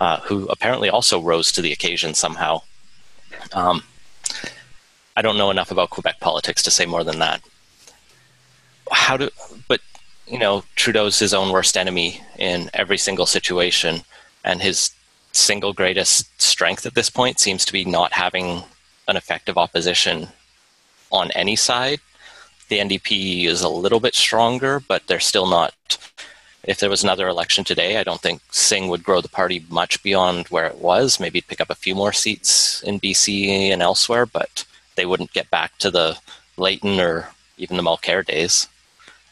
uh, 0.00 0.18
who 0.20 0.46
apparently 0.48 0.90
also 0.90 1.18
rose 1.18 1.50
to 1.52 1.62
the 1.62 1.72
occasion 1.72 2.12
somehow. 2.12 2.60
Um, 3.54 3.82
I 5.16 5.22
don't 5.22 5.38
know 5.38 5.50
enough 5.50 5.70
about 5.70 5.90
Quebec 5.90 6.20
politics 6.20 6.62
to 6.64 6.70
say 6.70 6.84
more 6.84 7.04
than 7.04 7.20
that. 7.20 7.40
How 8.92 9.16
do, 9.16 9.30
but 9.66 9.80
you 10.26 10.38
know, 10.38 10.64
Trudeau's 10.76 11.18
his 11.18 11.32
own 11.32 11.52
worst 11.52 11.76
enemy 11.76 12.20
in 12.38 12.68
every 12.74 12.98
single 12.98 13.26
situation, 13.26 14.02
and 14.44 14.60
his 14.60 14.90
single 15.32 15.72
greatest 15.72 16.40
strength 16.40 16.84
at 16.84 16.94
this 16.94 17.08
point 17.08 17.38
seems 17.38 17.64
to 17.64 17.72
be 17.72 17.84
not 17.84 18.12
having 18.12 18.62
an 19.10 19.16
effective 19.16 19.58
opposition 19.58 20.28
on 21.10 21.30
any 21.32 21.56
side. 21.56 22.00
The 22.68 22.78
NDP 22.78 23.46
is 23.46 23.62
a 23.62 23.68
little 23.68 24.00
bit 24.00 24.14
stronger, 24.14 24.80
but 24.80 25.06
they're 25.06 25.20
still 25.20 25.46
not. 25.46 25.74
If 26.62 26.78
there 26.78 26.90
was 26.90 27.02
another 27.02 27.26
election 27.26 27.64
today, 27.64 27.96
I 27.96 28.04
don't 28.04 28.20
think 28.20 28.42
Singh 28.50 28.88
would 28.88 29.02
grow 29.02 29.20
the 29.20 29.28
party 29.28 29.64
much 29.68 30.02
beyond 30.02 30.46
where 30.48 30.66
it 30.66 30.78
was. 30.78 31.18
Maybe 31.18 31.40
pick 31.40 31.60
up 31.60 31.70
a 31.70 31.74
few 31.74 31.94
more 31.94 32.12
seats 32.12 32.82
in 32.82 33.00
BC 33.00 33.70
and 33.70 33.82
elsewhere, 33.82 34.26
but 34.26 34.64
they 34.94 35.06
wouldn't 35.06 35.32
get 35.32 35.50
back 35.50 35.76
to 35.78 35.90
the 35.90 36.18
Layton 36.56 37.00
or 37.00 37.30
even 37.58 37.76
the 37.76 37.82
Mulcair 37.82 38.24
days. 38.24 38.68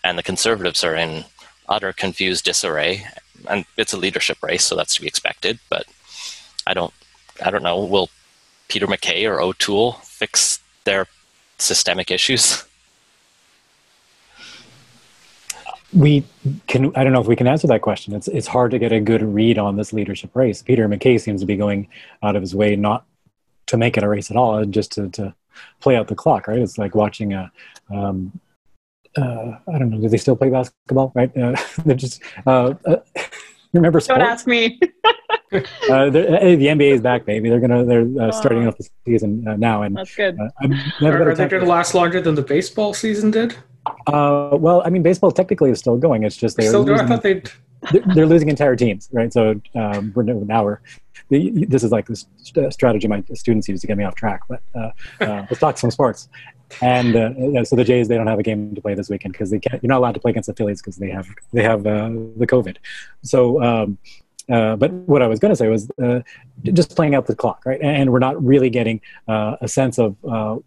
And 0.02 0.18
the 0.18 0.22
Conservatives 0.22 0.82
are 0.82 0.96
in 0.96 1.24
utter 1.68 1.92
confused 1.92 2.44
disarray. 2.44 3.06
And 3.48 3.66
it's 3.76 3.92
a 3.92 3.98
leadership 3.98 4.42
race, 4.42 4.64
so 4.64 4.74
that's 4.74 4.96
to 4.96 5.02
be 5.02 5.06
expected. 5.06 5.60
But 5.68 5.84
I 6.66 6.74
don't, 6.74 6.94
I 7.44 7.50
don't 7.50 7.62
know. 7.62 7.84
Will 7.84 8.10
Peter 8.68 8.86
MacKay 8.86 9.26
or 9.26 9.40
O'Toole 9.40 9.92
fix 10.04 10.60
their 10.84 11.06
systemic 11.58 12.10
issues? 12.10 12.64
We 15.94 16.24
can. 16.66 16.94
I 16.94 17.02
don't 17.02 17.14
know 17.14 17.20
if 17.20 17.26
we 17.26 17.36
can 17.36 17.46
answer 17.46 17.66
that 17.68 17.80
question. 17.80 18.14
It's 18.14 18.28
it's 18.28 18.46
hard 18.46 18.70
to 18.72 18.78
get 18.78 18.92
a 18.92 19.00
good 19.00 19.22
read 19.22 19.58
on 19.58 19.76
this 19.76 19.94
leadership 19.94 20.36
race. 20.36 20.62
Peter 20.62 20.86
MacKay 20.86 21.16
seems 21.16 21.40
to 21.40 21.46
be 21.46 21.56
going 21.56 21.88
out 22.22 22.36
of 22.36 22.42
his 22.42 22.54
way 22.54 22.76
not 22.76 23.06
to 23.66 23.78
make 23.78 23.96
it 23.96 24.02
a 24.02 24.08
race 24.08 24.30
at 24.30 24.36
all, 24.36 24.62
just 24.66 24.92
to, 24.92 25.08
to 25.10 25.34
play 25.80 25.96
out 25.96 26.08
the 26.08 26.14
clock. 26.14 26.46
Right? 26.46 26.58
It's 26.58 26.76
like 26.76 26.94
watching 26.94 27.32
a. 27.32 27.50
Um, 27.90 28.38
uh, 29.16 29.56
I 29.66 29.78
don't 29.78 29.88
know. 29.88 29.98
Do 29.98 30.08
they 30.10 30.18
still 30.18 30.36
play 30.36 30.50
basketball? 30.50 31.10
Right? 31.14 31.34
Uh, 31.34 31.56
they're 31.86 31.96
just. 31.96 32.20
Uh, 32.46 32.74
uh 32.84 32.96
remember 33.72 34.00
sports? 34.00 34.18
Don't 34.18 34.28
ask 34.28 34.46
me. 34.46 34.78
uh, 35.52 36.10
the, 36.10 36.56
the 36.58 36.66
NBA 36.66 36.94
is 36.94 37.00
back, 37.00 37.24
baby. 37.24 37.48
They're 37.48 37.60
gonna 37.60 37.84
they're 37.84 38.06
uh, 38.20 38.32
starting 38.32 38.66
off 38.66 38.76
the 38.76 38.88
season 39.06 39.46
uh, 39.46 39.56
now, 39.56 39.82
and 39.82 39.96
that's 39.96 40.14
good. 40.14 40.38
Uh, 40.38 40.68
are, 41.02 41.30
are 41.30 41.34
they 41.34 41.48
going 41.48 41.62
to 41.62 41.68
last 41.68 41.94
longer 41.94 42.20
than 42.20 42.34
the 42.34 42.42
baseball 42.42 42.94
season 42.94 43.30
did? 43.30 43.56
Uh, 44.06 44.50
well, 44.52 44.82
I 44.84 44.90
mean, 44.90 45.02
baseball 45.02 45.30
technically 45.30 45.70
is 45.70 45.78
still 45.78 45.96
going. 45.96 46.22
It's 46.24 46.36
just 46.36 46.56
they're 46.56 46.68
Still, 46.68 46.82
I 46.82 46.92
losing, 46.92 47.06
thought 47.06 47.22
they'd. 47.22 47.50
they're, 47.92 48.02
they're 48.14 48.26
losing 48.26 48.48
entire 48.48 48.76
teams, 48.76 49.08
right? 49.12 49.32
So 49.32 49.60
um, 49.74 50.12
we're 50.14 50.24
now 50.24 50.64
we're 50.64 50.80
the, 51.30 51.64
this 51.66 51.82
is 51.82 51.92
like 51.92 52.06
this 52.06 52.26
st- 52.36 52.72
strategy 52.72 53.08
my 53.08 53.22
students 53.34 53.68
use 53.68 53.80
to 53.80 53.86
get 53.86 53.96
me 53.96 54.04
off 54.04 54.14
track. 54.14 54.40
But 54.48 54.62
uh, 54.74 54.90
uh, 55.20 55.46
let's 55.50 55.58
talk 55.58 55.78
some 55.78 55.90
sports. 55.90 56.28
And 56.82 57.16
uh, 57.16 57.64
so 57.64 57.76
the 57.76 57.84
Jays 57.84 58.08
they 58.08 58.16
don't 58.16 58.26
have 58.26 58.38
a 58.38 58.42
game 58.42 58.74
to 58.74 58.80
play 58.82 58.94
this 58.94 59.08
weekend 59.08 59.32
because 59.32 59.50
they 59.50 59.58
can't. 59.58 59.82
You're 59.82 59.88
not 59.88 59.98
allowed 59.98 60.14
to 60.14 60.20
play 60.20 60.30
against 60.32 60.48
the 60.48 60.54
Phillies 60.54 60.82
because 60.82 60.96
they 60.96 61.10
have 61.10 61.26
they 61.52 61.62
have 61.62 61.86
uh, 61.86 62.10
the 62.36 62.46
COVID. 62.46 62.76
So. 63.22 63.62
Um, 63.62 63.98
uh, 64.50 64.76
but 64.76 64.92
what 64.92 65.22
I 65.22 65.26
was 65.26 65.38
going 65.38 65.50
to 65.50 65.56
say 65.56 65.68
was 65.68 65.90
uh, 66.02 66.20
just 66.64 66.96
playing 66.96 67.14
out 67.14 67.26
the 67.26 67.34
clock, 67.34 67.64
right? 67.66 67.80
And 67.80 68.10
we're 68.12 68.18
not 68.18 68.42
really 68.42 68.70
getting 68.70 69.00
uh, 69.26 69.56
a 69.60 69.68
sense 69.68 69.98
of. 69.98 70.16
Uh, 70.24 70.58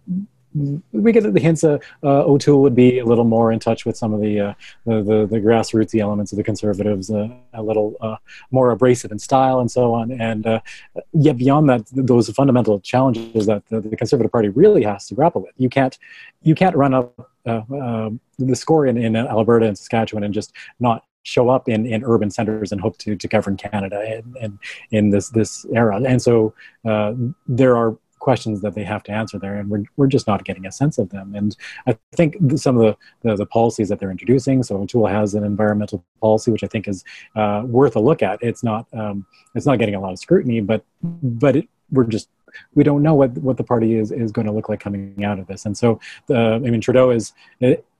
we 0.91 1.11
get 1.11 1.31
the 1.33 1.39
hints. 1.39 1.63
Uh, 1.63 1.77
uh, 2.03 2.25
O'Toole 2.25 2.61
would 2.61 2.75
be 2.75 2.99
a 2.99 3.05
little 3.05 3.23
more 3.23 3.51
in 3.51 3.59
touch 3.59 3.85
with 3.85 3.95
some 3.95 4.13
of 4.13 4.19
the 4.21 4.39
uh, 4.39 4.53
the, 4.85 5.01
the, 5.01 5.25
the 5.25 5.39
grassrootsy 5.39 5.99
elements 6.01 6.31
of 6.31 6.37
the 6.37 6.43
conservatives, 6.43 7.09
uh, 7.09 7.29
a 7.53 7.63
little 7.63 7.95
uh, 8.01 8.17
more 8.51 8.71
abrasive 8.71 9.11
in 9.11 9.19
style, 9.19 9.59
and 9.59 9.71
so 9.71 9.93
on. 9.93 10.11
And 10.11 10.45
uh, 10.45 10.59
yet, 11.13 11.37
beyond 11.37 11.69
that, 11.69 11.83
those 11.91 12.29
fundamental 12.31 12.79
challenges 12.81 13.45
that 13.45 13.65
the, 13.69 13.79
the 13.79 13.95
Conservative 13.95 14.31
Party 14.31 14.49
really 14.49 14.83
has 14.83 15.07
to 15.07 15.15
grapple 15.15 15.41
with. 15.41 15.53
You 15.57 15.69
can't 15.69 15.97
you 16.41 16.55
can't 16.55 16.75
run 16.75 16.93
up 16.93 17.29
uh, 17.45 17.61
um 17.71 18.19
the 18.37 18.55
score 18.55 18.87
in, 18.87 18.97
in 18.97 19.15
Alberta 19.15 19.67
and 19.67 19.77
Saskatchewan 19.77 20.23
and 20.23 20.33
just 20.33 20.51
not 20.79 21.05
show 21.23 21.49
up 21.49 21.69
in, 21.69 21.85
in 21.85 22.03
urban 22.03 22.29
centers 22.29 22.71
and 22.71 22.81
hope 22.81 22.97
to, 22.97 23.15
to 23.15 23.27
govern 23.27 23.57
Canada 23.57 24.01
in, 24.17 24.35
in, 24.41 24.59
in 24.91 25.09
this, 25.09 25.29
this 25.29 25.65
era. 25.73 26.01
And 26.01 26.21
so 26.21 26.53
uh, 26.85 27.13
there 27.47 27.77
are 27.77 27.97
questions 28.19 28.61
that 28.61 28.75
they 28.75 28.83
have 28.83 29.03
to 29.03 29.11
answer 29.11 29.39
there, 29.39 29.55
and 29.55 29.69
we're, 29.69 29.83
we're 29.97 30.07
just 30.07 30.27
not 30.27 30.43
getting 30.45 30.65
a 30.65 30.71
sense 30.71 30.97
of 30.97 31.09
them. 31.09 31.33
And 31.35 31.55
I 31.87 31.97
think 32.13 32.37
some 32.55 32.77
of 32.77 32.83
the, 32.83 33.29
the, 33.29 33.35
the 33.35 33.45
policies 33.45 33.89
that 33.89 33.99
they're 33.99 34.11
introducing, 34.11 34.61
so 34.63 34.77
O'Toole 34.77 35.07
has 35.07 35.33
an 35.33 35.43
environmental 35.43 36.03
policy, 36.21 36.51
which 36.51 36.63
I 36.63 36.67
think 36.67 36.87
is 36.87 37.03
uh, 37.35 37.63
worth 37.65 37.95
a 37.95 37.99
look 37.99 38.21
at. 38.21 38.39
It's 38.41 38.63
not, 38.63 38.85
um, 38.93 39.25
it's 39.55 39.65
not 39.65 39.79
getting 39.79 39.95
a 39.95 39.99
lot 39.99 40.11
of 40.11 40.19
scrutiny, 40.19 40.61
but, 40.61 40.85
but 41.01 41.55
it, 41.55 41.67
we're 41.91 42.05
just 42.05 42.29
we 42.73 42.83
don't 42.83 43.01
know 43.01 43.13
what 43.13 43.31
what 43.37 43.57
the 43.57 43.63
party 43.63 43.95
is 43.95 44.11
is 44.11 44.31
going 44.31 44.45
to 44.45 44.51
look 44.51 44.69
like 44.69 44.79
coming 44.79 45.23
out 45.23 45.39
of 45.39 45.47
this. 45.47 45.65
And 45.65 45.77
so, 45.77 45.99
the, 46.27 46.35
I 46.35 46.59
mean, 46.59 46.81
Trudeau 46.81 47.09
is 47.09 47.33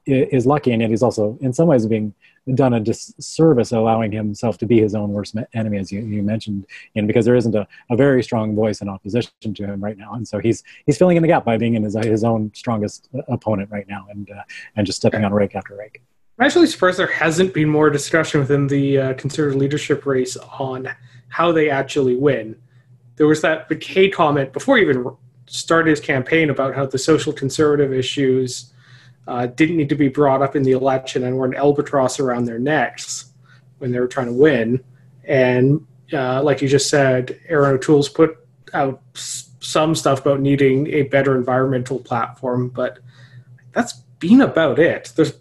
is 0.05 0.45
lucky, 0.45 0.71
and 0.71 0.81
yet 0.81 0.89
he's 0.89 1.03
also 1.03 1.37
in 1.41 1.53
some 1.53 1.67
ways 1.67 1.85
being 1.85 2.13
done 2.55 2.73
a 2.73 2.79
disservice 2.79 3.71
allowing 3.71 4.11
himself 4.11 4.57
to 4.59 4.65
be 4.65 4.79
his 4.79 4.95
own 4.95 5.11
worst 5.11 5.35
enemy, 5.53 5.77
as 5.77 5.91
you, 5.91 6.01
you 6.01 6.23
mentioned, 6.23 6.65
and 6.95 7.07
because 7.07 7.25
there 7.25 7.35
isn't 7.35 7.55
a, 7.55 7.67
a 7.89 7.95
very 7.95 8.23
strong 8.23 8.55
voice 8.55 8.81
in 8.81 8.89
opposition 8.89 9.31
to 9.53 9.65
him 9.65 9.83
right 9.83 9.97
now, 9.97 10.13
and 10.13 10.27
so 10.27 10.39
he's 10.39 10.63
he's 10.85 10.97
filling 10.97 11.17
in 11.17 11.21
the 11.21 11.27
gap 11.27 11.45
by 11.45 11.57
being 11.57 11.75
in 11.75 11.83
his 11.83 11.95
his 11.95 12.23
own 12.23 12.51
strongest 12.55 13.09
opponent 13.27 13.69
right 13.71 13.87
now, 13.87 14.07
and 14.09 14.29
uh, 14.31 14.43
and 14.75 14.87
just 14.87 14.97
stepping 14.97 15.23
on 15.23 15.33
rake 15.33 15.55
after 15.55 15.75
rake. 15.75 16.01
I'm 16.39 16.45
actually 16.45 16.67
surprised 16.67 16.97
there 16.97 17.07
hasn't 17.07 17.53
been 17.53 17.69
more 17.69 17.89
discussion 17.89 18.39
within 18.39 18.65
the 18.67 18.97
uh, 18.97 19.13
conservative 19.13 19.59
leadership 19.59 20.05
race 20.05 20.37
on 20.37 20.89
how 21.27 21.51
they 21.51 21.69
actually 21.69 22.15
win. 22.15 22.59
There 23.17 23.27
was 23.27 23.41
that 23.41 23.69
MacKay 23.69 24.09
comment 24.09 24.51
before 24.51 24.77
he 24.77 24.83
even 24.83 25.05
started 25.45 25.91
his 25.91 25.99
campaign 25.99 26.49
about 26.49 26.73
how 26.73 26.85
the 26.85 26.97
social 26.97 27.31
conservative 27.33 27.93
issues 27.93 28.70
uh, 29.27 29.47
didn't 29.47 29.77
need 29.77 29.89
to 29.89 29.95
be 29.95 30.07
brought 30.07 30.41
up 30.41 30.55
in 30.55 30.63
the 30.63 30.71
election 30.71 31.23
and 31.23 31.37
were 31.37 31.45
an 31.45 31.55
albatross 31.55 32.19
around 32.19 32.45
their 32.45 32.59
necks 32.59 33.31
when 33.77 33.91
they 33.91 33.99
were 33.99 34.07
trying 34.07 34.27
to 34.27 34.33
win. 34.33 34.83
And 35.23 35.85
uh, 36.11 36.41
like 36.43 36.61
you 36.61 36.67
just 36.67 36.89
said, 36.89 37.39
Erin 37.47 37.75
O'Toole's 37.75 38.09
put 38.09 38.37
out 38.73 39.01
some 39.13 39.95
stuff 39.95 40.21
about 40.21 40.39
needing 40.39 40.87
a 40.87 41.03
better 41.03 41.35
environmental 41.35 41.99
platform, 41.99 42.69
but 42.69 42.99
that's 43.73 43.93
been 44.19 44.41
about 44.41 44.79
it. 44.79 45.13
There's 45.15 45.33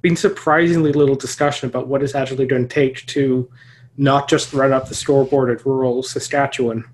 been 0.00 0.16
surprisingly 0.16 0.92
little 0.92 1.14
discussion 1.14 1.68
about 1.68 1.86
what 1.86 2.02
it's 2.02 2.14
actually 2.14 2.46
going 2.46 2.66
to 2.66 2.74
take 2.74 3.04
to 3.06 3.50
not 3.96 4.28
just 4.28 4.52
run 4.52 4.72
up 4.72 4.88
the 4.88 4.94
scoreboard 4.94 5.50
at 5.50 5.64
rural 5.66 6.02
Saskatchewan. 6.02 6.84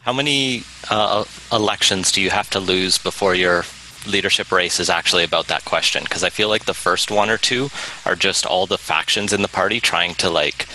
How 0.00 0.12
many 0.12 0.62
uh, 0.90 1.24
elections 1.50 2.12
do 2.12 2.20
you 2.20 2.30
have 2.30 2.50
to 2.50 2.60
lose 2.60 2.98
before 2.98 3.34
your 3.34 3.64
leadership 4.06 4.50
race 4.52 4.80
is 4.80 4.90
actually 4.90 5.24
about 5.24 5.48
that 5.48 5.64
question? 5.64 6.02
Because 6.04 6.24
I 6.24 6.30
feel 6.30 6.48
like 6.48 6.64
the 6.64 6.74
first 6.74 7.10
one 7.10 7.30
or 7.30 7.38
two 7.38 7.70
are 8.04 8.16
just 8.16 8.46
all 8.46 8.66
the 8.66 8.78
factions 8.78 9.32
in 9.32 9.42
the 9.42 9.48
party 9.48 9.80
trying 9.80 10.14
to 10.16 10.30
like 10.30 10.66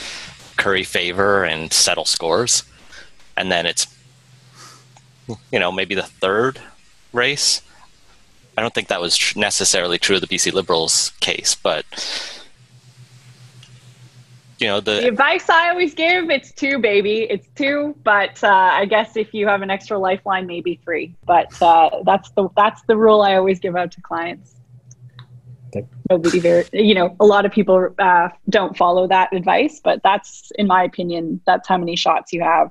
curry 0.58 0.84
favor 0.84 1.44
and 1.44 1.72
settle 1.72 2.06
scores, 2.06 2.64
and 3.38 3.52
then 3.52 3.66
it's 3.66 3.88
you 5.52 5.60
know 5.60 5.72
maybe 5.72 5.96
the 5.96 6.04
third 6.04 6.60
race. 7.14 7.62
I 8.58 8.62
don't 8.62 8.74
think 8.74 8.90
that 8.90 9.02
was 9.02 9.16
tr- 9.16 9.40
necessarily 9.40 9.98
true 9.98 10.16
of 10.16 10.22
the 10.22 10.28
BC 10.28 10.52
Liberals 10.52 11.14
case, 11.22 11.56
but 11.56 11.86
you 14.60 14.68
know 14.68 14.80
The 14.80 15.02
the 15.02 15.08
advice 15.08 15.50
I 15.50 15.70
always 15.70 15.94
give, 15.94 16.30
it's 16.30 16.52
two, 16.52 16.80
baby. 16.80 17.28
It's 17.30 17.48
two, 17.56 17.96
but 18.04 18.44
uh, 18.44 18.48
I 18.48 18.86
guess 18.86 19.18
if 19.18 19.34
you 19.34 19.48
have 19.48 19.62
an 19.62 19.70
extra 19.70 19.98
lifeline, 19.98 20.48
maybe 20.48 20.80
three. 20.84 21.16
But 21.26 21.62
uh, 21.62 22.04
that's 22.06 22.30
the 22.32 22.50
that's 22.56 22.82
the 22.84 22.98
rule 22.98 23.22
I 23.22 23.36
always 23.36 23.60
give 23.60 23.76
out 23.76 23.92
to 23.94 24.02
clients. 24.02 24.56
Nobody 26.10 26.40
very, 26.40 26.66
you 26.74 26.96
know, 26.96 27.16
a 27.20 27.26
lot 27.26 27.46
of 27.46 27.52
people 27.52 27.94
uh, 28.00 28.30
don't 28.50 28.76
follow 28.76 29.08
that 29.08 29.32
advice, 29.32 29.80
but 29.84 30.02
that's, 30.02 30.52
in 30.58 30.66
my 30.66 30.84
opinion, 30.84 31.40
that's 31.46 31.68
how 31.68 31.78
many 31.78 31.96
shots 31.96 32.34
you 32.34 32.42
have. 32.42 32.68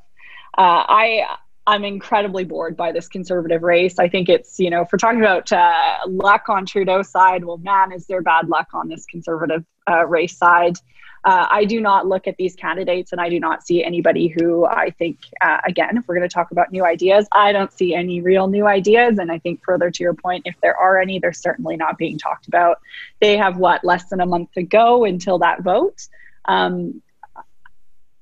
Uh, 0.56 0.82
I 0.88 1.24
I'm 1.68 1.84
incredibly 1.84 2.44
bored 2.44 2.76
by 2.76 2.92
this 2.92 3.06
conservative 3.06 3.62
race. 3.62 3.98
I 3.98 4.08
think 4.08 4.28
it's, 4.28 4.58
you 4.58 4.70
know, 4.70 4.80
if 4.80 4.88
we're 4.90 4.98
talking 4.98 5.20
about 5.20 5.52
uh, 5.52 5.98
luck 6.08 6.48
on 6.48 6.64
Trudeau's 6.64 7.10
side, 7.10 7.44
well, 7.44 7.58
man, 7.58 7.92
is 7.92 8.06
there 8.06 8.22
bad 8.22 8.48
luck 8.48 8.68
on 8.72 8.88
this 8.88 9.04
conservative 9.04 9.64
uh, 9.88 10.06
race 10.06 10.36
side? 10.36 10.78
Uh, 11.28 11.46
I 11.50 11.66
do 11.66 11.78
not 11.78 12.06
look 12.06 12.26
at 12.26 12.38
these 12.38 12.56
candidates 12.56 13.12
and 13.12 13.20
I 13.20 13.28
do 13.28 13.38
not 13.38 13.62
see 13.62 13.84
anybody 13.84 14.28
who 14.28 14.64
I 14.64 14.88
think, 14.92 15.18
uh, 15.42 15.58
again, 15.66 15.98
if 15.98 16.08
we're 16.08 16.14
going 16.14 16.26
to 16.26 16.32
talk 16.32 16.52
about 16.52 16.72
new 16.72 16.86
ideas, 16.86 17.28
I 17.32 17.52
don't 17.52 17.70
see 17.70 17.94
any 17.94 18.22
real 18.22 18.46
new 18.46 18.66
ideas. 18.66 19.18
And 19.18 19.30
I 19.30 19.38
think, 19.38 19.62
further 19.62 19.90
to 19.90 20.02
your 20.02 20.14
point, 20.14 20.44
if 20.46 20.58
there 20.62 20.74
are 20.74 20.98
any, 20.98 21.18
they're 21.18 21.34
certainly 21.34 21.76
not 21.76 21.98
being 21.98 22.16
talked 22.16 22.48
about. 22.48 22.78
They 23.20 23.36
have 23.36 23.58
what, 23.58 23.84
less 23.84 24.08
than 24.08 24.22
a 24.22 24.26
month 24.26 24.52
to 24.52 24.62
go 24.62 25.04
until 25.04 25.40
that 25.40 25.60
vote. 25.60 26.08
Um, 26.46 27.02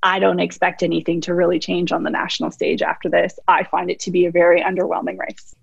I 0.03 0.19
don't 0.19 0.41
expect 0.41 0.83
anything 0.83 1.21
to 1.23 1.35
really 1.35 1.61
change 1.61 1.93
on 1.93 2.03
the 2.03 2.11
national 2.11 2.51
stage 2.51 2.83
after 2.83 3.09
this. 3.09 3.39
I 3.47 3.63
find 3.63 3.89
it 3.89 4.01
to 4.01 4.11
be 4.11 4.27
a 4.27 4.33
very 4.33 4.63
underwhelming 4.63 5.17
race. 5.17 5.55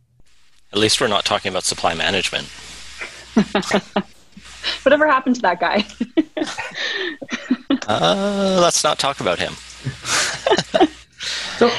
at 0.71 0.79
least 0.79 1.01
we're 1.01 1.09
not 1.09 1.25
talking 1.25 1.49
about 1.49 1.65
supply 1.65 1.93
management. 1.93 2.47
Whatever 4.83 5.07
happened 5.07 5.35
to 5.37 5.41
that 5.43 5.59
guy? 5.59 5.85
Uh, 7.85 8.59
let's 8.61 8.81
not 8.81 8.97
talk 8.97 9.19
about 9.19 9.37
him. 9.37 9.53
So, 11.57 11.69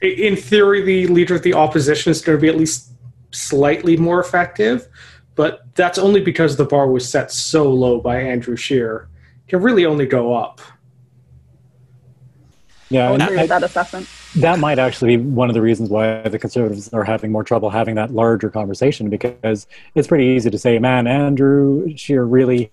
in 0.00 0.36
theory, 0.36 0.82
the 0.82 1.06
leader 1.06 1.34
of 1.34 1.42
the 1.42 1.54
opposition 1.54 2.10
is 2.10 2.22
going 2.22 2.38
to 2.38 2.40
be 2.40 2.48
at 2.48 2.56
least 2.56 2.90
slightly 3.32 3.96
more 3.96 4.20
effective, 4.20 4.88
but 5.34 5.64
that's 5.74 5.98
only 5.98 6.20
because 6.20 6.56
the 6.56 6.64
bar 6.64 6.88
was 6.88 7.08
set 7.08 7.32
so 7.32 7.70
low 7.70 8.00
by 8.00 8.20
Andrew 8.20 8.56
Scheer. 8.56 9.08
It 9.46 9.50
can 9.50 9.62
really 9.62 9.84
only 9.84 10.06
go 10.06 10.34
up. 10.34 10.60
Yeah, 12.88 13.08
I'll 13.08 13.20
agree 13.20 13.36
with 13.36 13.48
that 13.48 13.64
assessment. 13.64 14.08
That 14.40 14.58
might 14.58 14.78
actually 14.78 15.16
be 15.16 15.22
one 15.22 15.48
of 15.48 15.54
the 15.54 15.62
reasons 15.62 15.88
why 15.88 16.22
the 16.22 16.38
conservatives 16.38 16.92
are 16.92 17.04
having 17.04 17.32
more 17.32 17.42
trouble 17.42 17.70
having 17.70 17.94
that 17.94 18.10
larger 18.10 18.50
conversation 18.50 19.08
because 19.08 19.66
it's 19.94 20.08
pretty 20.08 20.26
easy 20.26 20.50
to 20.50 20.58
say, 20.58 20.78
man, 20.78 21.06
Andrew 21.06 21.96
Scheer 21.96 22.24
really 22.24 22.70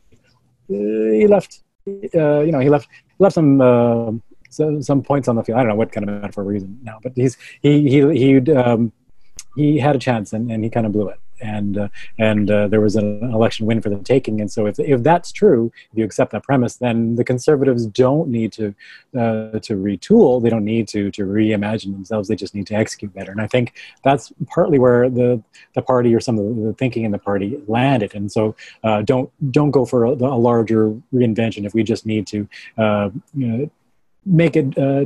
uh, 0.69 0.73
he 0.73 1.27
left, 1.27 1.61
uh, 1.87 2.41
you 2.41 2.51
know, 2.51 2.59
he 2.59 2.69
left 2.69 2.87
left 3.19 3.35
some. 3.35 3.61
Uh, 3.61 4.11
some, 4.49 4.83
some 4.83 5.01
points 5.01 5.27
on 5.27 5.35
the 5.35 5.43
field. 5.43 5.57
I 5.57 5.61
don't 5.61 5.69
know 5.69 5.75
what 5.75 5.91
kind 5.91 6.07
of 6.07 6.21
metaphor 6.21 6.53
using 6.53 6.77
now, 6.83 6.99
but 7.01 7.13
he's 7.15 7.37
he 7.63 7.89
he 7.89 8.39
he 8.39 8.51
um, 8.53 8.91
he 9.55 9.79
had 9.79 9.95
a 9.95 9.99
chance 9.99 10.31
and, 10.31 10.51
and 10.51 10.63
he 10.63 10.69
kind 10.69 10.85
of 10.85 10.91
blew 10.91 11.09
it. 11.09 11.19
And 11.43 11.77
uh, 11.77 11.87
and 12.17 12.49
uh, 12.49 12.67
there 12.67 12.81
was 12.81 12.95
an 12.95 13.23
election 13.33 13.65
win 13.65 13.81
for 13.81 13.89
the 13.89 13.97
taking. 13.97 14.41
And 14.41 14.51
so 14.51 14.65
if 14.65 14.79
if 14.79 15.03
that's 15.03 15.31
true, 15.31 15.71
if 15.91 15.97
you 15.97 16.05
accept 16.05 16.31
that 16.31 16.43
premise, 16.43 16.75
then 16.77 17.15
the 17.15 17.23
conservatives 17.23 17.85
don't 17.85 18.29
need 18.29 18.51
to 18.53 18.73
uh, 19.21 19.59
to 19.59 19.75
retool. 19.75 20.41
They 20.41 20.49
don't 20.49 20.65
need 20.65 20.87
to 20.89 21.11
to 21.11 21.23
reimagine 21.23 21.93
themselves. 21.93 22.27
They 22.27 22.35
just 22.35 22.55
need 22.55 22.67
to 22.67 22.75
execute 22.75 23.13
better. 23.13 23.31
And 23.31 23.41
I 23.41 23.47
think 23.47 23.73
that's 24.03 24.31
partly 24.47 24.79
where 24.79 25.09
the 25.09 25.41
the 25.75 25.81
party 25.81 26.15
or 26.15 26.19
some 26.19 26.39
of 26.39 26.55
the 26.55 26.73
thinking 26.73 27.03
in 27.03 27.11
the 27.11 27.19
party 27.19 27.61
landed. 27.67 28.15
And 28.15 28.31
so 28.31 28.55
uh, 28.83 29.01
don't 29.01 29.29
don't 29.51 29.71
go 29.71 29.85
for 29.85 30.05
a, 30.05 30.11
a 30.11 30.39
larger 30.49 30.89
reinvention 31.13 31.65
if 31.65 31.73
we 31.73 31.83
just 31.83 32.05
need 32.05 32.27
to 32.27 32.47
uh, 32.77 33.09
you 33.35 33.47
know, 33.47 33.71
make 34.25 34.55
it. 34.55 34.77
Uh, 34.77 35.05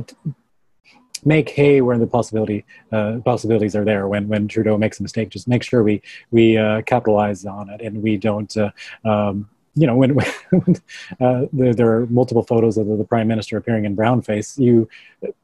make 1.26 1.50
hay 1.50 1.80
where 1.80 1.98
the 1.98 2.06
possibility 2.06 2.64
uh, 2.92 3.18
possibilities 3.24 3.74
are 3.74 3.84
there. 3.84 4.08
When 4.08 4.28
when 4.28 4.48
Trudeau 4.48 4.78
makes 4.78 5.00
a 5.00 5.02
mistake 5.02 5.30
just 5.30 5.48
make 5.48 5.62
sure 5.62 5.82
we 5.82 6.02
we 6.30 6.56
uh, 6.56 6.82
capitalize 6.82 7.44
on 7.44 7.70
it 7.70 7.80
and 7.80 8.02
we 8.02 8.16
don't 8.16 8.54
uh, 8.56 8.70
um, 9.04 9.48
you 9.78 9.86
know, 9.86 9.94
when, 9.94 10.10
when 10.50 10.76
uh, 11.20 11.46
there, 11.52 11.74
there, 11.74 11.92
are 11.92 12.06
multiple 12.06 12.42
photos 12.42 12.76
of 12.76 12.86
the, 12.86 12.96
the, 12.96 13.04
prime 13.04 13.28
minister 13.28 13.56
appearing 13.56 13.84
in 13.84 13.94
brown 13.94 14.20
face, 14.22 14.58
you 14.58 14.88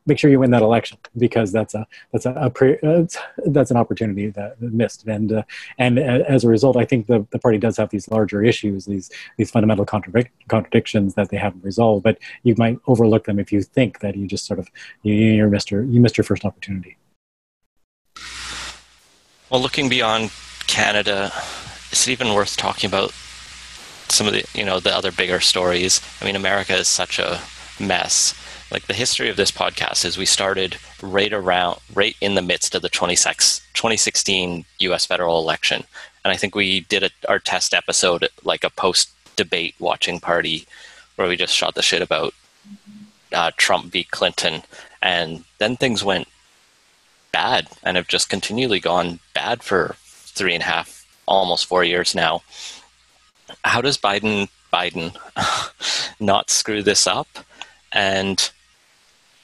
make 0.07 0.19
sure 0.19 0.31
you 0.31 0.41
win 0.41 0.51
that 0.51 0.63
election 0.63 0.99
because 1.17 1.53
that's 1.53 1.75
a 1.75 1.87
that's 2.13 2.27
a, 2.27 2.33
a 2.33 2.51
pre, 2.51 2.79
uh, 2.83 3.05
that's 3.47 3.71
an 3.71 3.77
opportunity 3.77 4.29
that 4.31 4.61
missed. 4.61 5.07
And 5.07 5.33
uh, 5.33 5.43
and 5.79 5.99
as 5.99 6.45
a 6.45 6.49
result, 6.49 6.77
I 6.77 6.85
think 6.85 7.07
the, 7.07 7.27
the 7.31 7.39
party 7.39 7.59
does 7.59 7.77
have 7.77 7.91
these 7.91 8.11
larger 8.11 8.43
issues, 8.43 8.87
these 8.87 9.11
these 9.37 9.51
fundamental 9.51 9.87
contradic- 9.87 10.31
contradictions 10.49 11.15
that 11.15 11.31
they 11.31 11.37
haven't 11.37 11.65
resolved. 11.65 12.03
But 12.03 12.19
you 12.43 12.55
might 12.59 12.79
overlook 12.87 13.25
them 13.25 13.39
if 13.39 13.53
you 13.53 13.63
think 13.63 14.01
that 14.01 14.17
you 14.17 14.27
just 14.27 14.47
sort 14.47 14.59
of 14.59 14.69
you, 15.03 15.15
you 15.15 15.47
missed 15.49 15.71
your 15.71 15.85
you 15.85 16.01
missed 16.01 16.19
your 16.19 16.25
first 16.25 16.45
opportunity. 16.45 16.97
Well, 19.51 19.61
looking 19.61 19.89
beyond 19.89 20.33
Canada, 20.67 21.31
is 21.93 22.09
it 22.09 22.11
even 22.11 22.35
worth 22.35 22.57
talking 22.57 22.89
about 22.89 23.13
some 24.15 24.27
of 24.27 24.33
the 24.33 24.45
you 24.55 24.65
know 24.65 24.81
the 24.81 24.95
other 24.95 25.13
bigger 25.13 25.41
stories. 25.41 26.01
I 26.21 26.25
mean, 26.25 26.37
America 26.37 26.77
is 26.77 26.89
such 26.89 27.19
a 27.19 27.41
mess. 27.81 28.35
Like 28.71 28.87
the 28.87 28.95
history 28.95 29.29
of 29.29 29.37
this 29.37 29.51
podcast 29.51 30.05
is 30.05 30.17
we 30.17 30.27
started 30.27 30.79
right 31.03 31.33
around 31.33 31.81
right 31.95 32.17
in 32.21 32.35
the 32.35 32.43
midst 32.43 32.75
of 32.75 32.83
the 32.83 32.89
2016 32.89 34.65
U.S. 34.79 35.07
federal 35.07 35.39
election, 35.39 35.85
and 36.25 36.33
I 36.33 36.37
think 36.37 36.55
we 36.55 36.81
did 36.81 37.03
a, 37.03 37.11
our 37.29 37.39
test 37.39 37.75
episode 37.75 38.29
like 38.45 38.65
a 38.65 38.71
post 38.71 39.11
debate 39.37 39.75
watching 39.79 40.21
party 40.21 40.67
where 41.17 41.29
we 41.29 41.37
just 41.37 41.55
shot 41.55 41.75
the 41.75 41.83
shit 41.83 42.03
about 42.03 42.35
uh, 43.33 43.51
Trump 43.57 43.93
v. 43.93 44.05
Clinton, 44.05 44.63
and 45.03 45.45
then 45.59 45.77
things 45.77 46.05
went 46.05 46.29
bad 47.33 47.67
and 47.83 47.97
have 47.97 48.09
just 48.09 48.29
continually 48.29 48.81
gone 48.81 49.19
bad 49.35 49.63
for 49.63 49.97
three 49.99 50.55
and 50.55 50.63
a 50.63 50.67
half, 50.67 51.05
almost 51.27 51.67
four 51.67 51.85
years 51.85 52.15
now 52.15 52.43
how 53.65 53.81
does 53.81 53.99
Biden 53.99 54.49
Biden 54.73 55.17
not 56.21 56.51
screw 56.51 56.83
this 56.83 57.07
up? 57.07 57.27
And 57.93 58.51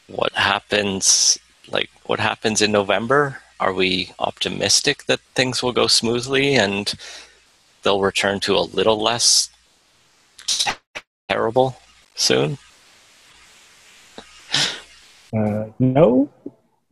what 0.07 0.33
happens 0.33 1.39
like 1.71 1.91
what 2.07 2.21
happens 2.21 2.63
in 2.63 2.73
November? 2.73 3.41
Are 3.59 3.73
we 3.73 4.13
optimistic 4.19 5.05
that 5.05 5.21
things 5.35 5.63
will 5.63 5.73
go 5.73 5.87
smoothly 5.87 6.55
and 6.55 6.93
they'll 7.83 8.01
return 8.01 8.41
to 8.41 8.57
a 8.57 8.61
little 8.61 9.01
less 9.01 9.51
terrible 11.29 11.77
soon? 12.15 12.59
Uh, 15.37 15.67
no, 15.79 16.29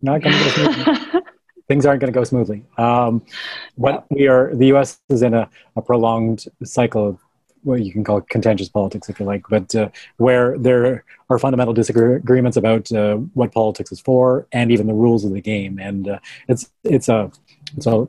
not 0.02 0.22
going 0.22 0.34
to 0.34 0.44
go 0.44 0.50
smoothly. 0.50 1.20
things 1.68 1.86
aren't 1.86 2.00
going 2.00 2.12
to 2.12 2.18
go 2.18 2.24
smoothly. 2.24 2.64
Um, 2.76 3.22
what 3.76 4.06
we 4.10 4.26
are, 4.26 4.54
the 4.54 4.66
U.S. 4.68 5.00
is 5.10 5.22
in 5.22 5.34
a, 5.34 5.48
a 5.76 5.82
prolonged 5.82 6.46
cycle 6.64 7.08
of 7.08 7.18
what 7.62 7.84
you 7.84 7.92
can 7.92 8.04
call 8.04 8.20
contentious 8.22 8.68
politics, 8.68 9.08
if 9.08 9.20
you 9.20 9.26
like, 9.26 9.44
but 9.48 9.74
uh, 9.74 9.90
where 10.16 10.56
there 10.58 11.04
are 11.28 11.38
fundamental 11.38 11.74
disagreements 11.74 12.56
about 12.56 12.90
uh, 12.92 13.16
what 13.34 13.52
politics 13.52 13.92
is 13.92 14.00
for 14.00 14.46
and 14.52 14.72
even 14.72 14.86
the 14.86 14.94
rules 14.94 15.24
of 15.24 15.32
the 15.32 15.40
game. 15.40 15.78
And 15.78 16.08
uh, 16.08 16.18
it's 16.48 16.70
it's 16.84 17.08
a 17.08 17.30
it's 17.76 17.86
a 17.86 18.08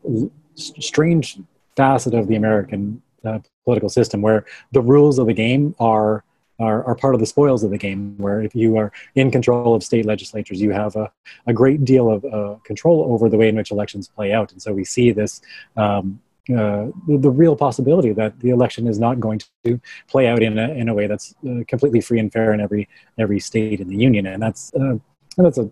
strange 0.58 1.38
facet 1.76 2.14
of 2.14 2.28
the 2.28 2.36
American 2.36 3.02
uh, 3.26 3.40
political 3.66 3.90
system 3.90 4.22
where 4.22 4.46
the 4.72 4.82
rules 4.82 5.20
of 5.20 5.28
the 5.28 5.34
game 5.34 5.76
are 5.80 6.24
are, 6.60 6.84
are 6.86 6.96
part 6.96 7.14
of 7.14 7.20
the 7.20 7.26
spoils 7.26 7.64
of 7.64 7.72
the 7.72 7.78
game, 7.78 8.16
where 8.18 8.42
if 8.42 8.56
you 8.56 8.78
are 8.78 8.92
in 9.16 9.32
control 9.32 9.76
of 9.76 9.84
state 9.84 10.06
legislatures, 10.06 10.62
you 10.62 10.72
have 10.72 10.96
a, 10.96 11.12
a 11.48 11.54
great 11.54 11.86
deal 11.86 12.12
of 12.12 12.26
uh, 12.26 12.56
control 12.64 13.06
over 13.12 13.30
the 13.30 13.38
way 13.38 13.50
in 13.50 13.56
which 13.56 13.72
elections 13.72 14.08
play 14.08 14.34
out. 14.34 14.52
And 14.52 14.62
so 14.62 14.74
we 14.74 14.84
see 14.84 15.12
this. 15.12 15.42
Um, 15.78 16.20
uh, 16.50 16.88
the, 17.08 17.18
the, 17.20 17.30
real 17.30 17.56
possibility 17.56 18.12
that 18.12 18.40
the 18.40 18.50
election 18.50 18.88
is 18.88 18.98
not 18.98 19.20
going 19.20 19.40
to 19.64 19.80
play 20.08 20.26
out 20.26 20.42
in 20.42 20.58
a, 20.58 20.70
in 20.70 20.90
a 20.90 20.94
way 20.96 21.06
that's 21.06 21.36
uh, 21.48 21.60
completely 21.68 22.02
free 22.02 22.18
and 22.18 22.34
fair 22.34 22.54
in 22.54 22.60
every 22.60 22.90
every 23.20 23.40
state 23.40 23.80
in 23.80 23.88
the 23.88 23.96
union, 23.96 24.26
and 24.26 24.42
that's 24.42 24.74
uh, 24.74 24.96
that's 25.38 25.60
a 25.60 25.70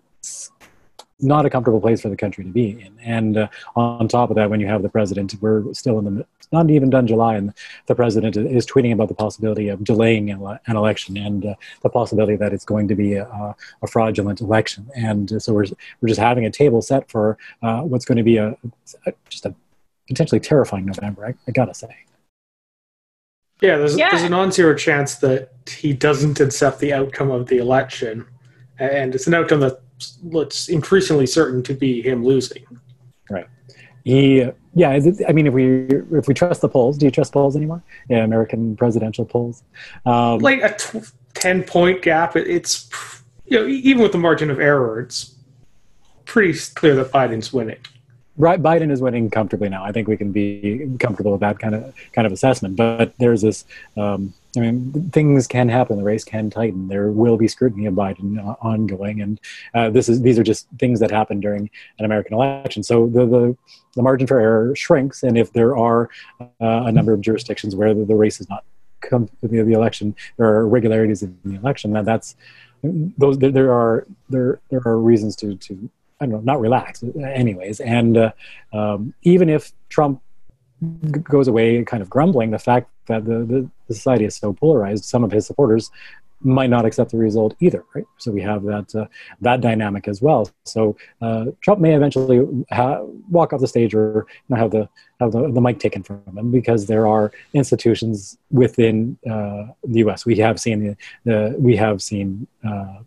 not 1.19 1.45
a 1.45 1.49
comfortable 1.49 1.81
place 1.81 2.01
for 2.01 2.09
the 2.09 2.15
country 2.15 2.43
to 2.43 2.49
be 2.49 2.79
in. 2.81 2.93
And 3.01 3.37
uh, 3.37 3.47
on 3.75 4.07
top 4.07 4.29
of 4.29 4.35
that, 4.35 4.49
when 4.49 4.59
you 4.59 4.67
have 4.67 4.83
the 4.83 4.89
president, 4.89 5.35
we're 5.41 5.73
still 5.73 5.97
in 5.99 6.05
the 6.05 6.25
not 6.51 6.69
even 6.69 6.89
done 6.89 7.07
July, 7.07 7.35
and 7.35 7.53
the 7.87 7.95
president 7.95 8.37
is 8.37 8.65
tweeting 8.65 8.93
about 8.93 9.07
the 9.07 9.13
possibility 9.13 9.69
of 9.69 9.83
delaying 9.83 10.29
an 10.31 10.59
election 10.75 11.17
and 11.17 11.45
uh, 11.45 11.55
the 11.81 11.89
possibility 11.89 12.35
that 12.35 12.53
it's 12.53 12.65
going 12.65 12.87
to 12.87 12.95
be 12.95 13.13
a, 13.13 13.25
a 13.81 13.87
fraudulent 13.87 14.41
election. 14.41 14.89
And 14.95 15.31
uh, 15.33 15.39
so 15.39 15.53
we're 15.53 15.65
we're 16.01 16.07
just 16.09 16.19
having 16.19 16.45
a 16.45 16.51
table 16.51 16.81
set 16.81 17.09
for 17.09 17.37
uh, 17.61 17.81
what's 17.81 18.05
going 18.05 18.17
to 18.17 18.23
be 18.23 18.37
a, 18.37 18.55
a, 19.05 19.13
just 19.29 19.45
a 19.45 19.53
potentially 20.07 20.39
terrifying 20.39 20.85
November. 20.85 21.25
I, 21.25 21.33
I 21.47 21.51
gotta 21.51 21.73
say. 21.73 21.95
Yeah, 23.61 23.77
there's, 23.77 23.97
yeah. 23.97 24.11
there's 24.11 24.21
a 24.21 24.29
non-zero 24.29 24.75
chance 24.75 25.15
that 25.15 25.49
he 25.67 25.91
doesn't 25.91 26.39
accept 26.39 26.79
the 26.79 26.93
outcome 26.93 27.31
of 27.31 27.47
the 27.47 27.57
election, 27.57 28.25
and 28.77 29.15
it's 29.15 29.25
an 29.25 29.33
outcome 29.33 29.61
that 29.61 29.81
looks 30.21 30.69
increasingly 30.69 31.25
certain 31.25 31.63
to 31.63 31.73
be 31.73 32.01
him 32.03 32.23
losing. 32.23 32.63
Right. 33.31 33.47
He, 34.07 34.49
yeah. 34.73 34.91
I 35.27 35.33
mean, 35.33 35.47
if 35.47 35.53
we 35.53 35.85
if 36.17 36.29
we 36.29 36.33
trust 36.33 36.61
the 36.61 36.69
polls, 36.69 36.97
do 36.97 37.05
you 37.05 37.11
trust 37.11 37.33
polls 37.33 37.57
anymore? 37.57 37.83
Yeah, 38.07 38.23
American 38.23 38.77
presidential 38.77 39.25
polls. 39.25 39.63
Um, 40.05 40.39
like 40.39 40.61
a 40.61 40.73
t- 40.77 41.01
ten 41.33 41.61
point 41.61 42.03
gap. 42.03 42.37
It's 42.37 42.89
you 43.47 43.59
know 43.59 43.67
even 43.67 44.01
with 44.01 44.13
the 44.13 44.17
margin 44.17 44.49
of 44.49 44.61
error, 44.61 45.01
it's 45.01 45.35
pretty 46.23 46.57
clear 46.75 46.95
that 46.95 47.11
Biden's 47.11 47.51
winning. 47.51 47.79
Right, 48.37 48.63
Biden 48.63 48.91
is 48.91 49.01
winning 49.01 49.29
comfortably 49.29 49.67
now. 49.67 49.83
I 49.83 49.91
think 49.91 50.07
we 50.07 50.15
can 50.15 50.31
be 50.31 50.89
comfortable 51.01 51.33
with 51.33 51.41
that 51.41 51.59
kind 51.59 51.75
of 51.75 51.93
kind 52.13 52.25
of 52.25 52.31
assessment. 52.31 52.77
But 52.77 53.13
there's 53.17 53.41
this. 53.41 53.65
Um, 53.97 54.33
I 54.57 54.61
mean, 54.61 55.09
things 55.11 55.47
can 55.47 55.69
happen. 55.69 55.97
The 55.97 56.03
race 56.03 56.23
can 56.23 56.49
tighten. 56.49 56.87
There 56.87 57.11
will 57.11 57.37
be 57.37 57.47
scrutiny 57.47 57.85
of 57.85 57.93
Biden 57.93 58.57
ongoing, 58.61 59.21
and 59.21 59.39
uh, 59.73 59.89
this 59.89 60.09
is 60.09 60.21
these 60.21 60.39
are 60.39 60.43
just 60.43 60.67
things 60.79 60.99
that 60.99 61.11
happen 61.11 61.39
during 61.39 61.69
an 61.99 62.05
American 62.05 62.33
election. 62.33 62.83
So 62.83 63.07
the 63.07 63.25
the, 63.25 63.57
the 63.95 64.01
margin 64.01 64.27
for 64.27 64.39
error 64.39 64.75
shrinks, 64.75 65.23
and 65.23 65.37
if 65.37 65.53
there 65.53 65.77
are 65.77 66.09
uh, 66.39 66.45
a 66.59 66.91
number 66.91 67.13
of 67.13 67.21
jurisdictions 67.21 67.75
where 67.75 67.93
the, 67.93 68.05
the 68.05 68.15
race 68.15 68.39
is 68.39 68.49
not 68.49 68.63
come 69.01 69.29
the, 69.41 69.61
the 69.63 69.73
election, 69.73 70.15
there 70.37 70.47
are 70.47 70.61
irregularities 70.61 71.23
in 71.23 71.37
the 71.45 71.55
election. 71.55 71.93
That 71.93 72.05
that's 72.05 72.35
those 72.83 73.37
there, 73.37 73.51
there 73.51 73.73
are 73.73 74.07
there 74.29 74.59
there 74.69 74.81
are 74.85 74.99
reasons 74.99 75.35
to 75.37 75.55
to 75.55 75.89
I 76.19 76.25
don't 76.25 76.31
know, 76.31 76.53
not 76.53 76.59
relax, 76.59 77.03
anyways. 77.03 77.79
And 77.79 78.17
uh, 78.17 78.31
um, 78.73 79.13
even 79.21 79.49
if 79.49 79.71
Trump 79.89 80.21
goes 81.23 81.47
away 81.47 81.83
kind 81.83 82.03
of 82.03 82.09
grumbling, 82.09 82.51
the 82.51 82.59
fact 82.59 82.89
that 83.07 83.25
the, 83.25 83.39
the, 83.45 83.69
society 83.93 84.25
is 84.25 84.35
so 84.35 84.51
polarized, 84.51 85.05
some 85.05 85.23
of 85.23 85.31
his 85.31 85.45
supporters 85.45 85.89
might 86.41 86.69
not 86.69 86.85
accept 86.85 87.11
the 87.11 87.17
result 87.17 87.55
either, 87.59 87.83
right? 87.95 88.05
So 88.17 88.31
we 88.31 88.41
have 88.41 88.63
that 88.63 88.93
uh, 88.93 89.05
that 89.41 89.61
dynamic 89.61 90.07
as 90.07 90.21
well. 90.21 90.49
So 90.65 90.95
uh, 91.21 91.45
Trump 91.61 91.79
may 91.79 91.95
eventually 91.95 92.45
ha- 92.71 93.01
walk 93.31 93.53
off 93.53 93.61
the 93.61 93.67
stage 93.67 93.95
or 93.95 94.27
you 94.27 94.43
know, 94.49 94.57
have 94.57 94.71
the 94.71 94.89
have 95.19 95.31
the, 95.31 95.49
the 95.51 95.61
mic 95.61 95.79
taken 95.79 96.03
from 96.03 96.21
him 96.37 96.51
because 96.51 96.85
there 96.85 97.07
are 97.07 97.31
institutions 97.53 98.37
within 98.51 99.17
uh, 99.25 99.67
the 99.83 99.99
U.S. 99.99 100.25
We 100.25 100.35
have 100.37 100.59
seen 100.59 100.79
the, 100.83 100.97
the 101.23 101.55
we 101.57 101.75
have 101.77 102.01
seen 102.01 102.45
uh, 102.67 102.99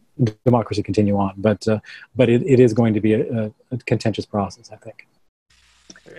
democracy 0.44 0.82
continue 0.82 1.16
on. 1.16 1.34
But 1.36 1.66
uh, 1.68 1.80
but 2.16 2.28
it, 2.28 2.42
it 2.46 2.60
is 2.60 2.72
going 2.72 2.94
to 2.94 3.00
be 3.00 3.14
a, 3.14 3.52
a 3.70 3.78
contentious 3.86 4.26
process, 4.26 4.70
I 4.72 4.76
think. 4.76 5.06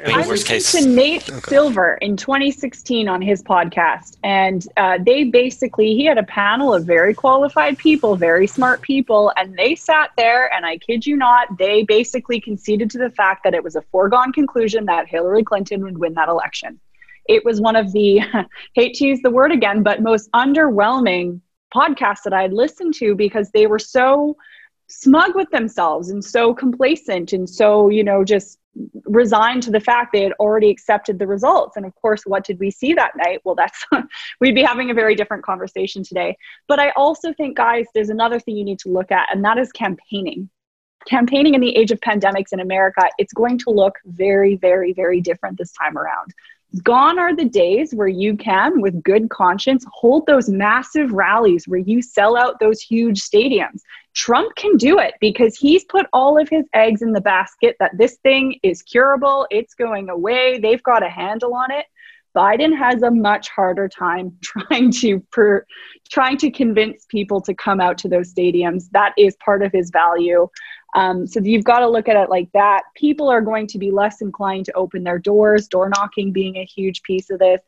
I 0.06 0.26
listened 0.26 0.84
to 0.84 0.90
Nate 0.90 1.30
okay. 1.30 1.40
Silver 1.48 1.96
in 1.96 2.16
2016 2.16 3.08
on 3.08 3.22
his 3.22 3.44
podcast, 3.44 4.18
and 4.24 4.66
uh, 4.78 5.00
they 5.04 5.26
basically 5.26 5.96
he 5.96 6.06
had 6.06 6.18
a 6.18 6.24
panel 6.24 6.74
of 6.74 6.86
very 6.86 7.14
qualified 7.14 7.78
people, 7.78 8.16
very 8.16 8.48
smart 8.48 8.82
people, 8.82 9.34
and 9.38 9.58
they 9.58 9.76
sat 9.76 10.12
there, 10.18 10.54
and 10.54 10.66
I 10.66 10.78
kid 10.78 11.06
you 11.06 11.18
not, 11.18 11.58
they 11.58 11.84
basically 11.84 12.40
conceded 12.40 12.90
to 12.92 13.00
the 13.00 13.10
fact 13.10 13.44
that 13.44 13.54
it 13.54 13.64
was 13.64 13.76
a 13.76 13.82
foregone 13.92 14.32
conclusion 14.32 14.86
that 14.86 15.08
Hillary 15.08 15.44
Clinton 15.44 15.84
would 15.84 15.98
win 15.98 16.14
that 16.14 16.30
election. 16.30 16.80
It 17.28 17.44
was 17.44 17.60
one 17.60 17.76
of 17.76 17.92
the 17.92 18.22
hate 18.76 18.96
to 18.96 19.06
use 19.06 19.22
the 19.22 19.32
word 19.32 19.52
again, 19.52 19.84
but 19.84 20.02
most 20.02 20.32
underwhelming 20.32 21.42
podcasts 21.74 22.24
that 22.24 22.34
I 22.34 22.44
had 22.44 22.54
listened 22.54 22.94
to 22.96 23.16
because 23.16 23.50
they 23.52 23.68
were 23.68 23.80
so 23.80 24.36
smug 24.92 25.36
with 25.36 25.50
themselves 25.52 26.10
and 26.10 26.24
so 26.24 26.54
complacent 26.54 27.34
and 27.34 27.50
so, 27.50 27.90
you 27.90 28.04
know, 28.04 28.24
just 28.24 28.60
resigned 29.06 29.64
to 29.64 29.72
the 29.72 29.80
fact 29.80 30.12
they 30.14 30.24
had 30.24 30.34
already 30.34 30.70
accepted 30.70 31.20
the 31.20 31.28
results. 31.28 31.78
And 31.78 31.86
of 31.86 31.94
course, 31.96 32.24
what 32.26 32.44
did 32.44 32.60
we 32.60 32.72
see 32.72 32.94
that 32.94 33.16
night? 33.16 33.42
Well, 33.44 33.56
that's 33.56 33.86
we'd 34.40 34.56
be 34.56 34.64
having 34.64 34.90
a 34.90 34.94
very 34.94 35.16
different 35.16 35.44
conversation 35.44 36.04
today. 36.04 36.38
But 36.68 36.80
I 36.80 36.92
also 36.92 37.34
think, 37.34 37.58
guys, 37.58 37.86
there's 37.94 38.10
another 38.10 38.40
thing 38.40 38.58
you 38.58 38.66
need 38.66 38.80
to 38.80 38.90
look 38.90 39.12
at, 39.12 39.30
and 39.34 39.44
that 39.44 39.58
is 39.58 39.72
campaigning. 39.72 40.50
Campaigning 41.08 41.56
in 41.56 41.62
the 41.62 41.76
age 41.76 41.92
of 41.92 42.00
pandemics 42.02 42.54
in 42.54 42.60
America, 42.60 43.02
it's 43.18 43.34
going 43.34 43.58
to 43.60 43.72
look 43.72 43.96
very, 44.06 44.56
very, 44.56 44.94
very 44.94 45.20
different 45.20 45.58
this 45.58 45.72
time 45.72 45.98
around. 45.98 46.34
Gone 46.84 47.20
are 47.20 47.36
the 47.36 47.46
days 47.46 47.94
where 47.94 48.08
you 48.08 48.38
can, 48.38 48.80
with 48.80 49.04
good 49.04 49.30
conscience, 49.30 49.86
hold 49.92 50.26
those 50.26 50.48
massive 50.48 51.12
rallies 51.12 51.68
where 51.68 51.80
you 51.80 52.02
sell 52.02 52.38
out 52.38 52.62
those 52.62 52.80
huge 52.80 53.20
stadiums. 53.20 53.82
Trump 54.14 54.56
can 54.56 54.78
do 54.78 54.98
it 54.98 55.16
because 55.20 55.58
he's 55.58 55.84
put 55.84 56.08
all 56.14 56.40
of 56.40 56.48
his 56.48 56.66
eggs 56.74 57.02
in 57.02 57.12
the 57.12 57.20
basket 57.20 57.76
that 57.80 57.98
this 57.98 58.16
thing 58.18 58.58
is 58.64 58.82
curable, 58.82 59.48
it's 59.52 59.74
going 59.74 60.10
away, 60.10 60.60
they've 60.60 60.84
got 60.84 61.04
a 61.04 61.10
handle 61.10 61.54
on 61.54 61.72
it. 61.72 61.86
Biden 62.36 62.78
has 62.78 63.04
a 63.04 63.12
much 63.12 63.50
harder 63.50 63.88
time 63.88 64.38
trying 64.42 64.92
to 64.92 65.20
per, 65.32 65.66
trying 66.10 66.38
to 66.38 66.52
convince 66.52 67.06
people 67.06 67.42
to 67.42 67.54
come 67.54 67.82
out 67.82 67.98
to 68.00 68.10
those 68.10 68.34
stadiums. 68.34 68.90
That 68.92 69.14
is 69.18 69.36
part 69.44 69.64
of 69.64 69.72
his 69.72 69.90
value. 69.90 70.48
Um, 70.94 71.26
so 71.26 71.40
you've 71.40 71.64
got 71.64 71.80
to 71.80 71.90
look 71.90 72.10
at 72.10 72.18
it 72.18 72.30
like 72.30 72.50
that. 72.54 72.84
People 72.96 73.30
are 73.30 73.42
going 73.42 73.68
to 73.68 73.78
be 73.78 73.92
less 73.92 74.22
inclined 74.22 74.66
to 74.66 74.74
open 74.74 75.04
their 75.04 75.20
doors, 75.20 75.68
door 75.68 75.90
knocking 75.90 76.32
being 76.32 76.58
a 76.58 76.66
huge 76.66 77.02
piece 77.04 77.30
of 77.30 77.40
this. 77.40 77.62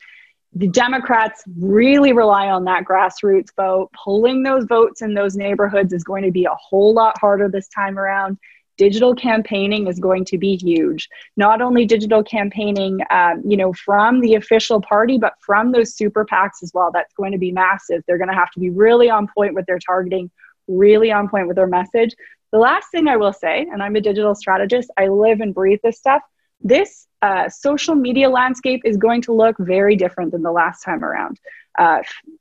The 0.55 0.68
Democrats 0.68 1.43
really 1.57 2.14
rely 2.14 2.49
on 2.49 2.66
that 2.66 2.84
grassroots 2.84 3.55
vote. 3.55 3.89
Pulling 4.03 4.43
those 4.43 4.66
votes 4.66 5.01
in 5.01 5.14
those 5.14 5.36
neighborhoods 5.36 5.93
is 5.93 6.03
going 6.03 6.24
to 6.24 6.32
be 6.32 6.45
a 6.45 6.53
whole 6.53 6.93
lot 6.93 7.18
harder 7.18 7.49
this 7.49 7.68
time 7.70 7.97
around 7.97 8.38
digital 8.78 9.13
campaigning 9.15 9.88
is 9.88 9.99
going 9.99 10.26
to 10.26 10.38
be 10.38 10.55
huge. 10.55 11.09
Not 11.38 11.61
only 11.61 11.86
digital 11.86 12.24
campaigning 12.24 12.99
um, 13.09 13.41
you 13.45 13.57
know 13.57 13.74
from 13.74 14.21
the 14.21 14.36
official 14.36 14.82
party 14.82 15.17
but 15.17 15.34
from 15.39 15.71
those 15.71 15.95
super 15.95 16.26
pacs 16.26 16.63
as 16.63 16.71
well 16.74 16.91
that's 16.91 17.13
going 17.13 17.32
to 17.32 17.38
be 17.38 17.51
massive. 17.51 18.03
They're 18.07 18.17
going 18.17 18.30
to 18.30 18.36
have 18.36 18.51
to 18.51 18.59
be 18.59 18.69
really 18.69 19.09
on 19.09 19.28
point 19.36 19.53
with 19.53 19.65
their 19.65 19.80
targeting 19.80 20.32
really 20.67 21.11
on 21.11 21.30
point 21.30 21.47
with 21.47 21.57
their 21.57 21.67
message. 21.67 22.15
The 22.51 22.59
last 22.59 22.91
thing 22.91 23.07
i 23.07 23.17
will 23.17 23.34
say 23.34 23.65
and 23.71 23.82
i'm 23.82 23.95
a 23.95 24.01
digital 24.01 24.36
strategist 24.36 24.91
i 24.95 25.07
live 25.07 25.41
and 25.41 25.55
breathe 25.55 25.80
this 25.84 25.97
stuff 25.97 26.21
this 26.61 27.07
uh, 27.21 27.49
social 27.49 27.95
media 27.95 28.30
landscape 28.30 28.82
is 28.86 28.97
going 28.97 29.21
to 29.21 29.34
look 29.34 29.55
very 29.59 29.95
different 29.95 30.32
than 30.32 30.43
the 30.43 30.51
last 30.51 30.82
time 30.82 31.03
around 31.03 31.39
uh, 31.78 31.99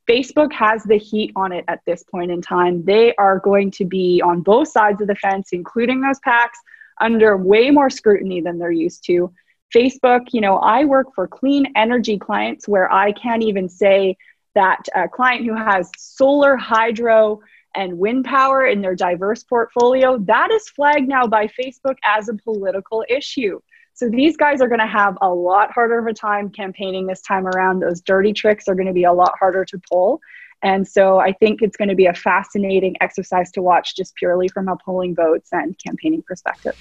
Facebook 0.08 0.52
has 0.52 0.82
the 0.84 0.96
heat 0.96 1.32
on 1.36 1.52
it 1.52 1.64
at 1.68 1.80
this 1.86 2.02
point 2.02 2.30
in 2.30 2.42
time. 2.42 2.84
They 2.84 3.14
are 3.16 3.38
going 3.38 3.70
to 3.72 3.84
be 3.84 4.20
on 4.22 4.42
both 4.42 4.68
sides 4.68 5.00
of 5.00 5.08
the 5.08 5.14
fence, 5.14 5.50
including 5.52 6.00
those 6.00 6.20
PACs, 6.20 6.58
under 7.00 7.36
way 7.36 7.70
more 7.70 7.90
scrutiny 7.90 8.40
than 8.40 8.58
they're 8.58 8.70
used 8.70 9.04
to. 9.06 9.32
Facebook, 9.74 10.26
you 10.32 10.40
know, 10.40 10.58
I 10.58 10.84
work 10.84 11.08
for 11.14 11.26
clean 11.26 11.72
energy 11.76 12.18
clients 12.18 12.68
where 12.68 12.92
I 12.92 13.12
can't 13.12 13.42
even 13.42 13.68
say 13.68 14.16
that 14.54 14.82
a 14.94 15.08
client 15.08 15.46
who 15.46 15.54
has 15.54 15.90
solar, 15.96 16.56
hydro, 16.56 17.40
and 17.74 17.98
wind 17.98 18.26
power 18.26 18.66
in 18.66 18.82
their 18.82 18.94
diverse 18.94 19.42
portfolio, 19.42 20.18
that 20.18 20.50
is 20.50 20.68
flagged 20.68 21.08
now 21.08 21.26
by 21.26 21.46
Facebook 21.46 21.96
as 22.04 22.28
a 22.28 22.34
political 22.34 23.04
issue. 23.08 23.60
So 23.94 24.08
these 24.08 24.36
guys 24.36 24.60
are 24.60 24.68
going 24.68 24.80
to 24.80 24.86
have 24.86 25.18
a 25.20 25.28
lot 25.28 25.70
harder 25.70 25.98
of 25.98 26.06
a 26.06 26.14
time 26.14 26.50
campaigning 26.50 27.06
this 27.06 27.20
time 27.20 27.46
around. 27.46 27.80
Those 27.80 28.00
dirty 28.00 28.32
tricks 28.32 28.66
are 28.68 28.74
going 28.74 28.86
to 28.86 28.92
be 28.92 29.04
a 29.04 29.12
lot 29.12 29.32
harder 29.38 29.64
to 29.66 29.80
pull. 29.90 30.20
And 30.62 30.86
so 30.86 31.18
I 31.18 31.32
think 31.32 31.60
it's 31.60 31.76
going 31.76 31.88
to 31.88 31.94
be 31.94 32.06
a 32.06 32.14
fascinating 32.14 32.96
exercise 33.00 33.50
to 33.52 33.62
watch 33.62 33.96
just 33.96 34.14
purely 34.14 34.48
from 34.48 34.68
a 34.68 34.76
polling 34.76 35.14
votes 35.14 35.48
and 35.52 35.76
campaigning 35.78 36.22
perspective. 36.22 36.76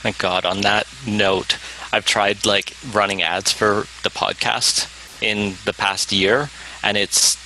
Thank 0.00 0.18
God. 0.18 0.44
On 0.44 0.60
that 0.60 0.86
note, 1.06 1.58
I've 1.90 2.04
tried 2.04 2.44
like 2.44 2.76
running 2.92 3.22
ads 3.22 3.50
for 3.50 3.86
the 4.02 4.10
podcast 4.10 5.22
in 5.22 5.54
the 5.64 5.72
past 5.72 6.12
year, 6.12 6.50
and 6.82 6.98
it's 6.98 7.38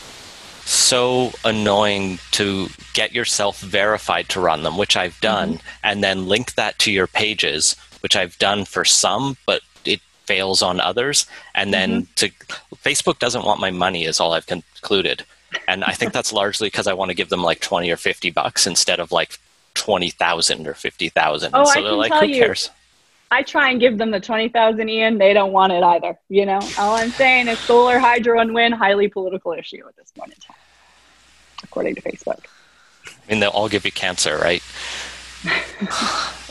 so 0.69 1.31
annoying 1.45 2.19
to 2.33 2.67
get 2.93 3.15
yourself 3.15 3.61
verified 3.61 4.29
to 4.31 4.41
run 4.41 4.65
them, 4.65 4.77
which 4.77 4.97
I've 4.97 5.19
done, 5.21 5.55
mm-hmm. 5.55 5.67
and 5.85 6.03
then 6.03 6.27
link 6.27 6.55
that 6.55 6.79
to 6.81 6.93
your 6.93 7.07
pages 7.07 7.77
which 8.09 8.17
I've 8.17 8.39
done 8.39 8.65
for 8.65 8.87
some, 8.87 9.37
but 9.45 9.61
it 9.85 10.01
fails 10.25 10.63
on 10.63 10.81
others. 10.81 11.27
And 11.55 11.75
then 11.75 12.05
mm-hmm. 12.05 12.13
to 12.15 12.31
Facebook 12.77 13.19
doesn't 13.19 13.45
want 13.45 13.61
my 13.61 13.71
money, 13.71 14.07
is 14.07 14.19
all 14.19 14.33
I've 14.33 14.47
concluded. 14.47 15.27
And 15.67 15.85
I 15.85 15.93
think 15.93 16.15
that's 16.15 16.33
largely 16.33 16.69
because 16.69 16.87
I 16.87 16.95
want 16.95 17.11
to 17.11 17.15
give 17.15 17.29
them 17.29 17.43
like 17.43 17.61
20 17.61 17.91
or 17.91 17.99
50 17.99 18.31
bucks 18.31 18.67
instead 18.67 18.99
of 18.99 19.13
like 19.13 19.39
20,000 19.75 20.67
or 20.67 20.73
50,000. 20.73 21.51
Oh, 21.53 21.65
so 21.65 21.71
I 21.71 21.75
can 21.75 21.97
like, 21.99 22.11
tell 22.11 22.21
who 22.23 22.29
you, 22.29 22.41
cares? 22.41 22.71
I 23.31 23.43
try 23.43 23.69
and 23.69 23.79
give 23.79 23.99
them 23.99 24.11
the 24.11 24.21
20,000 24.21 24.89
Ian. 24.89 25.19
They 25.19 25.35
don't 25.35 25.53
want 25.53 25.75
it 25.75 25.83
either. 25.83 26.19
You 26.31 26.47
know, 26.47 26.61
all 26.79 26.97
I'm 26.97 27.11
saying 27.11 27.49
is 27.49 27.59
solar, 27.59 27.99
hydro, 27.99 28.41
and 28.41 28.55
wind, 28.55 28.73
highly 28.73 29.09
political 29.09 29.53
issue 29.53 29.87
at 29.87 29.95
this 29.97 30.13
point 30.17 30.33
in 30.33 30.41
time, 30.41 30.57
according 31.63 31.95
to 31.97 32.01
Facebook. 32.01 32.47
I 33.07 33.31
mean, 33.31 33.41
they'll 33.41 33.51
all 33.51 33.69
give 33.69 33.85
you 33.85 33.93
cancer, 33.93 34.39
right? 34.39 34.63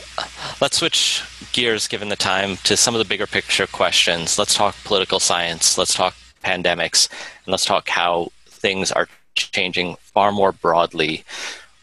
Let's 0.60 0.78
switch 0.78 1.22
gears, 1.52 1.88
given 1.88 2.08
the 2.08 2.16
time, 2.16 2.56
to 2.64 2.76
some 2.76 2.94
of 2.94 2.98
the 2.98 3.04
bigger 3.04 3.26
picture 3.26 3.66
questions. 3.66 4.38
Let's 4.38 4.54
talk 4.54 4.76
political 4.84 5.20
science. 5.20 5.78
Let's 5.78 5.94
talk 5.94 6.14
pandemics. 6.44 7.08
And 7.44 7.52
let's 7.52 7.64
talk 7.64 7.88
how 7.88 8.30
things 8.46 8.92
are 8.92 9.08
changing 9.34 9.96
far 10.00 10.32
more 10.32 10.52
broadly. 10.52 11.24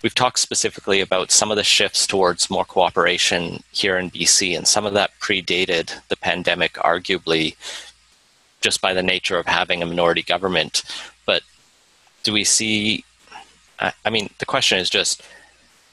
We've 0.04 0.14
talked 0.14 0.40
specifically 0.40 1.02
about 1.02 1.32
some 1.32 1.50
of 1.50 1.58
the 1.58 1.64
shifts 1.64 2.06
towards 2.06 2.50
more 2.50 2.66
cooperation 2.66 3.64
here 3.72 3.98
in 3.98 4.12
BC, 4.12 4.56
and 4.56 4.68
some 4.68 4.86
of 4.86 4.94
that 4.94 5.12
predated 5.20 5.94
the 6.10 6.18
pandemic, 6.18 6.74
arguably, 6.74 7.56
just 8.62 8.82
by 8.82 8.94
the 8.94 9.02
nature 9.02 9.38
of 9.38 9.48
having 9.48 9.82
a 9.82 9.86
minority 9.86 10.22
government. 10.22 10.84
But 11.26 11.42
do 12.24 12.34
we 12.34 12.44
see? 12.44 13.04
I 13.80 14.10
mean, 14.10 14.30
the 14.40 14.46
question 14.46 14.78
is 14.78 14.90
just 14.90 15.24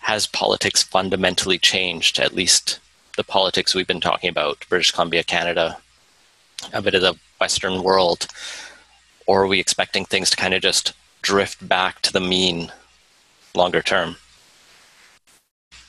has 0.03 0.27
politics 0.27 0.83
fundamentally 0.83 1.59
changed, 1.59 2.19
at 2.19 2.35
least 2.35 2.79
the 3.17 3.25
politics 3.25 3.75
we've 3.75 3.87
been 3.87 4.01
talking 4.01 4.29
about, 4.29 4.65
British 4.69 4.91
Columbia, 4.91 5.23
Canada, 5.23 5.79
a 6.73 6.83
bit 6.83 6.95
of 6.95 7.03
the 7.03 7.15
Western 7.41 7.83
world? 7.83 8.27
Or 9.27 9.43
are 9.43 9.47
we 9.47 9.61
expecting 9.61 10.05
things 10.05 10.31
to 10.31 10.37
kind 10.37 10.55
of 10.55 10.63
just 10.63 10.93
drift 11.23 11.67
back 11.67 12.03
to 12.03 12.13
the 12.13 12.21
mean 12.21 12.73
longer 13.55 13.81
term? 13.81 14.17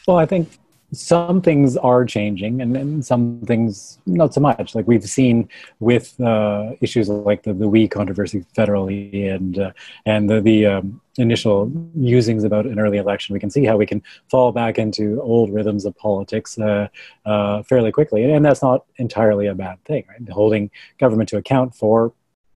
Well, 0.07 0.17
I 0.17 0.25
think 0.25 0.49
some 0.93 1.41
things 1.41 1.75
are 1.77 2.05
changing 2.05 2.61
and, 2.61 2.77
and 2.77 3.05
some 3.05 3.41
things 3.45 3.99
not 4.05 4.33
so 4.33 4.41
much. 4.41 4.75
Like 4.75 4.87
WE've 4.87 5.03
seen 5.03 5.49
with 5.79 6.19
uh, 6.21 6.71
issues 6.81 7.09
like 7.09 7.43
the, 7.43 7.53
the 7.53 7.67
we 7.67 7.87
controversy 7.87 8.45
federally 8.55 9.33
and 9.33 9.59
uh, 9.59 9.71
and 10.05 10.29
the, 10.29 10.41
the 10.41 10.65
um, 10.67 11.01
initial 11.17 11.71
musings 11.93 12.43
about 12.43 12.65
an 12.65 12.79
early 12.79 12.97
election 12.97 13.33
we 13.33 13.39
can 13.39 13.49
see 13.49 13.65
how 13.65 13.77
we 13.77 13.85
can 13.85 14.01
fall 14.29 14.51
back 14.51 14.79
into 14.79 15.21
old 15.21 15.53
rhythms 15.53 15.85
of 15.85 15.95
politics 15.97 16.57
uh, 16.59 16.87
uh 17.25 17.63
fairly 17.63 17.91
quickly. 17.91 18.23
And 18.23 18.45
that's 18.45 18.61
not 18.61 18.85
entirely 18.97 19.47
a 19.47 19.55
bad 19.55 19.83
thing 19.85 20.05
right? 20.07 20.29
Holding 20.29 20.71
government 20.99 21.29
to 21.29 21.37
account 21.37 21.75
for 21.75 22.13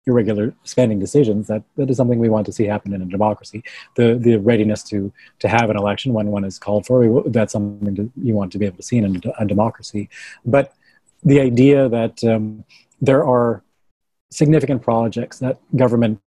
irregular 0.05 0.53
spending 0.63 0.99
decisions 0.99 1.47
that 1.47 1.63
that 1.77 1.89
is 1.89 1.97
something 1.97 2.19
we 2.19 2.29
want 2.29 2.45
to 2.45 2.51
see 2.51 2.65
happen 2.65 2.93
in 2.93 3.01
a 3.01 3.05
democracy. 3.05 3.63
The 3.95 4.15
the 4.15 4.37
readiness 4.37 4.83
to 4.83 5.11
to 5.39 5.47
have 5.47 5.69
an 5.69 5.77
election 5.77 6.13
when 6.13 6.27
one 6.27 6.43
is 6.43 6.59
called 6.59 6.85
for 6.85 7.23
that's 7.27 7.53
something 7.53 7.95
to, 7.95 8.11
you 8.21 8.33
want 8.33 8.51
to 8.53 8.57
be 8.57 8.65
able 8.65 8.77
to 8.77 8.83
see 8.83 8.97
in 8.97 9.15
a, 9.15 9.43
a 9.43 9.45
democracy. 9.45 10.09
But 10.45 10.73
the 11.23 11.39
idea 11.39 11.87
that 11.89 12.23
um, 12.23 12.65
there 13.01 13.25
are 13.25 13.63
significant 14.31 14.81
projects 14.81 15.39
that 15.39 15.59
government 15.75 16.19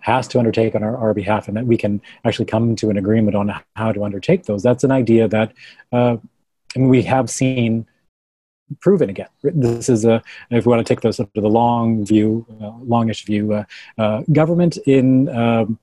has 0.00 0.26
to 0.26 0.38
undertake 0.38 0.74
on 0.74 0.82
our, 0.82 0.96
our, 0.96 1.14
behalf 1.14 1.46
and 1.46 1.56
that 1.56 1.64
we 1.64 1.76
can 1.76 2.02
actually 2.24 2.44
come 2.44 2.74
to 2.74 2.90
an 2.90 2.96
agreement 2.96 3.36
on 3.36 3.54
how 3.76 3.92
to 3.92 4.02
undertake 4.02 4.46
those 4.46 4.64
that's 4.64 4.82
an 4.82 4.90
idea 4.90 5.28
that 5.28 5.52
uh, 5.92 6.16
we 6.74 7.02
have 7.02 7.30
seen 7.30 7.86
proven 8.80 9.10
again. 9.10 9.28
This 9.42 9.88
is 9.88 10.04
a, 10.04 10.22
if 10.50 10.66
we 10.66 10.70
want 10.70 10.86
to 10.86 10.94
take 10.94 11.00
the 11.00 11.12
sort 11.12 11.30
of 11.34 11.42
the 11.42 11.48
long 11.48 12.04
view, 12.04 12.46
uh, 12.62 12.72
longish 12.84 13.24
view, 13.24 13.52
uh, 13.52 13.64
uh, 13.98 14.22
government 14.32 14.76
in 14.86 15.28
um, 15.28 15.78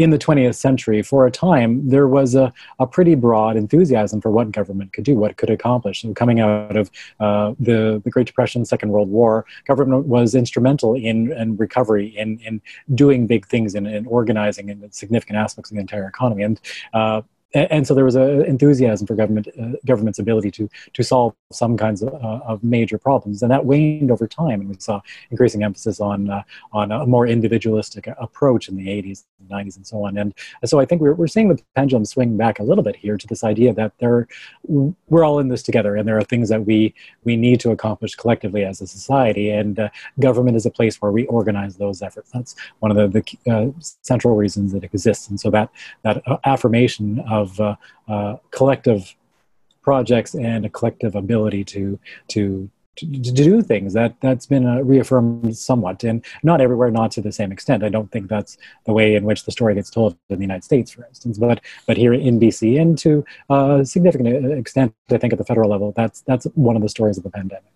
in 0.00 0.08
the 0.08 0.18
20th 0.18 0.54
century, 0.54 1.02
for 1.02 1.26
a 1.26 1.30
time, 1.30 1.86
there 1.86 2.08
was 2.08 2.34
a, 2.34 2.50
a 2.78 2.86
pretty 2.86 3.14
broad 3.14 3.54
enthusiasm 3.54 4.18
for 4.18 4.30
what 4.30 4.50
government 4.50 4.94
could 4.94 5.04
do, 5.04 5.14
what 5.14 5.30
it 5.30 5.36
could 5.36 5.50
accomplish. 5.50 6.02
And 6.02 6.16
coming 6.16 6.40
out 6.40 6.74
of 6.74 6.90
uh, 7.20 7.52
the, 7.60 8.00
the 8.02 8.10
Great 8.10 8.26
Depression, 8.26 8.64
Second 8.64 8.92
World 8.92 9.10
War, 9.10 9.44
government 9.66 10.06
was 10.06 10.34
instrumental 10.34 10.94
in, 10.94 11.32
in 11.32 11.54
recovery, 11.58 12.16
in, 12.16 12.38
in 12.38 12.62
doing 12.94 13.26
big 13.26 13.46
things, 13.46 13.74
in, 13.74 13.84
in 13.84 14.06
organizing 14.06 14.70
in 14.70 14.90
significant 14.90 15.36
aspects 15.36 15.70
of 15.70 15.74
the 15.74 15.82
entire 15.82 16.08
economy. 16.08 16.44
And 16.44 16.58
uh, 16.94 17.20
and 17.54 17.86
so 17.86 17.94
there 17.94 18.04
was 18.04 18.14
an 18.14 18.44
enthusiasm 18.44 19.06
for 19.06 19.14
government 19.14 19.48
uh, 19.60 19.72
government's 19.86 20.18
ability 20.18 20.50
to 20.52 20.68
to 20.92 21.02
solve 21.02 21.34
some 21.50 21.76
kinds 21.76 22.02
of, 22.02 22.14
uh, 22.14 22.40
of, 22.44 22.62
major 22.62 22.96
problems, 22.98 23.42
and 23.42 23.50
that 23.50 23.64
waned 23.64 24.10
over 24.10 24.28
time. 24.28 24.60
And 24.60 24.68
we 24.68 24.76
saw 24.78 25.00
increasing 25.30 25.64
emphasis 25.64 26.00
on 26.00 26.30
uh, 26.30 26.42
on 26.72 26.92
a 26.92 27.06
more 27.06 27.26
individualistic 27.26 28.06
approach 28.18 28.68
in 28.68 28.76
the 28.76 28.86
80s, 28.86 29.24
90s, 29.50 29.76
and 29.76 29.86
so 29.86 30.04
on. 30.04 30.16
And 30.16 30.32
so 30.64 30.78
I 30.78 30.84
think 30.84 31.00
we're 31.00 31.14
we're 31.14 31.26
seeing 31.26 31.48
the 31.48 31.60
pendulum 31.74 32.04
swing 32.04 32.36
back 32.36 32.60
a 32.60 32.62
little 32.62 32.84
bit 32.84 32.96
here 32.96 33.16
to 33.16 33.26
this 33.26 33.42
idea 33.42 33.72
that 33.74 33.92
there 33.98 34.28
we're 35.08 35.24
all 35.24 35.40
in 35.40 35.48
this 35.48 35.62
together, 35.62 35.96
and 35.96 36.06
there 36.06 36.18
are 36.18 36.24
things 36.24 36.48
that 36.50 36.64
we 36.66 36.94
we 37.24 37.36
need 37.36 37.58
to 37.60 37.70
accomplish 37.70 38.14
collectively 38.14 38.64
as 38.64 38.80
a 38.80 38.86
society, 38.86 39.50
and 39.50 39.78
uh, 39.78 39.88
government 40.20 40.56
is 40.56 40.66
a 40.66 40.70
place 40.70 41.02
where 41.02 41.10
we 41.10 41.26
organize 41.26 41.76
those 41.76 42.00
efforts. 42.00 42.30
That's 42.30 42.54
one 42.78 42.96
of 42.96 42.96
the, 42.96 43.08
the 43.44 43.52
uh, 43.52 43.70
central 44.02 44.36
reasons 44.36 44.72
it 44.74 44.84
exists, 44.84 45.28
and 45.28 45.40
so 45.40 45.50
that 45.50 45.70
that 46.02 46.22
uh, 46.28 46.36
affirmation 46.44 47.20
of 47.28 47.39
of 47.40 47.60
uh, 47.60 47.76
uh, 48.08 48.36
collective 48.50 49.14
projects 49.82 50.34
and 50.34 50.64
a 50.64 50.68
collective 50.68 51.14
ability 51.14 51.64
to 51.64 51.98
to 52.28 52.70
to, 52.96 53.06
to 53.06 53.32
do 53.32 53.62
things. 53.62 53.94
That 53.94 54.14
that's 54.20 54.46
been 54.46 54.66
uh, 54.66 54.82
reaffirmed 54.82 55.56
somewhat 55.56 56.04
and 56.04 56.24
not 56.42 56.60
everywhere 56.60 56.90
not 56.90 57.10
to 57.12 57.20
the 57.20 57.32
same 57.32 57.50
extent. 57.52 57.82
I 57.82 57.88
don't 57.88 58.10
think 58.12 58.28
that's 58.28 58.58
the 58.84 58.92
way 58.92 59.14
in 59.14 59.24
which 59.24 59.44
the 59.44 59.52
story 59.52 59.74
gets 59.74 59.90
told 59.90 60.16
in 60.28 60.38
the 60.38 60.44
united 60.44 60.64
states 60.64 60.90
for 60.90 61.04
instance 61.06 61.38
but 61.38 61.60
but 61.86 61.96
here 61.96 62.12
in 62.12 62.40
bc 62.40 62.80
and 62.80 62.96
to 62.98 63.24
a 63.48 63.84
significant 63.84 64.28
extent 64.58 64.94
i 65.10 65.18
think 65.18 65.32
at 65.32 65.38
the 65.38 65.44
federal 65.44 65.70
level 65.70 65.92
that's 65.96 66.22
that's 66.22 66.46
one 66.54 66.76
of 66.76 66.82
the 66.82 66.88
stories 66.88 67.18
of 67.18 67.24
the 67.24 67.30
pandemic. 67.30 67.72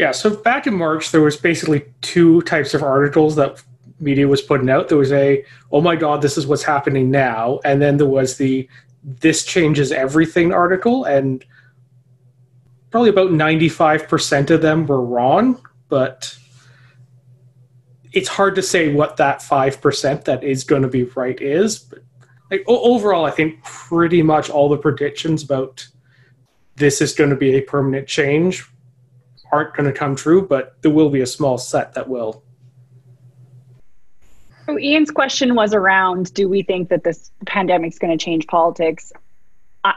Yeah, 0.00 0.12
so 0.12 0.34
back 0.34 0.66
in 0.66 0.72
March, 0.72 1.10
there 1.10 1.20
was 1.20 1.36
basically 1.36 1.84
two 2.00 2.40
types 2.42 2.72
of 2.72 2.82
articles 2.82 3.36
that 3.36 3.62
media 4.00 4.26
was 4.26 4.42
putting 4.42 4.70
out. 4.70 4.88
There 4.88 4.98
was 4.98 5.12
a, 5.12 5.44
oh 5.70 5.80
my 5.80 5.96
God, 5.96 6.22
this 6.22 6.38
is 6.38 6.46
what's 6.46 6.62
happening 6.62 7.10
now. 7.10 7.60
And 7.64 7.80
then 7.80 7.96
there 7.96 8.06
was 8.06 8.36
the, 8.36 8.68
this 9.02 9.44
changes 9.44 9.92
everything 9.92 10.52
article. 10.52 11.04
And 11.04 11.44
probably 12.90 13.10
about 13.10 13.30
95% 13.30 14.50
of 14.50 14.62
them 14.62 14.86
were 14.86 15.04
wrong, 15.04 15.64
but 15.88 16.36
it's 18.12 18.28
hard 18.28 18.54
to 18.56 18.62
say 18.62 18.92
what 18.92 19.16
that 19.18 19.40
5% 19.40 20.24
that 20.24 20.42
is 20.42 20.64
going 20.64 20.82
to 20.82 20.88
be 20.88 21.04
right 21.04 21.40
is. 21.40 21.78
But 21.78 22.00
like, 22.50 22.64
overall, 22.66 23.24
I 23.24 23.30
think 23.30 23.62
pretty 23.62 24.22
much 24.22 24.50
all 24.50 24.68
the 24.68 24.76
predictions 24.76 25.42
about 25.42 25.86
this 26.76 27.00
is 27.00 27.12
going 27.12 27.30
to 27.30 27.36
be 27.36 27.56
a 27.56 27.60
permanent 27.60 28.08
change 28.08 28.64
aren't 29.52 29.74
going 29.74 29.92
to 29.92 29.96
come 29.96 30.16
true, 30.16 30.46
but 30.46 30.80
there 30.82 30.90
will 30.90 31.10
be 31.10 31.20
a 31.20 31.26
small 31.26 31.58
set 31.58 31.94
that 31.94 32.08
will. 32.08 32.42
So 34.70 34.78
Ian's 34.78 35.10
question 35.10 35.56
was 35.56 35.74
around: 35.74 36.32
Do 36.32 36.48
we 36.48 36.62
think 36.62 36.90
that 36.90 37.02
this 37.02 37.32
pandemic 37.44 37.92
is 37.92 37.98
going 37.98 38.16
to 38.16 38.24
change 38.24 38.46
politics? 38.46 39.12
I, 39.82 39.94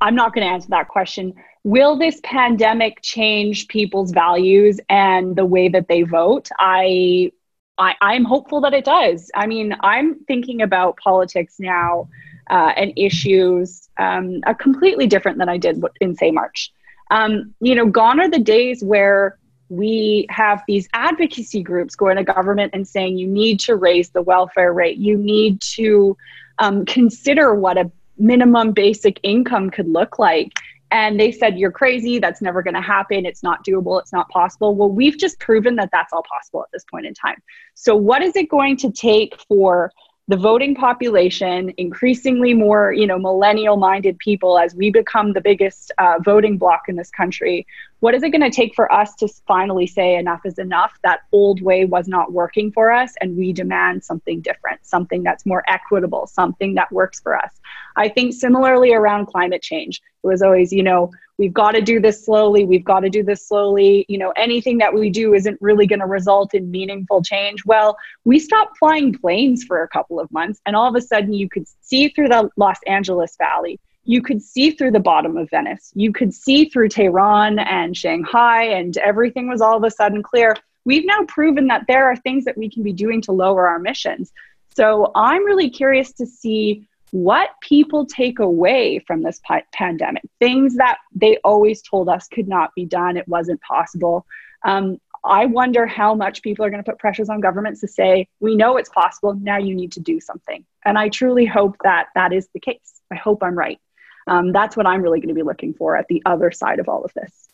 I'm 0.00 0.16
not 0.16 0.34
going 0.34 0.44
to 0.44 0.52
answer 0.52 0.68
that 0.70 0.88
question. 0.88 1.32
Will 1.62 1.96
this 1.96 2.18
pandemic 2.24 3.02
change 3.02 3.68
people's 3.68 4.10
values 4.10 4.80
and 4.88 5.36
the 5.36 5.46
way 5.46 5.68
that 5.68 5.86
they 5.86 6.02
vote? 6.02 6.48
I, 6.58 7.30
I 7.78 7.94
I'm 8.00 8.24
hopeful 8.24 8.60
that 8.62 8.74
it 8.74 8.84
does. 8.84 9.30
I 9.36 9.46
mean, 9.46 9.76
I'm 9.82 10.16
thinking 10.24 10.60
about 10.60 10.96
politics 10.96 11.60
now 11.60 12.08
uh, 12.50 12.72
and 12.76 12.92
issues 12.96 13.88
um, 13.96 14.40
are 14.44 14.56
completely 14.56 15.06
different 15.06 15.38
than 15.38 15.48
I 15.48 15.56
did 15.56 15.80
in 16.00 16.16
say 16.16 16.32
March. 16.32 16.72
Um, 17.12 17.54
you 17.60 17.76
know, 17.76 17.86
gone 17.86 18.18
are 18.18 18.28
the 18.28 18.40
days 18.40 18.82
where 18.82 19.38
we 19.68 20.26
have 20.30 20.62
these 20.66 20.88
advocacy 20.92 21.62
groups 21.62 21.96
going 21.96 22.16
to 22.16 22.24
government 22.24 22.70
and 22.74 22.86
saying 22.86 23.18
you 23.18 23.26
need 23.26 23.60
to 23.60 23.76
raise 23.76 24.10
the 24.10 24.22
welfare 24.22 24.72
rate, 24.72 24.98
you 24.98 25.16
need 25.16 25.60
to 25.60 26.16
um, 26.58 26.84
consider 26.84 27.54
what 27.54 27.76
a 27.76 27.90
minimum 28.18 28.72
basic 28.72 29.20
income 29.22 29.70
could 29.70 29.88
look 29.88 30.18
like. 30.18 30.52
And 30.92 31.18
they 31.18 31.32
said, 31.32 31.58
You're 31.58 31.72
crazy. 31.72 32.20
That's 32.20 32.40
never 32.40 32.62
going 32.62 32.74
to 32.74 32.80
happen. 32.80 33.26
It's 33.26 33.42
not 33.42 33.64
doable. 33.64 34.00
It's 34.00 34.12
not 34.12 34.28
possible. 34.28 34.74
Well, 34.76 34.88
we've 34.88 35.18
just 35.18 35.38
proven 35.40 35.74
that 35.76 35.90
that's 35.92 36.12
all 36.12 36.22
possible 36.22 36.62
at 36.62 36.68
this 36.72 36.84
point 36.84 37.06
in 37.06 37.14
time. 37.14 37.42
So, 37.74 37.96
what 37.96 38.22
is 38.22 38.36
it 38.36 38.48
going 38.48 38.76
to 38.78 38.92
take 38.92 39.34
for 39.48 39.90
the 40.28 40.36
voting 40.36 40.74
population, 40.74 41.72
increasingly 41.76 42.52
more, 42.52 42.92
you 42.92 43.06
know, 43.06 43.18
millennial 43.18 43.76
minded 43.76 44.18
people 44.18 44.58
as 44.58 44.74
we 44.74 44.90
become 44.90 45.32
the 45.32 45.40
biggest 45.40 45.92
uh, 45.98 46.14
voting 46.24 46.58
bloc 46.58 46.82
in 46.88 46.96
this 46.96 47.10
country. 47.10 47.64
What 48.00 48.14
is 48.14 48.22
it 48.22 48.30
going 48.30 48.42
to 48.42 48.50
take 48.50 48.74
for 48.74 48.92
us 48.92 49.14
to 49.16 49.28
finally 49.46 49.86
say 49.86 50.16
enough 50.16 50.40
is 50.44 50.58
enough? 50.58 50.92
That 51.02 51.20
old 51.32 51.62
way 51.62 51.86
was 51.86 52.06
not 52.06 52.32
working 52.32 52.70
for 52.70 52.92
us, 52.92 53.14
and 53.20 53.36
we 53.36 53.52
demand 53.52 54.04
something 54.04 54.40
different, 54.40 54.84
something 54.84 55.22
that's 55.22 55.46
more 55.46 55.64
equitable, 55.66 56.26
something 56.26 56.74
that 56.74 56.92
works 56.92 57.20
for 57.20 57.36
us. 57.36 57.50
I 57.96 58.08
think 58.08 58.34
similarly 58.34 58.92
around 58.92 59.26
climate 59.26 59.62
change, 59.62 60.02
it 60.22 60.26
was 60.26 60.42
always, 60.42 60.72
you 60.72 60.82
know, 60.82 61.10
we've 61.38 61.54
got 61.54 61.72
to 61.72 61.80
do 61.80 62.00
this 62.00 62.24
slowly 62.24 62.64
we've 62.64 62.84
got 62.84 63.00
to 63.00 63.10
do 63.10 63.22
this 63.22 63.46
slowly 63.46 64.04
you 64.08 64.18
know 64.18 64.32
anything 64.36 64.78
that 64.78 64.94
we 64.94 65.10
do 65.10 65.34
isn't 65.34 65.58
really 65.60 65.86
going 65.86 66.00
to 66.00 66.06
result 66.06 66.54
in 66.54 66.70
meaningful 66.70 67.22
change 67.22 67.64
well 67.64 67.96
we 68.24 68.38
stopped 68.38 68.78
flying 68.78 69.12
planes 69.12 69.64
for 69.64 69.82
a 69.82 69.88
couple 69.88 70.18
of 70.18 70.30
months 70.32 70.60
and 70.66 70.74
all 70.74 70.88
of 70.88 70.94
a 70.94 71.00
sudden 71.00 71.32
you 71.32 71.48
could 71.48 71.66
see 71.80 72.08
through 72.08 72.28
the 72.28 72.48
los 72.56 72.78
angeles 72.86 73.36
valley 73.36 73.78
you 74.06 74.22
could 74.22 74.42
see 74.42 74.70
through 74.70 74.90
the 74.90 75.00
bottom 75.00 75.36
of 75.36 75.50
venice 75.50 75.92
you 75.94 76.12
could 76.12 76.32
see 76.32 76.68
through 76.68 76.88
tehran 76.88 77.58
and 77.58 77.96
shanghai 77.96 78.64
and 78.64 78.96
everything 78.98 79.48
was 79.48 79.60
all 79.60 79.76
of 79.76 79.84
a 79.84 79.90
sudden 79.90 80.22
clear 80.22 80.56
we've 80.84 81.06
now 81.06 81.24
proven 81.28 81.66
that 81.66 81.84
there 81.88 82.06
are 82.06 82.16
things 82.16 82.44
that 82.44 82.56
we 82.56 82.70
can 82.70 82.82
be 82.82 82.92
doing 82.92 83.20
to 83.20 83.32
lower 83.32 83.68
our 83.68 83.76
emissions 83.76 84.32
so 84.74 85.10
i'm 85.14 85.44
really 85.44 85.70
curious 85.70 86.12
to 86.12 86.26
see 86.26 86.88
what 87.10 87.50
people 87.60 88.04
take 88.04 88.38
away 88.38 88.98
from 89.06 89.22
this 89.22 89.40
pa- 89.44 89.62
pandemic, 89.72 90.22
things 90.38 90.76
that 90.76 90.98
they 91.14 91.38
always 91.44 91.82
told 91.82 92.08
us 92.08 92.28
could 92.28 92.48
not 92.48 92.74
be 92.74 92.84
done, 92.84 93.16
it 93.16 93.28
wasn't 93.28 93.60
possible. 93.62 94.26
Um, 94.64 95.00
I 95.24 95.46
wonder 95.46 95.86
how 95.86 96.14
much 96.14 96.42
people 96.42 96.64
are 96.64 96.70
going 96.70 96.82
to 96.82 96.88
put 96.88 96.98
pressures 96.98 97.28
on 97.28 97.40
governments 97.40 97.80
to 97.80 97.88
say, 97.88 98.28
we 98.40 98.54
know 98.54 98.76
it's 98.76 98.90
possible, 98.90 99.34
now 99.34 99.58
you 99.58 99.74
need 99.74 99.92
to 99.92 100.00
do 100.00 100.20
something. 100.20 100.64
And 100.84 100.98
I 100.98 101.08
truly 101.08 101.46
hope 101.46 101.76
that 101.82 102.08
that 102.14 102.32
is 102.32 102.48
the 102.52 102.60
case. 102.60 103.00
I 103.10 103.16
hope 103.16 103.42
I'm 103.42 103.56
right. 103.56 103.80
Um, 104.26 104.52
that's 104.52 104.76
what 104.76 104.86
I'm 104.86 105.02
really 105.02 105.20
going 105.20 105.28
to 105.28 105.34
be 105.34 105.42
looking 105.42 105.72
for 105.74 105.96
at 105.96 106.08
the 106.08 106.22
other 106.26 106.50
side 106.50 106.78
of 106.78 106.88
all 106.88 107.04
of 107.04 107.12
this. 107.14 107.48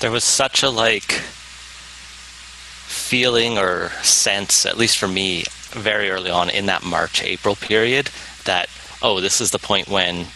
There 0.00 0.10
was 0.10 0.24
such 0.24 0.62
a 0.62 0.70
like 0.70 1.12
feeling 2.86 3.58
or 3.58 3.90
sense, 4.02 4.66
at 4.66 4.76
least 4.76 4.98
for 4.98 5.08
me, 5.08 5.44
very 5.70 6.10
early 6.10 6.30
on 6.30 6.50
in 6.50 6.66
that 6.66 6.84
March 6.84 7.22
April 7.22 7.56
period 7.56 8.10
that 8.44 8.68
oh 9.02 9.20
this 9.20 9.40
is 9.40 9.50
the 9.50 9.58
point 9.58 9.88
when 9.88 10.26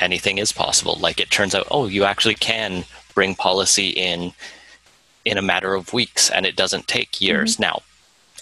anything 0.00 0.38
is 0.38 0.52
possible 0.52 0.96
like 1.00 1.20
it 1.20 1.30
turns 1.30 1.54
out 1.54 1.66
oh 1.70 1.86
you 1.86 2.04
actually 2.04 2.34
can 2.34 2.84
bring 3.14 3.34
policy 3.34 3.88
in 3.90 4.32
in 5.24 5.38
a 5.38 5.42
matter 5.42 5.74
of 5.74 5.92
weeks 5.92 6.30
and 6.30 6.44
it 6.44 6.56
doesn't 6.56 6.88
take 6.88 7.20
years 7.20 7.54
mm-hmm. 7.54 7.62
now 7.62 7.82